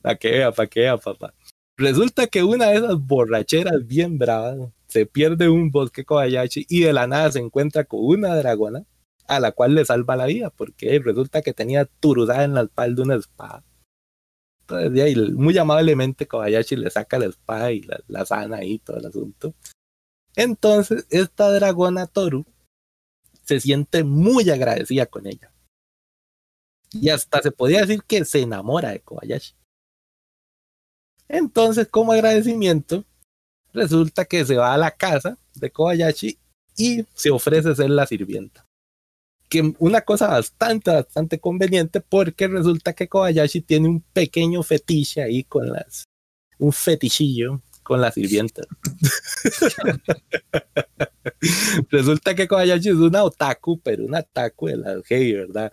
[0.00, 1.34] Pa' que vea, pa' que vea, papá.
[1.76, 6.92] Resulta que una de esas borracheras bien bravas se pierde un bosque Kobayashi y de
[6.92, 8.84] la nada se encuentra con una dragona
[9.26, 13.02] a la cual le salva la vida porque resulta que tenía turudada en la espalda
[13.02, 13.64] una espada.
[14.60, 18.98] Entonces, ahí, muy amablemente Kobayashi le saca la espada y la, la sana y todo
[18.98, 19.54] el asunto.
[20.36, 22.44] Entonces, esta dragona Toru
[23.44, 25.54] se siente muy agradecida con ella.
[26.92, 29.54] Y hasta se podía decir que se enamora de Kobayashi.
[31.28, 33.06] Entonces, como agradecimiento,
[33.72, 36.38] resulta que se va a la casa de Kobayashi
[36.76, 38.66] y se ofrece ser la sirvienta.
[39.48, 45.44] Que una cosa bastante, bastante conveniente porque resulta que Kobayashi tiene un pequeño fetiche ahí
[45.44, 46.04] con las,
[46.58, 48.62] un fetichillo con la sirvienta.
[51.90, 55.72] resulta que Kobayashi es una otaku, pero una otaku de la gay, ¿verdad?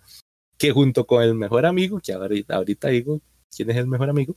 [0.57, 3.21] Que junto con el mejor amigo, que ahorita, ahorita digo
[3.55, 4.35] quién es el mejor amigo,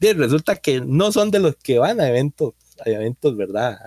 [0.00, 2.54] resulta que no son de los que van a eventos,
[2.84, 3.78] a eventos, ¿verdad?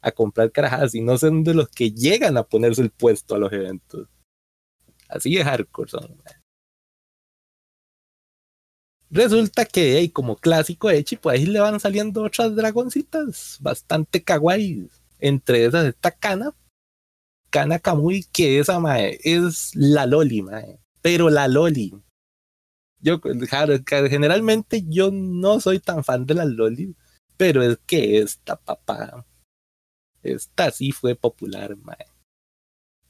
[0.00, 3.52] A comprar carajadas, sino son de los que llegan a ponerse el puesto a los
[3.52, 4.08] eventos.
[5.08, 6.22] Así es hardcore son.
[9.10, 14.88] Resulta que hay como clásico Echi, pues ahí le van saliendo otras dragoncitas bastante kawaii.
[15.20, 16.52] Entre esas está Kana,
[17.50, 20.80] Kana Kamui, que esa mae es la Loli, mae.
[21.00, 21.92] Pero la Loli,
[23.04, 23.20] yo,
[24.08, 26.96] generalmente yo no soy tan fan de las loli,
[27.36, 29.24] pero es que esta papá,
[30.22, 32.06] esta sí fue popular, mae.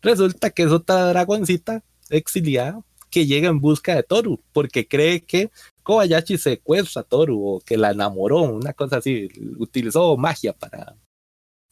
[0.02, 5.50] Resulta que es otra dragoncita exiliada que llega en busca de Toru, porque cree que
[5.82, 9.28] Kobayashi secuestra a Toru o que la enamoró, una cosa así,
[9.58, 10.96] utilizó magia para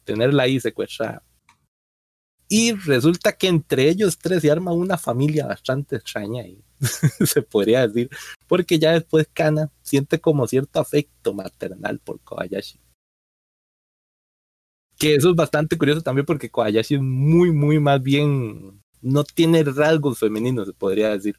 [0.05, 1.23] tenerla ahí secuestrada.
[2.47, 6.63] Y resulta que entre ellos tres se arma una familia bastante extraña ahí.
[7.25, 8.09] se podría decir,
[8.47, 12.79] porque ya después Kana siente como cierto afecto maternal por Kobayashi.
[14.97, 19.63] Que eso es bastante curioso también porque Kobayashi es muy, muy más bien, no tiene
[19.63, 21.37] rasgos femeninos, se podría decir.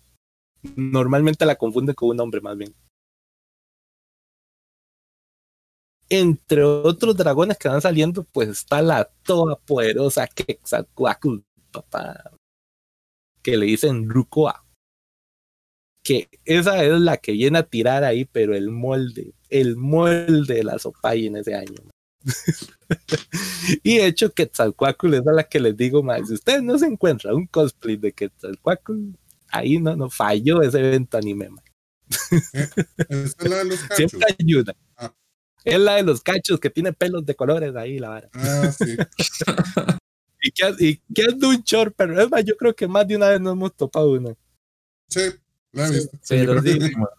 [0.76, 2.74] Normalmente la confunde con un hombre más bien.
[6.08, 11.38] Entre otros dragones que van saliendo, pues está la toda poderosa Quetzalcoatl,
[11.72, 12.30] papá,
[13.42, 14.63] que le dicen Rukoa
[16.04, 20.62] que esa es la que viene a tirar ahí, pero el molde, el molde de
[20.62, 21.74] la Sopay en ese año.
[23.82, 26.28] y de hecho, Quetzalcoatl es a la que les digo más.
[26.28, 29.14] Si ustedes no se encuentran un cosplay de Quetzalcoatl,
[29.48, 31.48] ahí no, no falló ese evento anime.
[32.30, 32.68] Eh,
[33.08, 33.96] es la de los cachos.
[33.96, 34.76] Siempre ayuda.
[34.98, 35.14] Ah.
[35.64, 38.28] Es la de los cachos que tiene pelos de colores ahí, la vara.
[38.34, 38.94] Ah, sí.
[40.42, 43.08] y que, y que es de un short, pero es más, yo creo que más
[43.08, 44.34] de una vez nos hemos topado una.
[45.08, 45.20] Sí,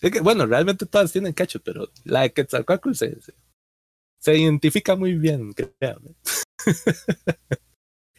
[0.00, 3.18] es que, bueno, realmente todas tienen cacho, pero la de Quetzalcoatl se,
[4.20, 6.14] se, identifica muy bien, créanme.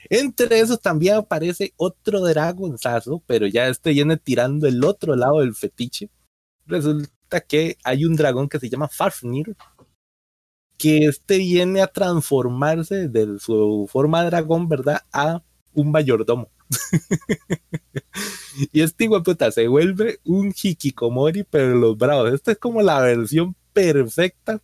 [0.10, 5.56] Entre esos también aparece otro dragonzazo, pero ya este viene tirando el otro lado del
[5.56, 6.10] fetiche.
[6.68, 9.56] Resulta que hay un dragón que se llama Fafnir,
[10.77, 15.02] que este viene a transformarse de su forma de dragón, ¿verdad?
[15.11, 15.41] A
[15.73, 16.52] un mayordomo.
[18.72, 22.34] y este puta se vuelve un hikikomori, pero los bravos.
[22.34, 24.62] Esta es como la versión perfecta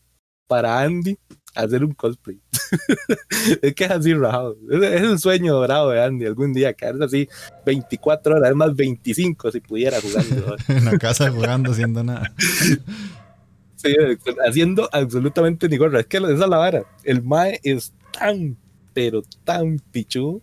[0.47, 1.17] para Andy
[1.55, 2.39] hacer un cosplay.
[3.61, 4.57] es que es así rajado.
[4.69, 7.29] Es, es, el sueño dorado de Andy algún día, quedarse así
[7.65, 10.55] 24 horas, es más 25 si pudiera jugando.
[10.67, 12.33] en la casa jugando, haciendo nada.
[13.75, 13.95] Sí,
[14.47, 16.01] haciendo absolutamente ni gorra.
[16.01, 16.83] Es que esa es la vara.
[17.03, 18.57] El Mae es tan,
[18.93, 20.41] pero tan pichudo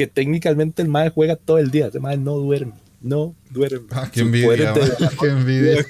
[0.00, 1.88] que técnicamente el Mae juega todo el día.
[1.88, 2.72] Ese Mae no duerme.
[3.02, 3.86] No duerme.
[3.90, 4.72] Ah, qué envidia.
[4.72, 4.80] De...
[5.20, 5.86] qué envidia.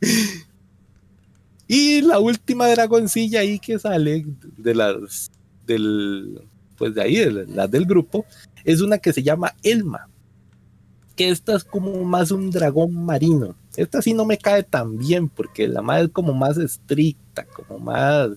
[1.66, 4.24] y la última dragoncilla ahí que sale
[4.58, 5.32] de las
[5.66, 6.40] del
[6.78, 8.24] pues de ahí, de las del grupo,
[8.62, 10.08] es una que se llama Elma.
[11.16, 13.56] Que esta es como más un dragón marino.
[13.74, 17.80] Esta sí no me cae tan bien porque la madre es como más estricta, como
[17.80, 18.30] más...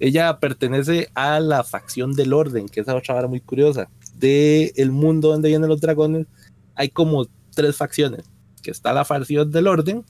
[0.00, 3.88] Ella pertenece a la facción del orden, que es otra vara muy curiosa.
[4.16, 6.26] De el mundo donde vienen los dragones,
[6.74, 8.24] hay como tres facciones.
[8.62, 10.04] Que está la facción del orden,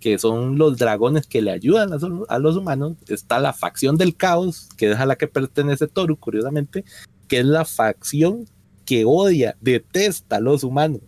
[0.00, 1.98] que son los dragones que le ayudan a,
[2.28, 2.96] a, los humanos.
[3.08, 6.84] Está la facción del caos, que es a la que pertenece Toru, curiosamente,
[7.28, 8.46] que es la facción
[8.84, 11.00] que odia, detesta a los humanos.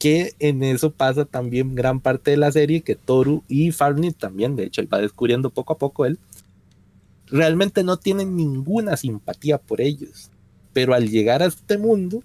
[0.00, 4.56] Que en eso pasa también gran parte de la serie, que Toru y Farney también,
[4.56, 6.18] de hecho, él va descubriendo poco a poco él,
[7.26, 10.30] realmente no tienen ninguna simpatía por ellos.
[10.72, 12.22] Pero al llegar a este mundo,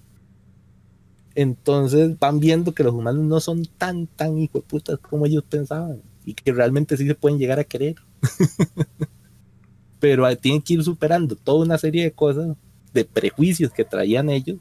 [1.35, 6.33] entonces van viendo que los humanos no son tan, tan putas como ellos pensaban y
[6.33, 7.95] que realmente sí se pueden llegar a querer.
[9.99, 12.55] Pero tienen que ir superando toda una serie de cosas,
[12.93, 14.57] de prejuicios que traían ellos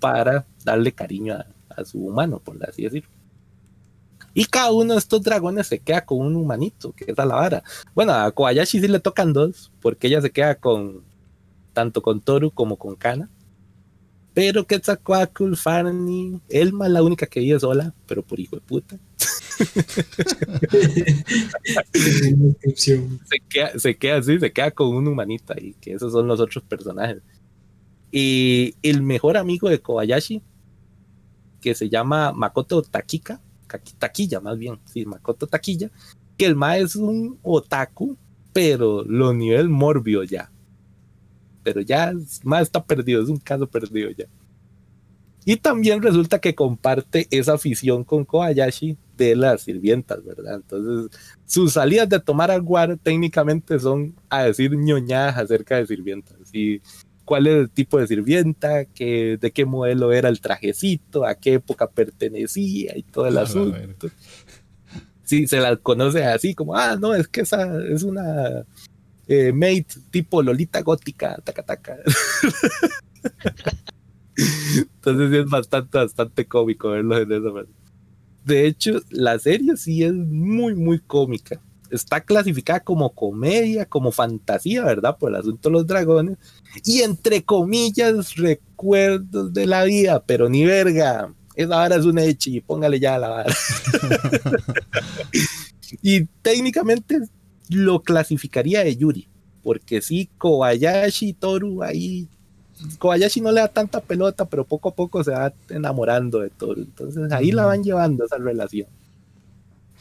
[0.00, 1.46] para darle cariño a,
[1.76, 3.10] a su humano, por así decirlo.
[4.34, 7.62] Y cada uno de estos dragones se queda con un humanito, que es la vara.
[7.94, 11.02] Bueno, a Kobayashi sí le tocan dos, porque ella se queda con
[11.72, 13.28] tanto con Toru como con Kana.
[14.34, 18.98] Pero Quetzalcoatl, Farni, Elma es la única que vive sola, pero por hijo de puta.
[22.74, 22.98] se,
[23.48, 26.64] queda, se queda así, se queda con un humanito ahí, que esos son los otros
[26.64, 27.18] personajes.
[28.10, 30.42] Y el mejor amigo de Kobayashi,
[31.62, 33.40] que se llama Makoto Takika,
[33.98, 35.90] Taquilla más bien, sí, Makoto Taquilla,
[36.36, 38.18] que el ma es un otaku,
[38.52, 40.52] pero lo nivel morbio ya
[41.62, 42.12] pero ya
[42.44, 44.26] más está perdido, es un caso perdido ya.
[45.44, 50.56] Y también resulta que comparte esa afición con Kobayashi de las sirvientas, ¿verdad?
[50.56, 56.36] Entonces, sus salidas de tomar aguar técnicamente son a decir ñoñadas acerca de sirvientas.
[56.52, 56.80] Y
[57.24, 61.54] cuál es el tipo de sirvienta, que, de qué modelo era el trajecito, a qué
[61.54, 64.08] época pertenecía y todo el asunto.
[65.24, 68.66] Sí, se la conoce así como, ah, no, es que esa es una
[69.28, 71.96] eh, mate tipo Lolita gótica, taca taca.
[74.36, 77.72] Entonces es bastante, bastante cómico verlo en esa manera.
[78.44, 81.60] De hecho, la serie sí es muy, muy cómica.
[81.92, 85.16] Está clasificada como comedia, como fantasía, ¿verdad?
[85.18, 86.38] Por el asunto de los dragones.
[86.84, 91.32] Y entre comillas, recuerdos de la vida, pero ni verga.
[91.54, 93.52] Esa vara es un y póngale ya la vara.
[96.02, 97.20] y técnicamente
[97.68, 99.28] lo clasificaría de Yuri,
[99.62, 102.28] porque sí, Kobayashi y Toru ahí,
[102.98, 106.82] Kobayashi no le da tanta pelota, pero poco a poco se va enamorando de Toru,
[106.82, 108.88] entonces ahí la van llevando esa relación.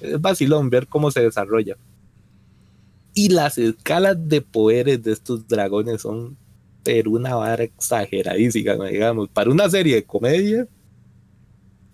[0.01, 1.77] Es vacilón ver cómo se desarrolla.
[3.13, 6.37] Y las escalas de poderes de estos dragones son,
[6.83, 10.67] pero una vara exageradísima, digamos, para una serie de comedia,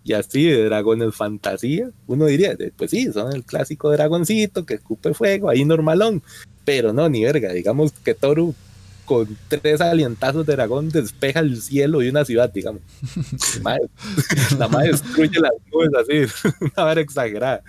[0.08, 5.14] y así de dragones fantasía, uno diría, pues sí, son el clásico dragoncito que escupe
[5.14, 6.24] fuego, ahí normalón,
[6.64, 8.56] pero no, ni verga, digamos que Toru
[9.04, 12.82] con tres alientazos de dragón despeja el cielo y una ciudad, digamos.
[14.60, 17.64] la madre destruye las nubes así, una vara exagerada.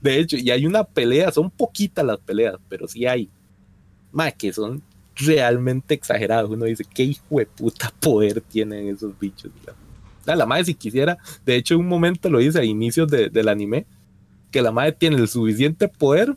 [0.00, 3.28] De hecho, y hay una pelea, son poquitas las peleas, pero sí hay.
[4.12, 4.82] Más que son
[5.16, 6.50] realmente exagerados.
[6.50, 9.88] Uno dice, qué hijo de puta poder tienen esos bichos, digamos
[10.36, 13.86] la madre si quisiera, de hecho en un momento lo hice a inicios del anime,
[14.50, 16.36] que la madre tiene el suficiente poder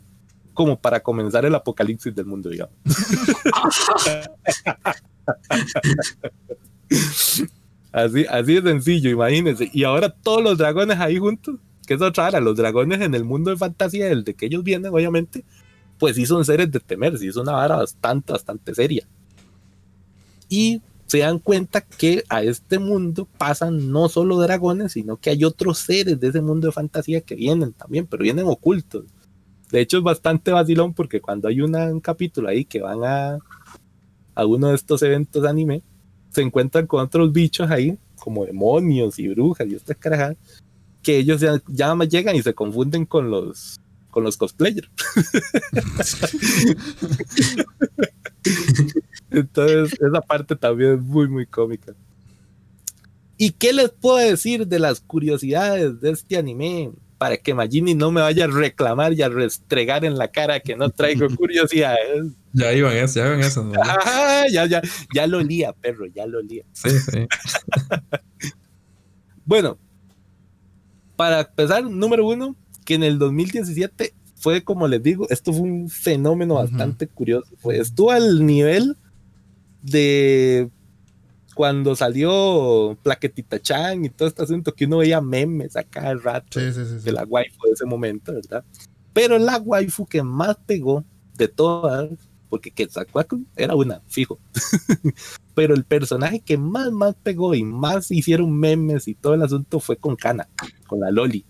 [0.54, 2.74] como para comenzar el apocalipsis del mundo, digamos.
[7.92, 9.70] así, así de sencillo, imagínense.
[9.72, 11.56] Y ahora todos los dragones ahí juntos,
[11.86, 14.62] que es otra hora, los dragones en el mundo de fantasía, del de que ellos
[14.62, 15.44] vienen, obviamente,
[15.98, 19.06] pues sí son seres de temer, sí es una vara bastante, bastante seria.
[20.48, 25.44] Y se dan cuenta que a este mundo pasan no solo dragones, sino que hay
[25.44, 29.04] otros seres de ese mundo de fantasía que vienen también, pero vienen ocultos.
[29.70, 33.38] De hecho, es bastante vacilón porque cuando hay una, un capítulo ahí que van a,
[34.34, 35.82] a uno de estos eventos anime,
[36.30, 40.36] se encuentran con otros bichos ahí, como demonios y brujas y estas carajadas,
[41.02, 43.80] que ellos ya, ya llegan y se confunden con los
[44.12, 44.88] con los cosplayers.
[49.30, 51.94] Entonces, esa parte también es muy, muy cómica.
[53.38, 56.92] ¿Y qué les puedo decir de las curiosidades de este anime?
[57.16, 60.76] Para que Magini no me vaya a reclamar y a restregar en la cara que
[60.76, 62.32] no traigo curiosidades.
[62.52, 63.72] Ya iban eso, ya iban eso.
[63.82, 64.82] Ah, ya, ya,
[65.14, 66.64] ya lo olía, perro, ya lo olía.
[66.72, 67.26] Sí, sí.
[69.46, 69.78] bueno,
[71.16, 75.88] para empezar, número uno, que en el 2017 fue, como les digo, esto fue un
[75.88, 77.54] fenómeno bastante curioso.
[77.58, 78.96] Fue, estuvo al nivel
[79.82, 80.68] de
[81.54, 86.58] cuando salió Plaquetita Chan y todo este asunto que uno veía memes a cada rato
[86.58, 88.64] de la waifu de ese momento, ¿verdad?
[89.12, 91.04] Pero la waifu que más pegó
[91.36, 92.10] de todas,
[92.48, 94.38] porque Quetzalcoatl era una, fijo.
[95.54, 99.80] Pero el personaje que más, más pegó y más hicieron memes y todo el asunto
[99.80, 100.48] fue con Kana,
[100.86, 101.44] con la Loli.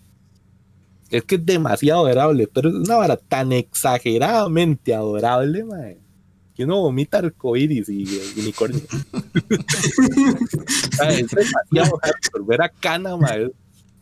[1.10, 6.00] Es que es demasiado adorable, pero es una vara tan exageradamente adorable, mae,
[6.54, 8.80] que uno vomita arcoíris y, y unicornio.
[11.08, 12.44] es demasiado hardcore.
[12.46, 13.52] Ver a Kana, mae,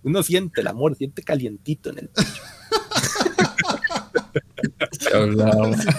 [0.03, 2.31] uno siente el amor, siente calientito en el pecho.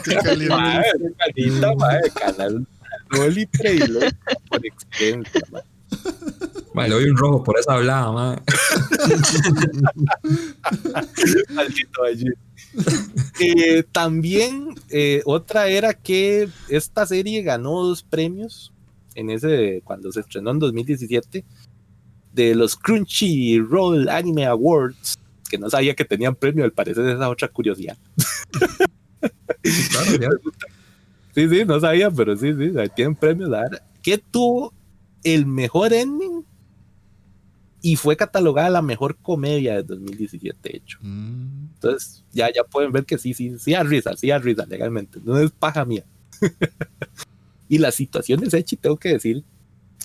[0.04, 0.56] Qué caliente.
[0.56, 0.84] Mae,
[1.18, 1.74] calita,
[3.12, 3.50] canal Loli
[4.50, 5.64] por excelencia, mae.
[6.74, 8.42] Vale, le doy un rojo por esa hablada, madre.
[11.50, 12.26] Maldito allí.
[13.40, 18.72] Eh, también eh, otra era que esta serie ganó dos premios
[19.16, 21.44] en ese cuando se estrenó en 2017
[22.32, 25.20] de los Crunchyroll Anime Awards
[25.50, 27.98] que no sabía que tenían premio al parecer esa otra curiosidad
[30.22, 30.38] claro,
[31.34, 34.74] sí sí no sabía pero sí sí tienen premios la verdad que tuvo
[35.24, 36.46] el mejor ending
[37.82, 41.00] y fue catalogada la mejor comedia de 2017, de hecho.
[41.02, 41.70] Mm.
[41.74, 45.20] Entonces, ya, ya pueden ver que sí, sí, sí a risa, sí a risa legalmente,
[45.24, 46.06] no es paja mía.
[47.70, 49.44] y las situaciones Echi, tengo que decir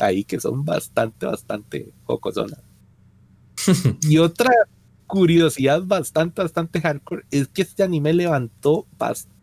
[0.01, 2.61] ahí que son bastante, bastante jocosonas.
[4.03, 4.51] y otra
[5.07, 9.36] curiosidad bastante, bastante hardcore es que este anime levantó bastante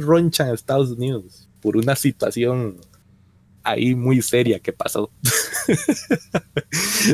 [0.00, 2.76] roncha en Estados Unidos por una situación
[3.62, 5.10] ahí muy seria que pasó.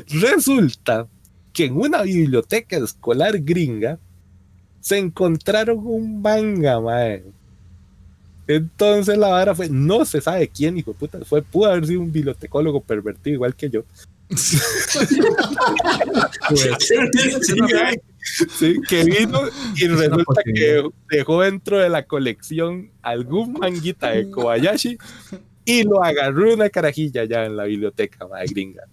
[0.08, 1.06] Resulta
[1.52, 3.98] que en una biblioteca escolar gringa
[4.80, 7.24] se encontraron un manga, mae.
[8.46, 12.00] Entonces la vara fue, no se sabe quién, hijo de puta, fue, pudo haber sido
[12.00, 13.84] un bibliotecólogo pervertido igual que yo.
[18.88, 19.40] Que vino
[19.76, 24.98] y resulta que dejó dentro de la colección algún manguita de Kobayashi
[25.64, 28.84] y lo agarró una carajilla ya en la biblioteca, madre gringa.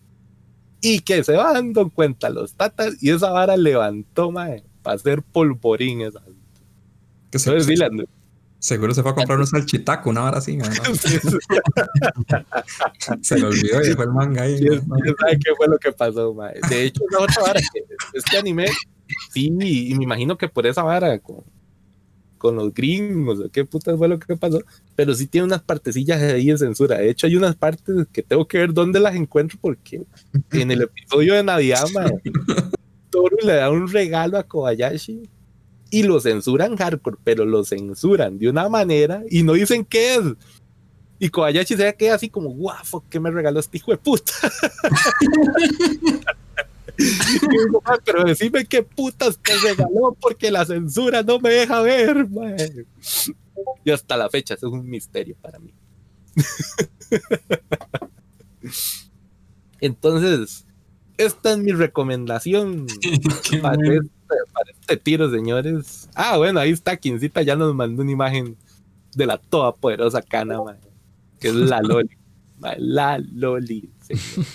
[0.81, 5.23] Y que se va dando cuenta los tatas y esa vara levantó, madre, para hacer
[5.23, 6.21] polvorín esa.
[7.31, 7.75] Que se, se,
[8.59, 10.59] seguro se fue a comprar un salchitaco, una vara así.
[13.21, 14.57] se le olvidó y dejó el manga ahí.
[14.57, 16.59] ¿Sabe qué fue lo que pasó, madre?
[16.69, 17.59] De hecho, esa otra vara,
[18.13, 18.67] este anime,
[19.31, 21.43] sí, y me imagino que por esa vara, con,
[22.37, 24.61] con los gringos, qué putas fue lo que pasó,
[24.95, 26.97] pero sí tiene unas partecillas ahí de censura.
[26.97, 30.03] De hecho, hay unas partes que tengo que ver dónde las encuentro porque
[30.51, 31.85] en el episodio de Navidad,
[33.09, 35.23] Toru le da un regalo a Kobayashi
[35.89, 40.21] y lo censuran hardcore, pero lo censuran de una manera y no dicen qué es.
[41.17, 44.33] Y Kobayashi se queda así como, guau, ¿qué me regaló este hijo de puta?
[48.03, 52.27] pero decime qué putas te regaló porque la censura no me deja ver,
[53.83, 55.73] Y hasta la fecha, eso es un misterio para mí.
[59.79, 60.65] Entonces,
[61.17, 62.87] esta es mi recomendación
[63.61, 64.09] para, este,
[64.53, 66.09] para, este, tiro, señores.
[66.15, 68.57] Ah, bueno, ahí está Quincita, ya nos mandó una imagen
[69.15, 70.59] de la toda poderosa cana,
[71.39, 72.09] que es la Loli.
[72.77, 74.45] la Loli, señor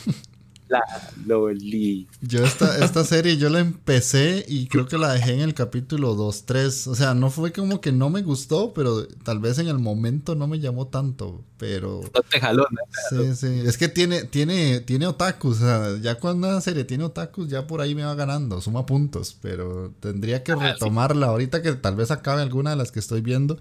[0.71, 0.83] la
[1.27, 2.07] Loli.
[2.21, 6.15] Yo esta, esta serie yo la empecé y creo que la dejé en el capítulo
[6.15, 6.87] 2, 3.
[6.87, 10.35] O sea, no fue como que no me gustó, pero tal vez en el momento
[10.35, 11.45] no me llamó tanto.
[11.59, 12.01] Pero.
[12.15, 12.67] No te jaló,
[13.11, 13.63] Sí, sí.
[13.67, 15.57] Es que tiene, tiene, tiene otakus.
[15.57, 18.87] O sea, ya cuando una serie tiene otakus, ya por ahí me va ganando, suma
[18.87, 19.37] puntos.
[19.43, 23.21] Pero tendría que ah, retomarla ahorita que tal vez acabe alguna de las que estoy
[23.21, 23.59] viendo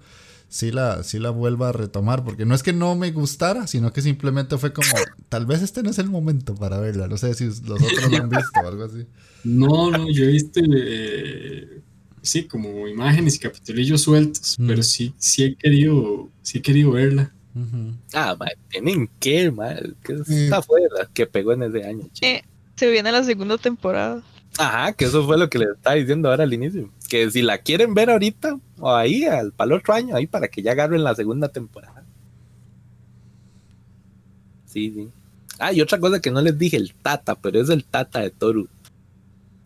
[0.50, 3.92] sí la, sí la vuelva a retomar, porque no es que no me gustara, sino
[3.92, 4.88] que simplemente fue como,
[5.30, 8.16] tal vez este no es el momento para verla, no sé si los otros lo
[8.18, 9.06] han visto o algo así.
[9.44, 11.80] No, no, yo he visto, eh,
[12.20, 14.66] sí, como imágenes y capitulillos sueltos, Mm.
[14.66, 17.32] pero sí, sí he querido, sí he querido verla.
[18.14, 18.36] Ah,
[18.70, 20.44] tienen que, mae, que Sí.
[20.44, 22.08] está fuera, que pegó en ese año.
[22.22, 22.42] Eh,
[22.76, 24.22] se viene la segunda temporada.
[24.60, 26.90] Ajá, que eso fue lo que les estaba diciendo ahora al inicio.
[27.08, 30.48] Que si la quieren ver ahorita, o ahí, al, para el otro año, ahí para
[30.48, 32.04] que ya agarren la segunda temporada.
[34.66, 35.08] Sí, sí.
[35.58, 38.28] Ah, y otra cosa que no les dije, el Tata, pero es el Tata de
[38.28, 38.68] Toru.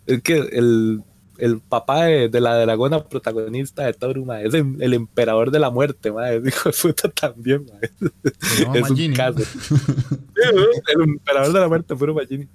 [0.07, 1.03] Es que el,
[1.39, 5.59] el papá de, de la dragona protagonista de Toru, ma, es el, el emperador de
[5.59, 7.81] la muerte, ma, es hijo de puta también, ma.
[8.61, 9.41] Llama Es un caso.
[10.37, 10.63] Sí, ¿no?
[11.03, 12.49] el emperador de la muerte, puro Magini.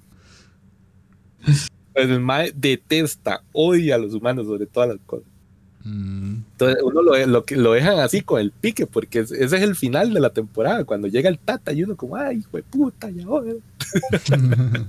[2.01, 5.27] El mae detesta, odia a los humanos sobre todas las cosas.
[5.83, 6.35] Mm.
[6.51, 10.13] Entonces uno lo, lo, dejan así con el pique, porque es- ese es el final
[10.13, 13.23] de la temporada, cuando llega el Tata y uno como, ay, hijo de puta, ya
[13.25, 13.53] ahora.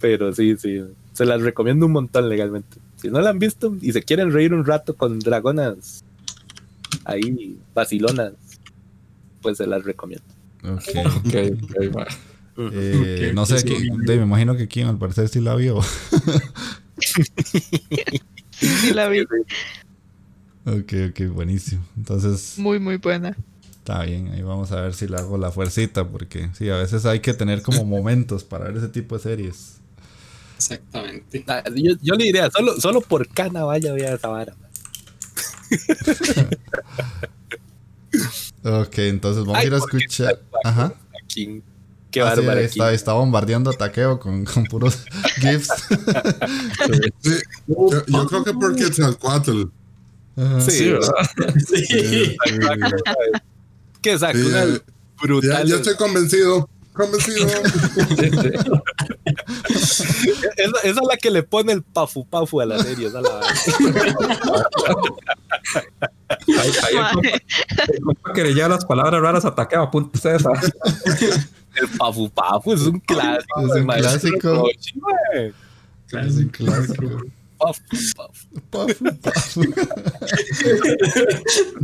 [0.00, 0.82] Pero sí, sí,
[1.12, 2.78] se las recomiendo un montón legalmente.
[2.96, 6.04] Si no la han visto y se quieren reír un rato con dragonas
[7.04, 8.32] ahí, vacilonas,
[9.40, 10.24] pues se las recomiendo.
[10.64, 10.80] Ok.
[11.26, 12.06] Ok, ok, ma.
[12.56, 15.80] Eh, no sé, sí, de- me imagino que Kim al parecer sí la vio.
[18.60, 19.22] Sí, sí, la vi.
[19.22, 21.82] ok, ok, buenísimo.
[21.96, 23.36] Entonces, Muy, muy buena.
[23.78, 27.04] está bien, ahí vamos a ver si le hago la fuercita, porque sí, a veces
[27.06, 29.78] hay que tener como momentos para ver ese tipo de series.
[30.56, 31.44] Exactamente.
[31.48, 34.54] Ah, Yo, yo le diría, solo, solo por cana vaya a ver esa vara.
[38.64, 40.38] Ok, entonces vamos a ir a escuchar.
[40.64, 40.94] Ajá.
[41.24, 41.62] Aquí,
[42.12, 42.60] qué Ah, bárbaro.
[42.60, 44.98] está, está bombardeando a Taqueo con, con puros
[45.40, 45.68] GIFs.
[47.22, 47.32] Sí,
[47.66, 49.70] yo, yo creo que porque es el 4.
[50.36, 50.60] Ajá.
[50.60, 51.12] Sí, Sí, ¿verdad?
[51.66, 52.36] Sí.
[54.02, 54.16] Ya-
[54.64, 54.80] Ya,
[55.22, 55.66] brutal.
[55.66, 56.68] ya estoy convencido.
[56.92, 57.48] Convencido.
[60.56, 63.08] Esa, esa es la que le pone el pafu pafu a la serie.
[63.08, 63.40] Esa es la.
[66.60, 66.96] Ahí, ahí
[67.88, 70.52] el que le lleva las palabras raras a taqueo, apunte ustedes a-
[71.76, 73.60] El pafu pafu es un clásico.
[73.60, 74.64] Es un clásico.
[76.12, 77.22] Un clásico.
[77.58, 77.82] Pafu,
[78.16, 78.48] pafu.
[78.70, 79.62] Pafu, pafu.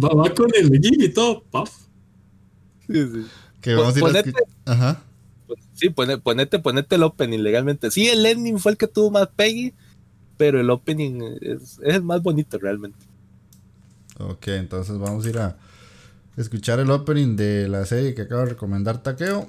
[0.03, 1.71] Va, va con el gig y todo, puff.
[2.87, 3.27] Sí, sí.
[3.69, 4.33] Que vamos a ir a Ponete-.
[4.65, 5.03] Ajá.
[5.75, 7.91] Sí, pone- ponete, ponete el opening legalmente.
[7.91, 9.75] Sí, el ending fue el que tuvo más Peggy,
[10.37, 12.99] pero el opening es, es el más bonito realmente.
[14.19, 15.57] Ok, entonces vamos a ir a
[16.37, 19.49] escuchar el opening de la serie que acaba de recomendar Taqueo.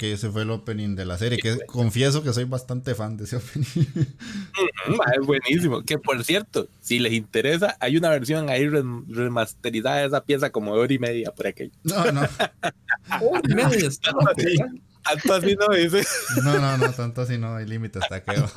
[0.00, 1.36] Ok, ese fue el opening de la serie.
[1.38, 3.66] Que confieso que soy bastante fan de ese opening.
[5.20, 5.82] Es buenísimo.
[5.82, 10.48] Que por cierto, si les interesa, hay una versión ahí rem- remasterizada de esa pieza
[10.48, 11.72] como de hora y media por aquello.
[11.82, 12.22] No, no.
[13.54, 14.72] Media, está loco, ¿verdad?
[15.04, 16.02] Tanto así no dice.
[16.44, 18.50] No, no, no, tanto así no hay límites, Taqueo.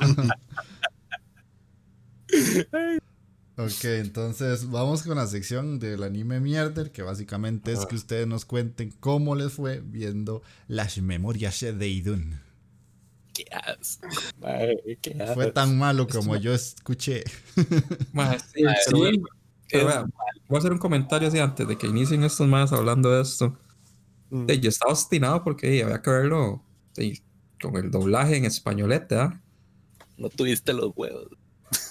[3.56, 8.44] Ok, entonces vamos con la sección del anime mierder, que básicamente es que ustedes nos
[8.44, 12.40] cuenten cómo les fue viendo las memorias de Idun.
[13.32, 14.08] Qué asco.
[14.40, 14.54] Ma,
[15.00, 15.52] qué Fue asco.
[15.52, 17.22] tan malo como yo escuché.
[18.12, 18.64] Ma, sí,
[19.70, 20.06] pero
[20.48, 23.56] voy a hacer un comentario así antes de que inicien estos más hablando de esto.
[24.30, 24.46] Mm.
[24.46, 26.64] yo estaba obstinado porque había que verlo
[27.60, 29.40] con el doblaje en españolete, ¿ah?
[30.16, 31.28] No tuviste los huevos.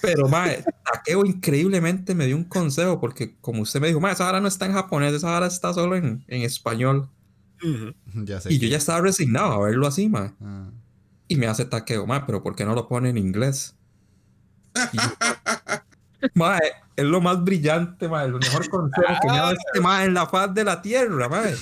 [0.04, 4.28] Pero, mae, Takeo increíblemente me dio un consejo porque, como usted me dijo, mae, esa
[4.28, 7.08] hora no está en japonés, esa hora está solo en, en español.
[7.62, 10.32] y yo ya estaba resignado a verlo así, mae.
[10.42, 10.70] Ah.
[11.28, 13.74] Y me hace Takeo, mae, pero ¿por qué no lo pone en inglés?
[16.34, 16.60] mae,
[16.96, 20.14] es lo más brillante, mae, el mejor consejo que me ha dado este mae en
[20.14, 21.54] la faz de la tierra, mae.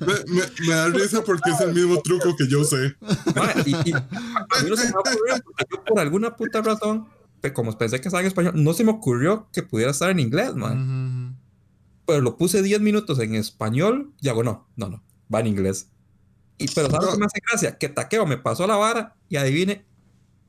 [0.00, 2.96] Me, me, da risa porque es el mismo truco que yo sé.
[3.34, 7.08] Mae, y, y a mí no se me ocurrió porque yo por alguna puta razón
[7.54, 10.54] como pensé que estaba en español, no se me ocurrió que pudiera estar en inglés,
[10.54, 11.38] man.
[12.06, 15.02] Pero lo puse 10 minutos en español y hago, no, no, no,
[15.32, 15.88] va en inglés.
[16.58, 17.78] Y, pero ¿sabes qué me hace gracia?
[17.78, 19.86] Que Taqueo me pasó la vara y adivine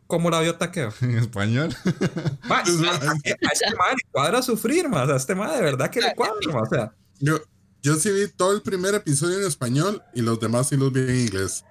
[0.07, 0.91] cómo la vio Taqueo.
[1.01, 1.75] En español.
[2.49, 5.09] a, este man le cuadra sufrir, más.
[5.09, 6.93] a este man de verdad que le cuadra, o sea.
[7.19, 7.39] Yo,
[7.83, 11.01] yo sí vi todo el primer episodio en español y los demás sí los vi
[11.01, 11.63] en inglés.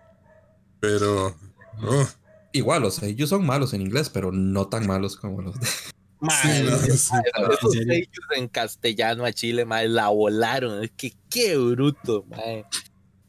[0.81, 1.37] Pero...
[1.83, 2.09] Oh,
[2.53, 5.67] igual, o sea, ellos son malos en inglés, pero no tan malos como los de.
[6.89, 10.83] esos sellos en castellano a Chile, madre, la volaron.
[10.83, 12.65] Es que qué bruto, madre.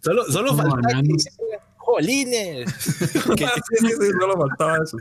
[0.02, 1.02] Solo, solo faltaba
[1.78, 2.66] ¡Jolines!
[3.38, 4.98] que, sí, sí, solo faltaba eso.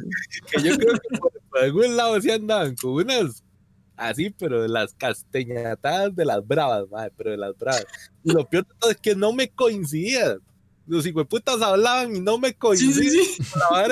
[0.50, 3.44] que yo creo que por, algún lado sí andaban con unas
[3.96, 7.84] así, pero de las castañatadas de las bravas, madre, pero de las bravas.
[8.24, 10.38] Y lo peor de todo es que no me coincidían
[10.88, 13.42] los putas hablaban y no me coincidían sí, sí,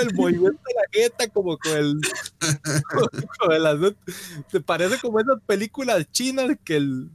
[0.00, 2.00] el movimiento de la jeta como con el,
[3.78, 3.96] con,
[4.50, 7.10] te parece como esas películas chinas que el,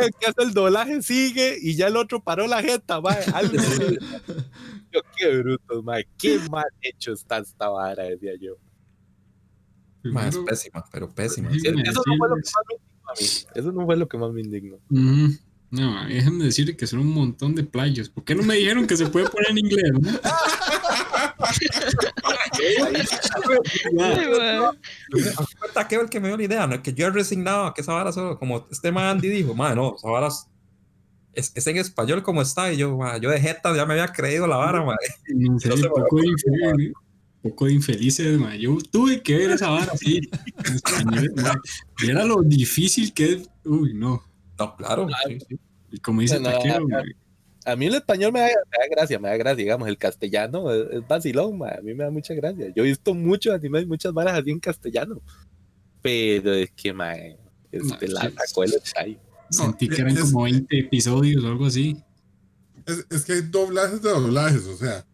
[0.00, 3.54] el que hace el doblaje sigue y ya el otro paró la jeta va algo
[4.92, 8.56] yo, qué bruto mae, qué mal hecho está esta vara decía yo.
[10.02, 11.50] Más pésima pero pésima.
[11.50, 13.26] eso, no fue lo que más me indignó a mí.
[13.54, 14.78] Eso no fue lo que más me indignó
[15.70, 18.08] no, déjenme decir que son un montón de playos.
[18.08, 19.92] ¿Por qué no me dijeron que se puede poner en inglés?
[19.92, 20.00] ¿no?
[25.88, 26.82] que el que me dio la idea, ¿no?
[26.82, 29.76] que yo he resignado a que esa vara solo, como este man Andy dijo, man,
[29.76, 30.28] no, esa vara
[31.32, 34.46] es, es, en español como está, y yo, yo de jeta ya me había creído
[34.46, 34.96] la vara, man.
[35.34, 36.92] No sé, poco, de infeliz,
[37.42, 38.58] poco de infelices, man.
[38.58, 40.20] Yo tuve que ver esa vara así,
[40.64, 41.32] en español,
[42.02, 44.29] Y era lo difícil que es, uy, no.
[44.60, 45.08] No, claro.
[45.90, 46.36] Y como dice
[47.66, 48.48] a, mí el español me da,
[48.90, 52.72] gracia, me da gracia, digamos, el castellano es, vacilón, a mí me da mucha gracia.
[52.74, 55.20] Yo he visto muchos animes, muchas varas así en castellano,
[56.00, 57.14] pero es que, ma,
[57.72, 58.72] este, la sacó el
[59.50, 61.96] Sentí que eran como 20 episodios o algo así.
[62.86, 65.04] Es, que hay doblajes de doblajes, o sea,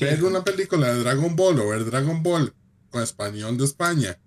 [0.00, 2.54] ver una película de Dragon Ball o ver Dragon Ball
[2.90, 4.18] con español de España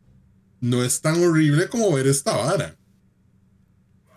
[0.61, 2.77] no es tan horrible como ver esta vara.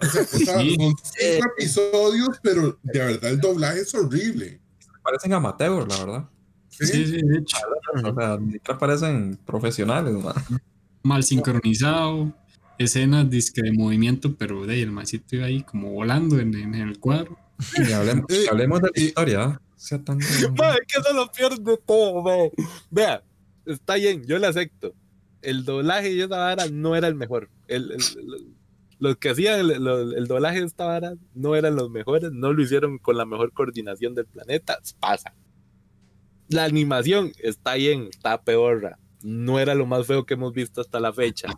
[0.00, 4.60] Son cinco episodios, pero de verdad el doblaje es horrible.
[5.02, 6.28] Parecen amateurs, la verdad.
[6.68, 7.56] Sí, sí, de hecho.
[8.04, 10.14] O sea, ni parecen profesionales,
[11.02, 12.32] Mal sincronizado,
[12.76, 16.74] escenas disque de movimiento, pero de ahí el maicito iba ahí como volando en, en
[16.74, 17.38] el cuadro.
[17.76, 19.42] Y hablemos, hablemos de la historia.
[19.42, 19.60] ¿ah?
[19.76, 20.18] Sea tan...
[20.18, 22.52] que eso lo peor de todo,
[22.90, 23.22] Vea,
[23.64, 24.92] está bien, yo le acepto.
[25.40, 27.48] El doblaje y esa vara no era el mejor.
[27.68, 28.57] el, el
[28.98, 32.98] los que hacían el, doblaje de esta vara no eran los mejores, no lo hicieron
[32.98, 35.34] con la mejor coordinación del planeta, pasa.
[36.48, 40.98] La animación está bien, está peor, no era lo más feo que hemos visto hasta
[41.00, 41.48] la fecha.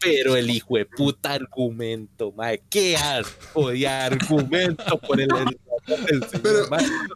[0.00, 5.28] Pero el hijo de puta argumento, mae, qué asco de argumento por el,
[6.42, 6.64] pero,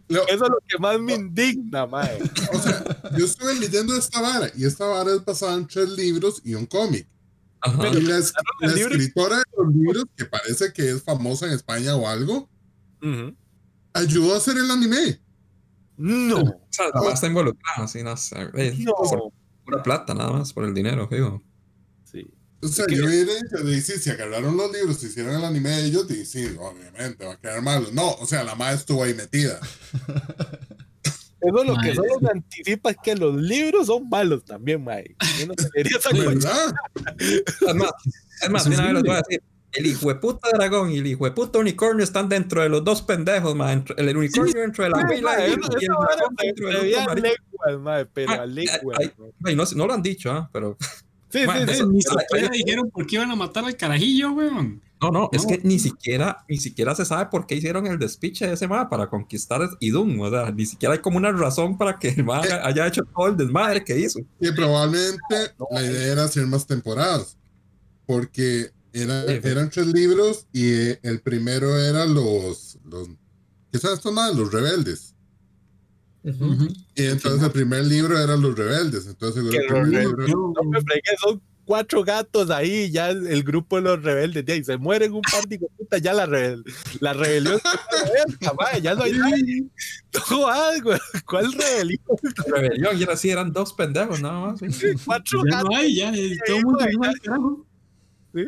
[0.08, 2.18] Eso es lo que más me indigna, mae.
[2.52, 2.84] O sea,
[3.16, 6.66] yo estuve leyendo esta vara y esta vara es basada en tres libros y un
[6.66, 7.06] cómic
[7.66, 12.48] y la, escritora de los libros, que parece que es famosa en España o algo,
[13.92, 15.20] ayudó a hacer el anime.
[15.96, 16.40] No.
[16.40, 18.50] O sea, más está involucrada, así, no sé.
[18.78, 19.32] No.
[19.64, 21.42] Por plata, nada más, por el dinero, digo.
[22.04, 22.32] Sí.
[22.62, 26.06] O sea, yo hubiera dicho, si agarraron los libros, si hicieron el anime de ellos,
[26.24, 27.88] sí, obviamente, va a quedar malo.
[27.92, 29.60] No, o sea, la madre estuvo ahí metida.
[31.40, 35.16] Eso lo que solo me anticipa es que los libros son malos también, Mike.
[35.38, 35.54] Yo no
[37.68, 37.92] es más,
[38.42, 39.42] es más, una vez lo voy a decir.
[39.72, 42.82] El hijo de puta dragón y el hijo de puta unicornio están dentro de los
[42.82, 43.84] dos pendejos, man.
[43.96, 46.84] El unicornio dentro de la pila y, el dragón dentro de los
[48.12, 48.46] pero a
[49.54, 50.48] no, no lo han dicho, ¿ah?
[50.52, 50.76] Pero...
[51.30, 51.82] Sí, sí, sí.
[51.86, 54.80] Ni siquiera dijeron por qué iban a matar al carajillo, weón.
[55.00, 58.46] No, no, es que ni siquiera, ni siquiera se sabe por qué hicieron el despiche
[58.46, 60.18] de ese mapa para conquistar Idun.
[60.20, 63.02] O sea, ni siquiera hay como una razón para que el mapa eh, haya hecho
[63.04, 64.20] todo el desmadre que hizo.
[64.40, 67.36] Y probablemente la idea era hacer más temporadas.
[68.06, 70.72] Porque eran tres libros y
[71.06, 73.08] el primero era los, los
[73.70, 74.34] ¿qué son estos más?
[74.34, 75.14] Los rebeldes.
[76.94, 79.06] Y entonces el primer libro era Los Rebeldes.
[79.06, 80.26] Entonces el primer libro...
[80.26, 84.64] No me fregué, son cuatro gatos ahí, ya el grupo de los rebeldes, de ahí
[84.64, 86.64] se mueren un par de puta, ya la, rebel
[87.00, 87.60] la rebelión
[88.82, 89.66] ya no hay nadie.
[90.30, 90.92] No, algo,
[91.26, 92.00] ¿cuál rebelión?
[92.46, 94.60] rebelión, y era así, eran dos pendejos nada más.
[95.04, 95.70] Cuatro ya gatos.
[95.70, 96.10] no hay, ya,
[96.46, 96.86] todo el mundo
[97.26, 97.66] no.
[98.34, 98.44] ¿Sí?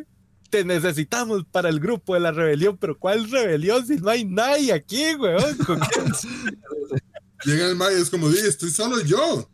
[0.48, 4.72] Te necesitamos para el grupo de la rebelión, pero ¿cuál rebelión si no hay nadie
[4.72, 5.58] aquí, weón?
[7.44, 9.46] Llega el Mae y es como, di, estoy solo yo.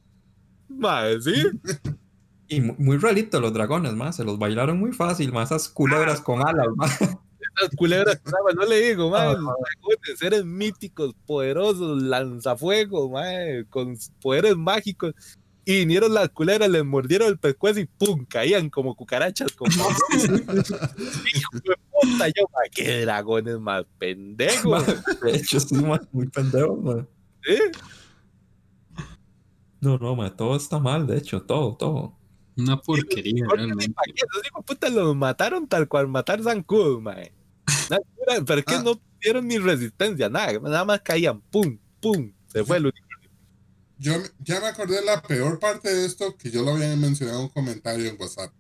[0.68, 1.34] Madre, sí.
[2.48, 4.16] Y muy, muy realito los dragones, más.
[4.16, 5.50] Se los bailaron muy fácil, más.
[5.50, 7.00] Esas culebras con alas, más.
[7.00, 8.20] Esas culebras,
[8.54, 9.04] no le digo.
[9.04, 15.14] Los dragones, seres míticos, poderosos, lanzafuegos, madre, con poderes mágicos.
[15.68, 18.24] Y vinieron las culebras, les mordieron el pescuezo y ¡pum!
[18.24, 19.50] caían como cucarachas.
[19.52, 19.72] Como...
[20.12, 24.86] Hijo de puta, yo, ma, qué dragones más pendejos.
[25.22, 27.08] De hecho, sí, ma, muy pendejos, man.
[29.80, 32.16] No, no, ma, todo está mal, de hecho, todo, todo.
[32.56, 33.90] Una porquería, realmente.
[33.94, 34.22] ¿Para qué?
[34.42, 37.32] De puta los mataron tal cual matar Zancudo, mae.
[38.46, 38.82] Pero es que Ah.
[38.82, 40.58] no tuvieron ni resistencia, nada.
[40.60, 42.32] Nada más caían, pum, pum.
[42.46, 43.06] Se fue el universo.
[43.98, 47.38] Yo ya me acordé de la peor parte de esto que yo lo había mencionado
[47.38, 48.52] en un comentario en WhatsApp.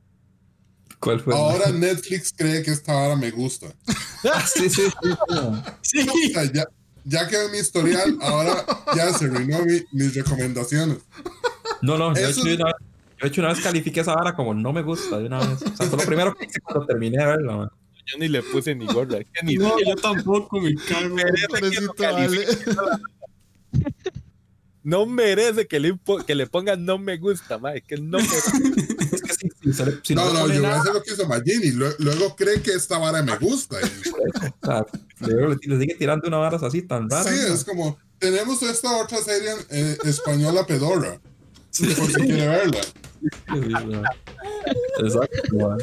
[0.98, 1.34] ¿Cuál fue?
[1.34, 3.66] Ahora Netflix cree que esta vara me gusta.
[4.32, 5.08] Ah, sí, sí, sí.
[5.28, 5.62] no.
[5.82, 6.64] Sí, O sea, ya,
[7.04, 8.64] ya quedó mi historial, ahora
[8.96, 10.98] ya se arruinó mi- mis recomendaciones.
[11.82, 12.56] No, no, yo, Eso- de
[13.20, 15.62] de hecho, una vez califiqué esa vara como no me gusta de una vez.
[15.62, 17.70] O sea, fue lo primero que hice cuando terminé de verla, man.
[18.06, 19.18] Yo ni le puse ni gorda.
[19.18, 21.14] Es que ni no, yo tampoco me cago.
[21.16, 22.64] merece.
[24.82, 27.78] No merece que le, que le pongan no me gusta, mae.
[27.78, 28.50] Es que no merece.
[29.10, 31.72] Es que si, No, no, yo voy a hacer lo que hizo Magini.
[31.72, 33.78] Lue- Luego cree que esta vara me gusta.
[33.80, 34.08] Y-
[34.62, 34.86] o sea,
[35.18, 37.24] luego le, le sigue tirando una vara así tan rara.
[37.28, 41.20] sí, es como, tenemos esta otra serie eh, española pedora.
[41.78, 42.80] Por si quiere verla.
[42.82, 44.04] Sí, man.
[44.98, 45.78] Exacto, man.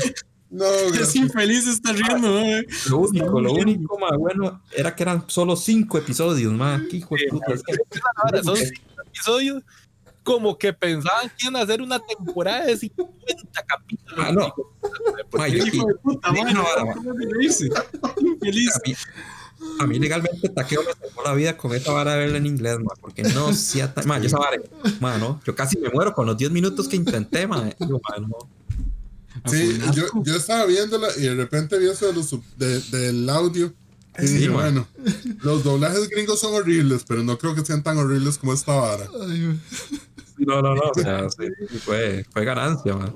[0.50, 2.66] No, Es infeliz está riendo, eh.
[2.90, 6.82] Lo único, lo único más bueno era que eran solo cinco episodios, más.
[6.90, 7.54] Qué hijo de puta.
[7.54, 7.76] es que-
[8.18, 9.64] Ahora son cinco episodios.
[10.22, 14.26] Como que pensaban que iban a hacer una temporada de 50 capítulos.
[14.26, 14.54] Ah, no.
[15.48, 16.30] Hijo de puta,
[17.50, 17.70] Sí.
[19.80, 22.78] A, mí, legalmente Taqueo me salvó la vida con esa vara de verla en inglés,
[22.80, 24.08] ma, porque no sea tan.
[24.08, 24.58] Ma, yo esa vara,
[25.00, 27.70] ma, no, yo casi me muero con los 10 minutos que intenté, ma.
[27.80, 28.38] Yo, ma, no.
[29.52, 33.74] Sí, yo, yo estaba viéndola y de repente vi eso de los de- del audio.
[34.20, 34.56] Y Sí, dije, man.
[34.56, 34.88] bueno,
[35.42, 39.08] los doblajes gringos son horribles, pero no creo que sean tan horribles como esta vara.
[39.28, 39.60] Ay,
[40.38, 40.82] No, no, no.
[40.82, 41.46] O sea, sí,
[41.80, 43.12] fue, fue ganancia, ma.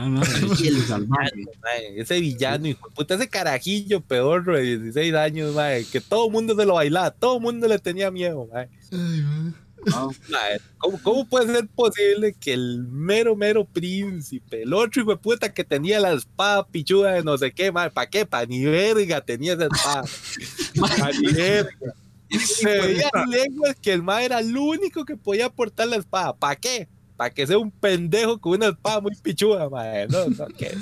[0.00, 1.44] Ah, no, el salvaje.
[1.62, 6.26] Mae, ese villano, hijo de puta, ese carajillo pedorro de 16 años, mae, que todo
[6.26, 8.70] el mundo se lo bailaba, todo el mundo le tenía miedo, mae.
[8.92, 9.54] ay, man.
[10.30, 15.16] Mae, ¿cómo, cómo puede ser posible que el mero, mero príncipe, el otro hijo de
[15.18, 18.24] puta que tenía la espada pichuda de no sé qué, mae, ¿para qué?
[18.24, 20.04] Pa' ni verga tenía esa espada.
[20.98, 21.94] Pa' ni verga.
[22.38, 26.34] Se veía lenguas que el mae era el único que podía portar la espada.
[26.34, 26.88] ¿Para qué?
[27.20, 30.08] Para que sea un pendejo con una espada muy pichuda, mae.
[30.08, 30.74] No, no, ¿qué?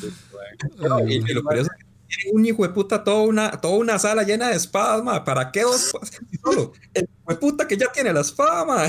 [0.78, 3.74] No, y, y lo curioso es que tiene un hijo de puta, toda una, toda
[3.76, 5.24] una sala llena de espadas, ma.
[5.24, 5.90] ¿Para qué dos?
[6.44, 8.84] Solo el hijo de puta que ya tiene la espada, ma.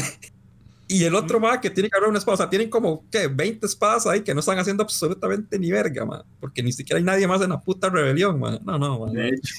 [0.88, 2.35] Y el otro, ma, que tiene que haber una espada.
[2.35, 3.27] O sea, tienen como, ¿qué?
[3.27, 6.23] 20 espadas ahí que no están haciendo absolutamente ni verga, ma.
[6.39, 8.59] Porque ni siquiera hay nadie más en la puta rebelión, ma.
[8.63, 9.11] No, no, ma.
[9.11, 9.53] De hecho.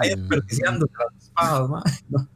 [0.00, 1.82] Ahí desperdiciando las espadas, ma.
[2.10, 2.28] No.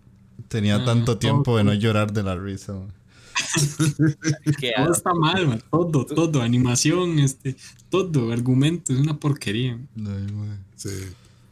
[0.49, 2.73] Tenía Ah, tanto tiempo de no llorar de la risa.
[2.73, 2.95] man.
[4.61, 5.63] ¿Qué todo está mal, man.
[5.71, 7.57] todo, todo, animación, este,
[7.91, 9.73] todo, argumento, es una porquería.
[9.97, 10.65] Ay, man.
[10.77, 10.91] Sí.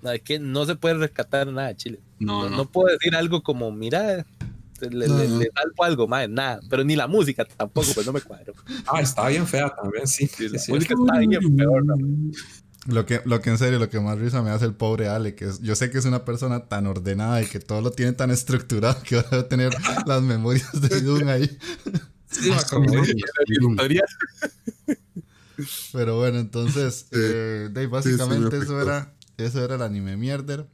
[0.03, 2.01] No, es que no se puede rescatar nada, Chile.
[2.19, 2.57] No, No, no.
[2.59, 4.25] no puedo decir algo como, mira,
[4.81, 5.39] le, No, le- no.
[5.39, 6.61] le salvo algo, más, nada.
[6.69, 8.53] Pero ni la música tampoco, pues no me cuadro.
[8.87, 10.27] Ah, está bien fea también, sí.
[10.27, 10.73] sí, la sí.
[10.73, 11.97] música está bien peor, ¿no?
[12.87, 15.35] Lo que, lo que en serio, lo que más risa me hace el pobre Ale,
[15.35, 18.13] que es- yo sé que es una persona tan ordenada y que todo lo tiene
[18.13, 19.73] tan estructurado que ahora va a tener
[20.07, 21.59] las memorias de Doom ahí.
[22.31, 22.51] Sí,
[25.93, 30.67] Pero bueno, entonces, eh, Dave, básicamente me eso era, eso era el anime mierder.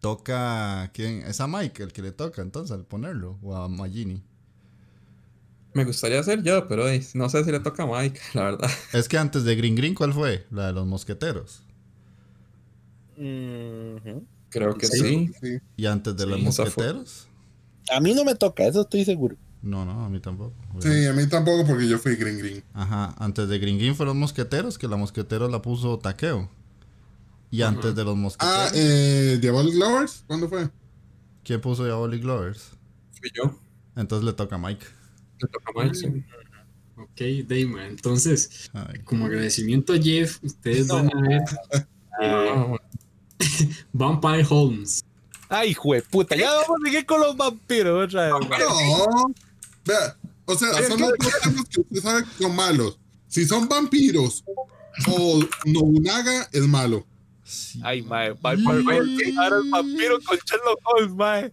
[0.00, 1.22] Toca, ¿quién?
[1.22, 4.22] Es a Mike el que le toca entonces al ponerlo, o a Magini.
[5.74, 6.84] Me gustaría ser yo, pero
[7.14, 8.70] no sé si le toca a Mike, la verdad.
[8.92, 10.46] Es que antes de Green Green, ¿cuál fue?
[10.50, 11.62] La de los mosqueteros.
[13.16, 15.30] Creo que sí.
[15.40, 15.58] Sí.
[15.76, 17.26] Y antes de Sí, los mosqueteros.
[17.90, 19.36] A mí no me toca, eso estoy seguro.
[19.62, 20.52] No, no, a mí tampoco.
[20.80, 22.62] Sí, a mí tampoco porque yo fui green green.
[22.74, 26.50] Ajá, antes de Green Green fueron los mosqueteros, que la mosqueteros la puso Taqueo.
[27.50, 28.72] Y antes de los Ah, mosqueteros.
[28.74, 30.68] eh, Diabolic Lovers, ¿cuándo fue?
[31.44, 32.70] ¿Quién puso ya Oli Glovers?
[33.18, 33.58] Fui yo.
[33.96, 34.84] Entonces le toca a Mike.
[35.44, 36.06] Le toca a Mike, sí.
[36.96, 37.86] Ok, Dayma.
[37.86, 38.70] Entonces,
[39.04, 41.42] como agradecimiento a Jeff, ustedes van a ver
[42.22, 42.76] eh,
[43.92, 45.04] Vampire Holmes.
[45.48, 45.76] Ay,
[46.10, 48.48] puta, ya vamos a seguir con los vampiros otra vez.
[48.48, 49.34] No,
[49.84, 50.16] vea,
[50.46, 52.98] o sea, son los dos temas que usted sabe que son malos.
[53.28, 54.44] Si son vampiros
[55.06, 57.06] o Nobunaga, es malo.
[57.44, 57.78] Sí.
[57.84, 61.52] Ay, mae, el vampiro con Sherlock Holmes, mae.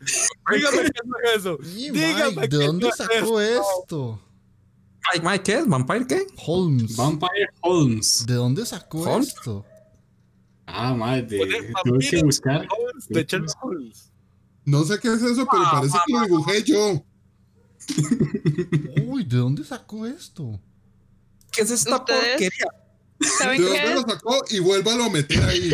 [0.49, 1.57] Dígame qué es eso.
[1.57, 4.19] Dígame ¿De dónde sacó esto?
[5.11, 5.67] Mike, Mike, ¿qué es?
[5.67, 6.27] ¿Vampire qué?
[6.45, 6.95] Holmes.
[6.95, 8.25] Vampire Holmes.
[8.25, 9.65] ¿De dónde sacó esto?
[10.65, 11.23] Ah, madre,
[11.83, 12.65] tuve que buscar.
[13.09, 14.11] De Sherlock Holmes.
[14.63, 17.03] No sé qué es eso, pero ah, parece que lo dibujé yo.
[19.07, 20.59] Uy, ¿de dónde sacó esto?
[21.51, 22.65] ¿Qué es esta porquería?
[23.21, 24.43] ¿De dónde lo sacó?
[24.49, 25.71] Y vuélvalo a meter ahí.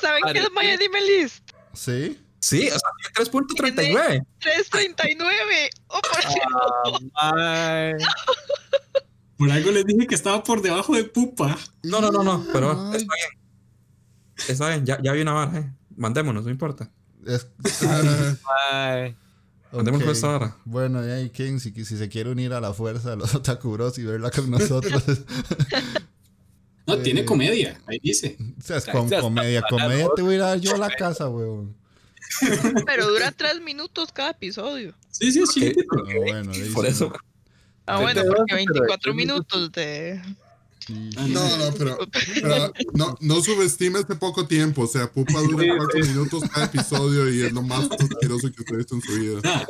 [0.00, 1.50] ¿Saben qué es My Anime List?
[1.74, 2.24] Sí.
[2.40, 2.90] Sí, o sea,
[3.24, 4.24] 3.39.
[4.40, 5.70] 3.39.
[5.88, 6.20] Oh, por
[7.16, 7.92] ah,
[9.36, 11.58] Por algo les dije que estaba por debajo de pupa.
[11.82, 13.30] No, no, no, no, pero está bien.
[14.46, 15.72] Está bien, ya, ya vi una barra, eh.
[15.96, 16.92] Mandémonos, no importa.
[17.26, 17.48] Es...
[19.72, 20.12] Mandémonos okay.
[20.12, 20.56] esta barra.
[20.64, 23.98] Bueno, y ahí, King, si, si, se quiere unir a la fuerza de los Otakuros
[23.98, 25.02] y verla con nosotros.
[26.88, 28.36] no, tiene comedia, ahí dice.
[28.58, 29.62] O sea, es con comedia.
[29.68, 31.76] Comedia te voy a ir a dar yo a la casa, weón.
[32.86, 34.94] Pero dura tres minutos cada episodio.
[35.10, 35.72] Sí, sí, sí.
[36.02, 36.16] Okay.
[36.18, 37.12] bueno, Por eso.
[37.86, 40.20] Ah, bueno, porque 24 minutos de.
[40.88, 41.98] No, no, pero,
[42.94, 44.82] no, no subestime este poco tiempo.
[44.82, 48.76] O sea, Pupa dura cuatro minutos cada episodio y es lo más asqueroso que usted
[48.76, 49.66] visto en su vida.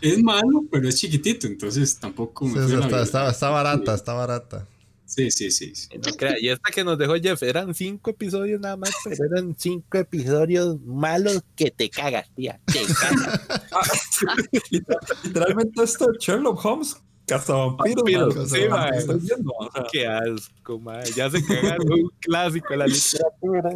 [0.00, 4.66] es malo, pero es chiquitito, entonces tampoco me está, está, está, barata, está barata.
[5.06, 5.72] Sí, sí, sí.
[6.40, 10.80] Y esta que nos dejó Jeff eran cinco episodios nada más, pero eran cinco episodios
[10.82, 12.60] malos que te cagas, tía.
[12.66, 13.40] Te cagas.
[15.24, 16.96] Literalmente esto es Sherlock Holmes
[17.26, 18.50] Cazavampiros.
[18.50, 19.04] Sí, mae.
[19.92, 21.10] Qué asco, mae.
[21.12, 22.86] Ya se cagaron un clásico de la
[23.42, 23.70] literatura.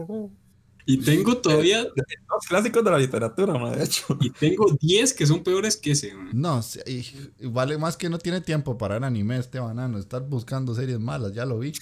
[0.92, 1.84] Y tengo todavía.
[2.28, 4.16] Dos clásicos de la literatura, mae, de hecho.
[4.20, 6.32] Y tengo 10 que son peores que ese, mae.
[6.32, 7.04] No, y,
[7.48, 9.98] vale más que no tiene tiempo para el anime este banano.
[9.98, 11.72] Estar buscando series malas, ya lo vi.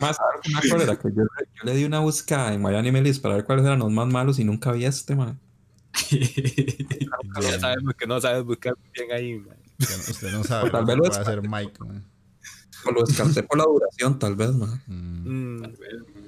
[0.00, 0.16] más,
[0.48, 3.64] una cosa que yo, yo, le di una búsqueda en MyAnimeList List para ver cuáles
[3.64, 5.36] eran los más malos y nunca vi este, mae
[7.40, 9.44] ya sabemos que no sabes buscar bien ahí,
[9.78, 11.72] Usted, no sabe tal vez lo puede hacer Mike,
[12.86, 14.82] O lo descarté por la duración, tal vez, man.
[14.86, 15.56] Mm.
[15.56, 15.62] Mm.
[15.62, 16.19] Tal vez,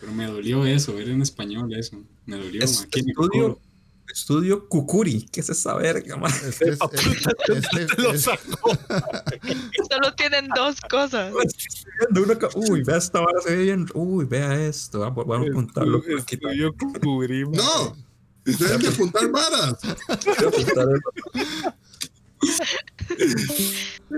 [0.00, 2.02] Pero me dolió eso, ver en español eso.
[2.26, 3.58] Me dolió, es, estudio,
[4.12, 6.30] estudio Kukuri, ¿qué es esa verga, man?
[6.30, 8.70] Es es, este, lo sacó.
[9.90, 11.32] Solo tienen dos cosas.
[12.54, 13.86] Uy, vea esta vara, se ve bien.
[13.94, 15.00] Uy, vea esto.
[15.00, 16.02] Vamos a apuntarlo.
[16.04, 17.54] Estudio Kukuri, man.
[17.54, 18.06] No.
[18.44, 19.78] Deben de apuntar varas.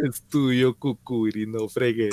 [0.05, 2.11] Estudio Cucuri, no fregué,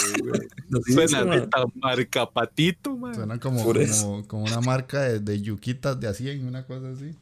[0.86, 3.16] Suena de marca patito, man.
[3.16, 7.16] Suena como, como, como, una marca de, de, yuquitas de así en una cosa así.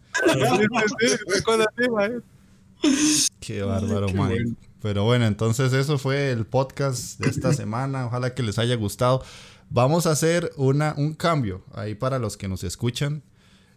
[3.40, 4.58] Qué bárbaro, man.
[4.82, 8.06] Pero bueno, entonces eso fue el podcast de esta semana.
[8.06, 9.24] Ojalá que les haya gustado.
[9.70, 13.24] Vamos a hacer una, un cambio ahí para los que nos escuchan.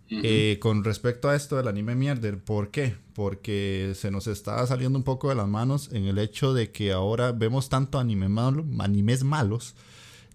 [0.09, 2.97] Eh, con respecto a esto del anime mierder, ¿por qué?
[3.13, 6.93] Porque se nos está saliendo un poco de las manos en el hecho de que
[6.93, 9.75] ahora vemos tanto anime malo, animes malos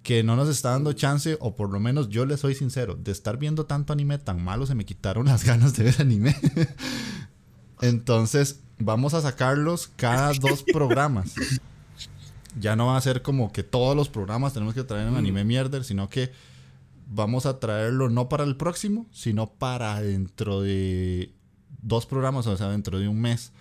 [0.04, 3.12] que no nos está dando chance, o por lo menos yo le soy sincero, de
[3.12, 6.36] estar viendo tanto anime tan malo se me quitaron las ganas de ver anime.
[7.82, 11.34] Entonces vamos a sacarlos cada dos programas.
[12.60, 15.46] Ya no va a ser como que todos los programas tenemos que traer un anime
[15.46, 16.32] mierder, sino que
[17.14, 21.34] vamos a traerlo no para el próximo, sino para dentro de
[21.82, 23.52] dos programas, o sea, dentro de un mes,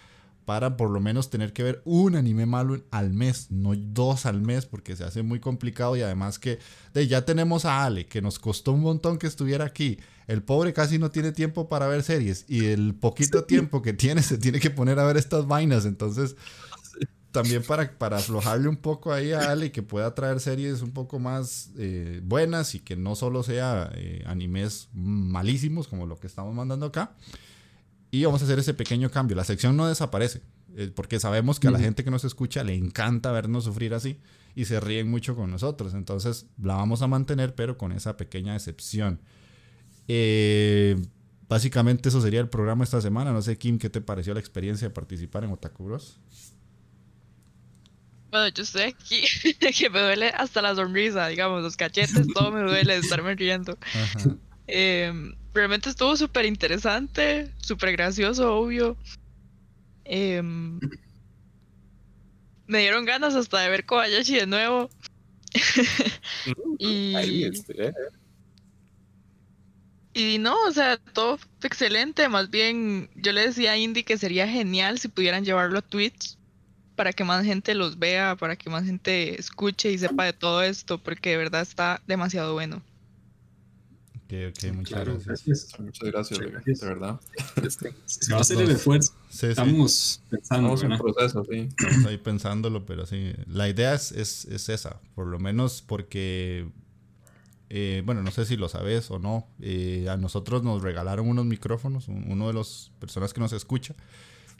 [0.45, 4.41] para por lo menos tener que ver un anime malo al mes, no dos al
[4.41, 6.59] mes, porque se hace muy complicado y además que
[6.95, 9.99] de, ya tenemos a Ale, que nos costó un montón que estuviera aquí.
[10.27, 14.23] El pobre casi no tiene tiempo para ver series y el poquito tiempo que tiene
[14.23, 16.37] se tiene que poner a ver estas vainas, entonces
[17.31, 21.19] también para, para aflojarle un poco ahí a Ali que pueda traer series un poco
[21.19, 26.55] más eh, buenas y que no solo sea eh, animes malísimos como lo que estamos
[26.55, 27.15] mandando acá.
[28.11, 29.37] Y vamos a hacer ese pequeño cambio.
[29.37, 30.43] La sección no desaparece,
[30.77, 34.19] eh, porque sabemos que a la gente que nos escucha le encanta vernos sufrir así
[34.57, 35.95] y se ríen mucho con nosotros.
[35.95, 39.21] Entonces la vamos a mantener, pero con esa pequeña excepción.
[41.49, 43.33] básicamente eso sería el programa esta semana.
[43.33, 46.19] No sé, Kim, ¿qué te pareció la experiencia de participar en Otaku Bros?
[48.31, 49.23] Bueno, yo estoy aquí
[49.79, 53.77] que me duele hasta la sonrisa, digamos, los cachetes, todo me duele de estarme riendo.
[54.69, 58.97] Em, realmente estuvo súper interesante, súper gracioso, obvio.
[60.05, 60.79] Em,
[62.67, 64.91] me dieron ganas hasta de ver Kobayashi de nuevo.
[66.79, 67.93] y, este,
[70.15, 72.29] y no, o sea, todo excelente.
[72.29, 76.37] Más bien, yo le decía a Indy que sería genial si pudieran llevarlo a Twitch
[77.01, 80.63] para que más gente los vea, para que más gente escuche y sepa de todo
[80.63, 82.83] esto, porque de verdad está demasiado bueno.
[84.17, 85.81] Ok, ok, muchas gracias.
[85.81, 87.19] Muchas gracias, de verdad.
[88.05, 89.15] Se va a hacer el esfuerzo.
[89.31, 90.75] Estamos pensando.
[90.75, 91.69] Estamos en proceso, sí.
[91.71, 93.33] Estamos ahí pensándolo, pero sí.
[93.47, 96.69] La idea es, es, es esa, por lo menos porque
[97.71, 101.47] eh, bueno, no sé si lo sabes o no, eh, a nosotros nos regalaron unos
[101.47, 103.95] micrófonos, uno de las personas que nos escucha.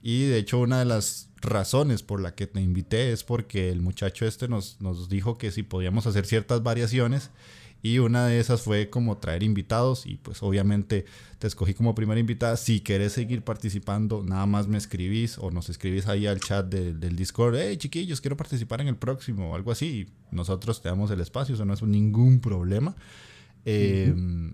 [0.03, 3.81] Y de hecho una de las razones por la que te invité es porque el
[3.81, 7.31] muchacho este nos, nos dijo que si podíamos hacer ciertas variaciones
[7.83, 11.07] y una de esas fue como traer invitados y pues obviamente
[11.39, 12.57] te escogí como primera invitada.
[12.57, 17.17] Si querés seguir participando, nada más me escribís o nos escribís ahí al chat del
[17.17, 17.57] Discord.
[17.57, 20.09] Hey chiquillos, quiero participar en el próximo o algo así.
[20.31, 22.95] Nosotros te damos el espacio, eso no es ningún problema.
[23.65, 24.53] Em,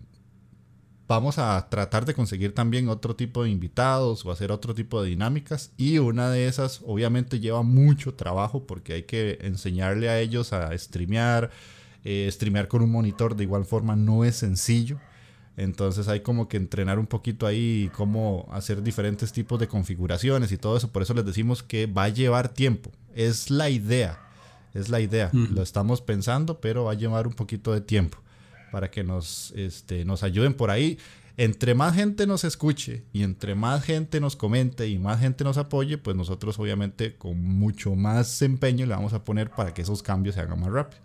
[1.08, 5.10] vamos a tratar de conseguir también otro tipo de invitados o hacer otro tipo de
[5.10, 5.72] dinámicas.
[5.76, 10.76] Y una de esas obviamente lleva mucho trabajo porque hay que enseñarle a ellos a
[10.76, 11.50] streamear
[12.04, 14.98] eh, streamear con un monitor de igual forma no es sencillo.
[15.56, 20.58] Entonces hay como que entrenar un poquito ahí cómo hacer diferentes tipos de configuraciones y
[20.58, 20.92] todo eso.
[20.92, 22.92] Por eso les decimos que va a llevar tiempo.
[23.14, 24.20] Es la idea.
[24.74, 25.30] Es la idea.
[25.32, 28.18] Lo estamos pensando, pero va a llevar un poquito de tiempo
[28.70, 30.98] para que nos, este, nos ayuden por ahí.
[31.38, 35.58] Entre más gente nos escuche y entre más gente nos comente y más gente nos
[35.58, 40.02] apoye, pues nosotros obviamente con mucho más empeño le vamos a poner para que esos
[40.02, 41.02] cambios se hagan más rápido.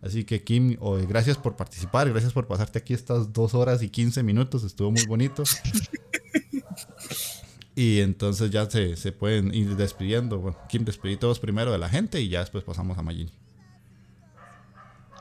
[0.00, 0.76] Así que Kim,
[1.08, 5.04] gracias por participar, gracias por pasarte aquí estas dos horas y 15 minutos, estuvo muy
[5.06, 5.42] bonito.
[7.76, 10.38] y entonces ya se, se, pueden ir despidiendo.
[10.38, 13.32] Bueno, Kim, despedí todos primero de la gente y ya después pasamos a Magini.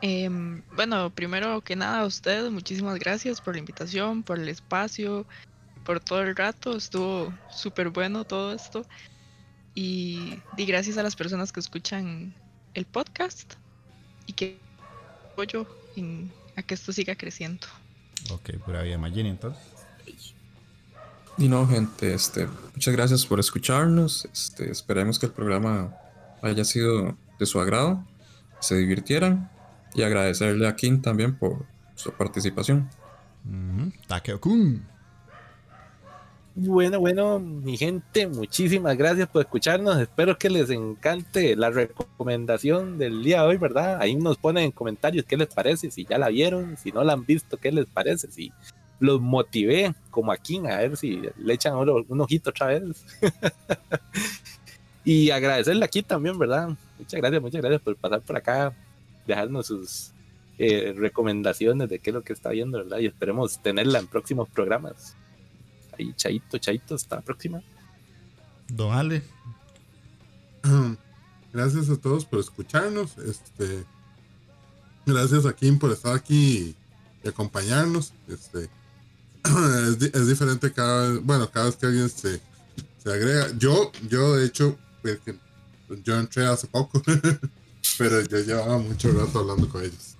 [0.01, 5.27] Em, bueno, primero que nada a ustedes, muchísimas gracias por la invitación, por el espacio,
[5.85, 8.85] por todo el rato, estuvo súper bueno todo esto.
[9.75, 12.33] Y di gracias a las personas que escuchan
[12.73, 13.53] el podcast
[14.25, 14.59] y que
[15.31, 15.67] apoyo
[16.55, 17.67] a que esto siga creciendo.
[18.31, 19.61] Ok, por ahí Magini entonces.
[21.37, 24.27] Y no, gente, este, muchas gracias por escucharnos.
[24.33, 25.95] Este, esperemos que el programa
[26.41, 28.03] haya sido de su agrado,
[28.59, 29.49] se divirtieran
[29.93, 32.89] y agradecerle a Kim también por su participación.
[34.07, 34.91] Takeo-kun.
[36.53, 39.97] Bueno, bueno, mi gente, muchísimas gracias por escucharnos.
[39.99, 44.01] Espero que les encante la recomendación del día de hoy, ¿verdad?
[44.01, 47.13] Ahí nos ponen en comentarios qué les parece, si ya la vieron, si no la
[47.13, 48.51] han visto, qué les parece, si
[48.99, 52.83] los motivé como aquí, a ver si le echan un ojito otra vez.
[55.05, 56.69] y agradecerle aquí también, ¿verdad?
[56.99, 58.73] Muchas gracias, muchas gracias por pasar por acá,
[59.25, 60.11] dejarnos sus
[60.57, 62.99] eh, recomendaciones de qué es lo que está viendo, ¿verdad?
[62.99, 65.15] Y esperemos tenerla en próximos programas.
[65.97, 67.61] Ahí, chaito, chaito, hasta la próxima.
[68.67, 69.23] Don Ale.
[71.53, 73.17] Gracias a todos por escucharnos.
[73.17, 73.83] Este,
[75.05, 76.75] gracias a Kim por estar aquí
[77.23, 78.13] y acompañarnos.
[78.27, 78.69] Este,
[80.13, 82.39] es, diferente cada vez, bueno, cada vez que alguien se,
[83.03, 83.47] se agrega.
[83.57, 84.77] Yo, yo de hecho,
[86.03, 87.01] yo entré hace poco,
[87.97, 90.15] pero yo llevaba mucho rato hablando con ellos.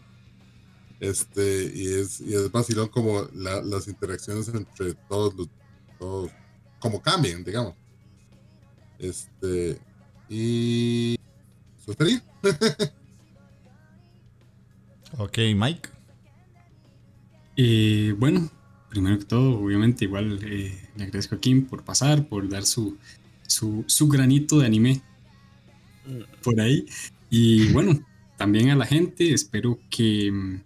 [1.00, 5.34] Este, y es, y es vacilón como las interacciones entre todos
[6.00, 6.32] los
[6.80, 7.76] como cambien, digamos.
[9.00, 9.80] Este,
[10.30, 11.16] y.
[11.80, 11.96] Eso
[15.18, 15.90] ok, Mike.
[17.56, 18.50] y bueno,
[18.90, 22.98] primero que todo, obviamente, igual eh, le agradezco a Kim por pasar, por dar su,
[23.48, 25.02] su, su granito de anime
[26.44, 26.86] por ahí.
[27.32, 28.00] Y bueno,
[28.38, 30.62] también a la gente, espero que mm,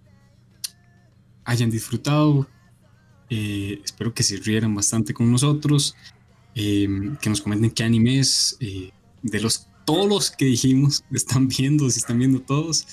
[1.46, 2.50] hayan disfrutado
[3.30, 5.96] eh, espero que se rieran bastante con nosotros,
[6.54, 6.88] eh,
[7.22, 8.92] que nos comenten qué animes eh,
[9.24, 12.88] de los todos los que dijimos están viendo, si están viendo todos.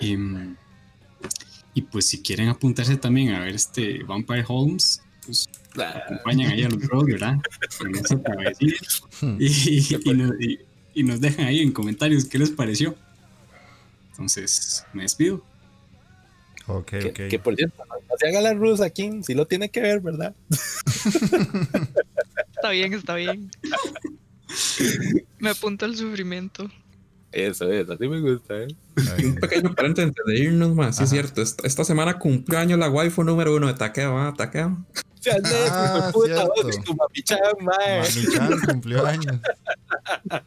[0.00, 6.68] y pues si quieren apuntarse también a ver este Vampire Holmes, pues acompañan ahí a
[6.68, 7.36] los bros, ¿verdad?
[9.38, 9.96] Y,
[10.94, 12.94] y nos dejan ahí en comentarios qué les pareció.
[14.16, 15.44] Entonces, me despido.
[16.66, 17.20] Ok, que, ok.
[17.28, 20.34] Que por cierto, no se haga la rusa aquí, si lo tiene que ver, ¿verdad?
[22.56, 23.50] está bien, está bien.
[25.38, 26.70] Me apunta el sufrimiento.
[27.30, 28.68] Eso es, así me gusta, ¿eh?
[29.22, 31.42] Un pequeño paréntesis de irnos más, sí es cierto.
[31.42, 34.32] Esta, semana cumplió años la waifu número uno de Takeo, ¿ah?
[34.34, 34.78] Takeo.
[35.70, 36.48] Ah, puta,
[36.84, 38.00] tu mamichan, mae.
[38.00, 39.36] Mami-chan cumplió años.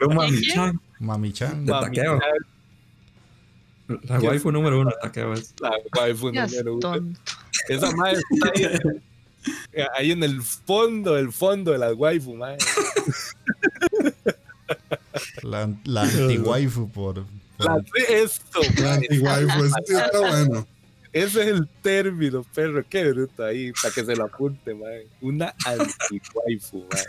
[0.02, 0.82] Un ¿Y mami-chan.
[1.00, 1.66] Mami-chan.
[1.66, 2.20] De Mami taqueo.
[2.20, 2.30] chan,
[4.04, 5.54] La waifu número uno, taqueo es.
[5.60, 6.80] La waifu número uno.
[6.80, 7.20] tonto.
[7.68, 8.66] Esa mae está ahí,
[9.98, 12.58] ahí en el fondo, el fondo de la waifu, mae.
[15.44, 17.26] La, la anti-waifu por, por-
[17.58, 20.68] La, esto, La anti-waifu, está bueno.
[21.12, 22.84] Ese es el término, perro.
[22.88, 25.08] Qué bruto ahí, para que se lo apunte, mae.
[25.22, 27.06] Una anti-waifu, mae.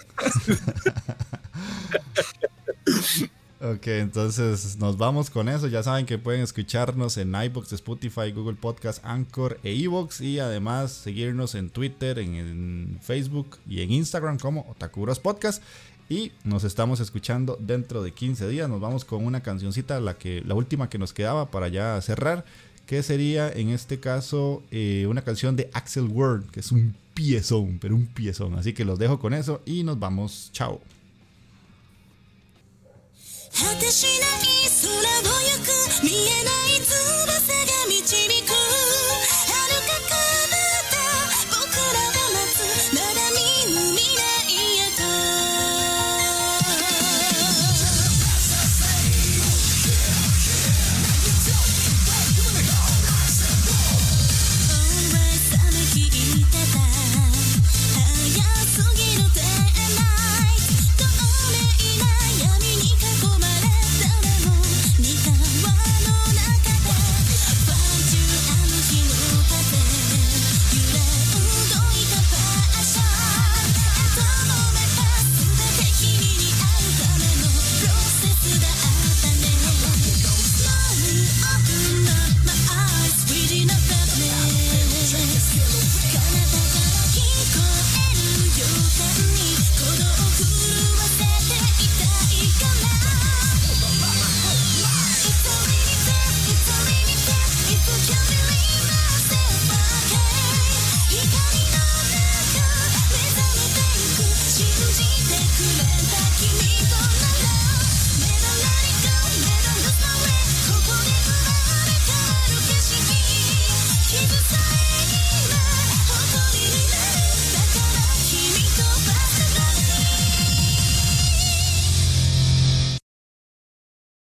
[3.63, 5.67] Ok, entonces nos vamos con eso.
[5.67, 10.23] Ya saben que pueden escucharnos en iBox, Spotify, Google Podcast, Anchor e iBox.
[10.23, 15.63] Y además seguirnos en Twitter, en, Facebook y en Instagram como Otakuros Podcast.
[16.09, 18.67] Y nos estamos escuchando dentro de 15 días.
[18.67, 22.47] Nos vamos con una cancioncita, la, que, la última que nos quedaba para ya cerrar.
[22.87, 27.79] Que sería en este caso eh, una canción de Axel Word, que es un piezón,
[27.79, 28.55] pero un piezón.
[28.55, 30.49] Así que los dejo con eso y nos vamos.
[30.55, 30.81] Chao.
[33.53, 38.40] 果てしない空を行く見えない翼が導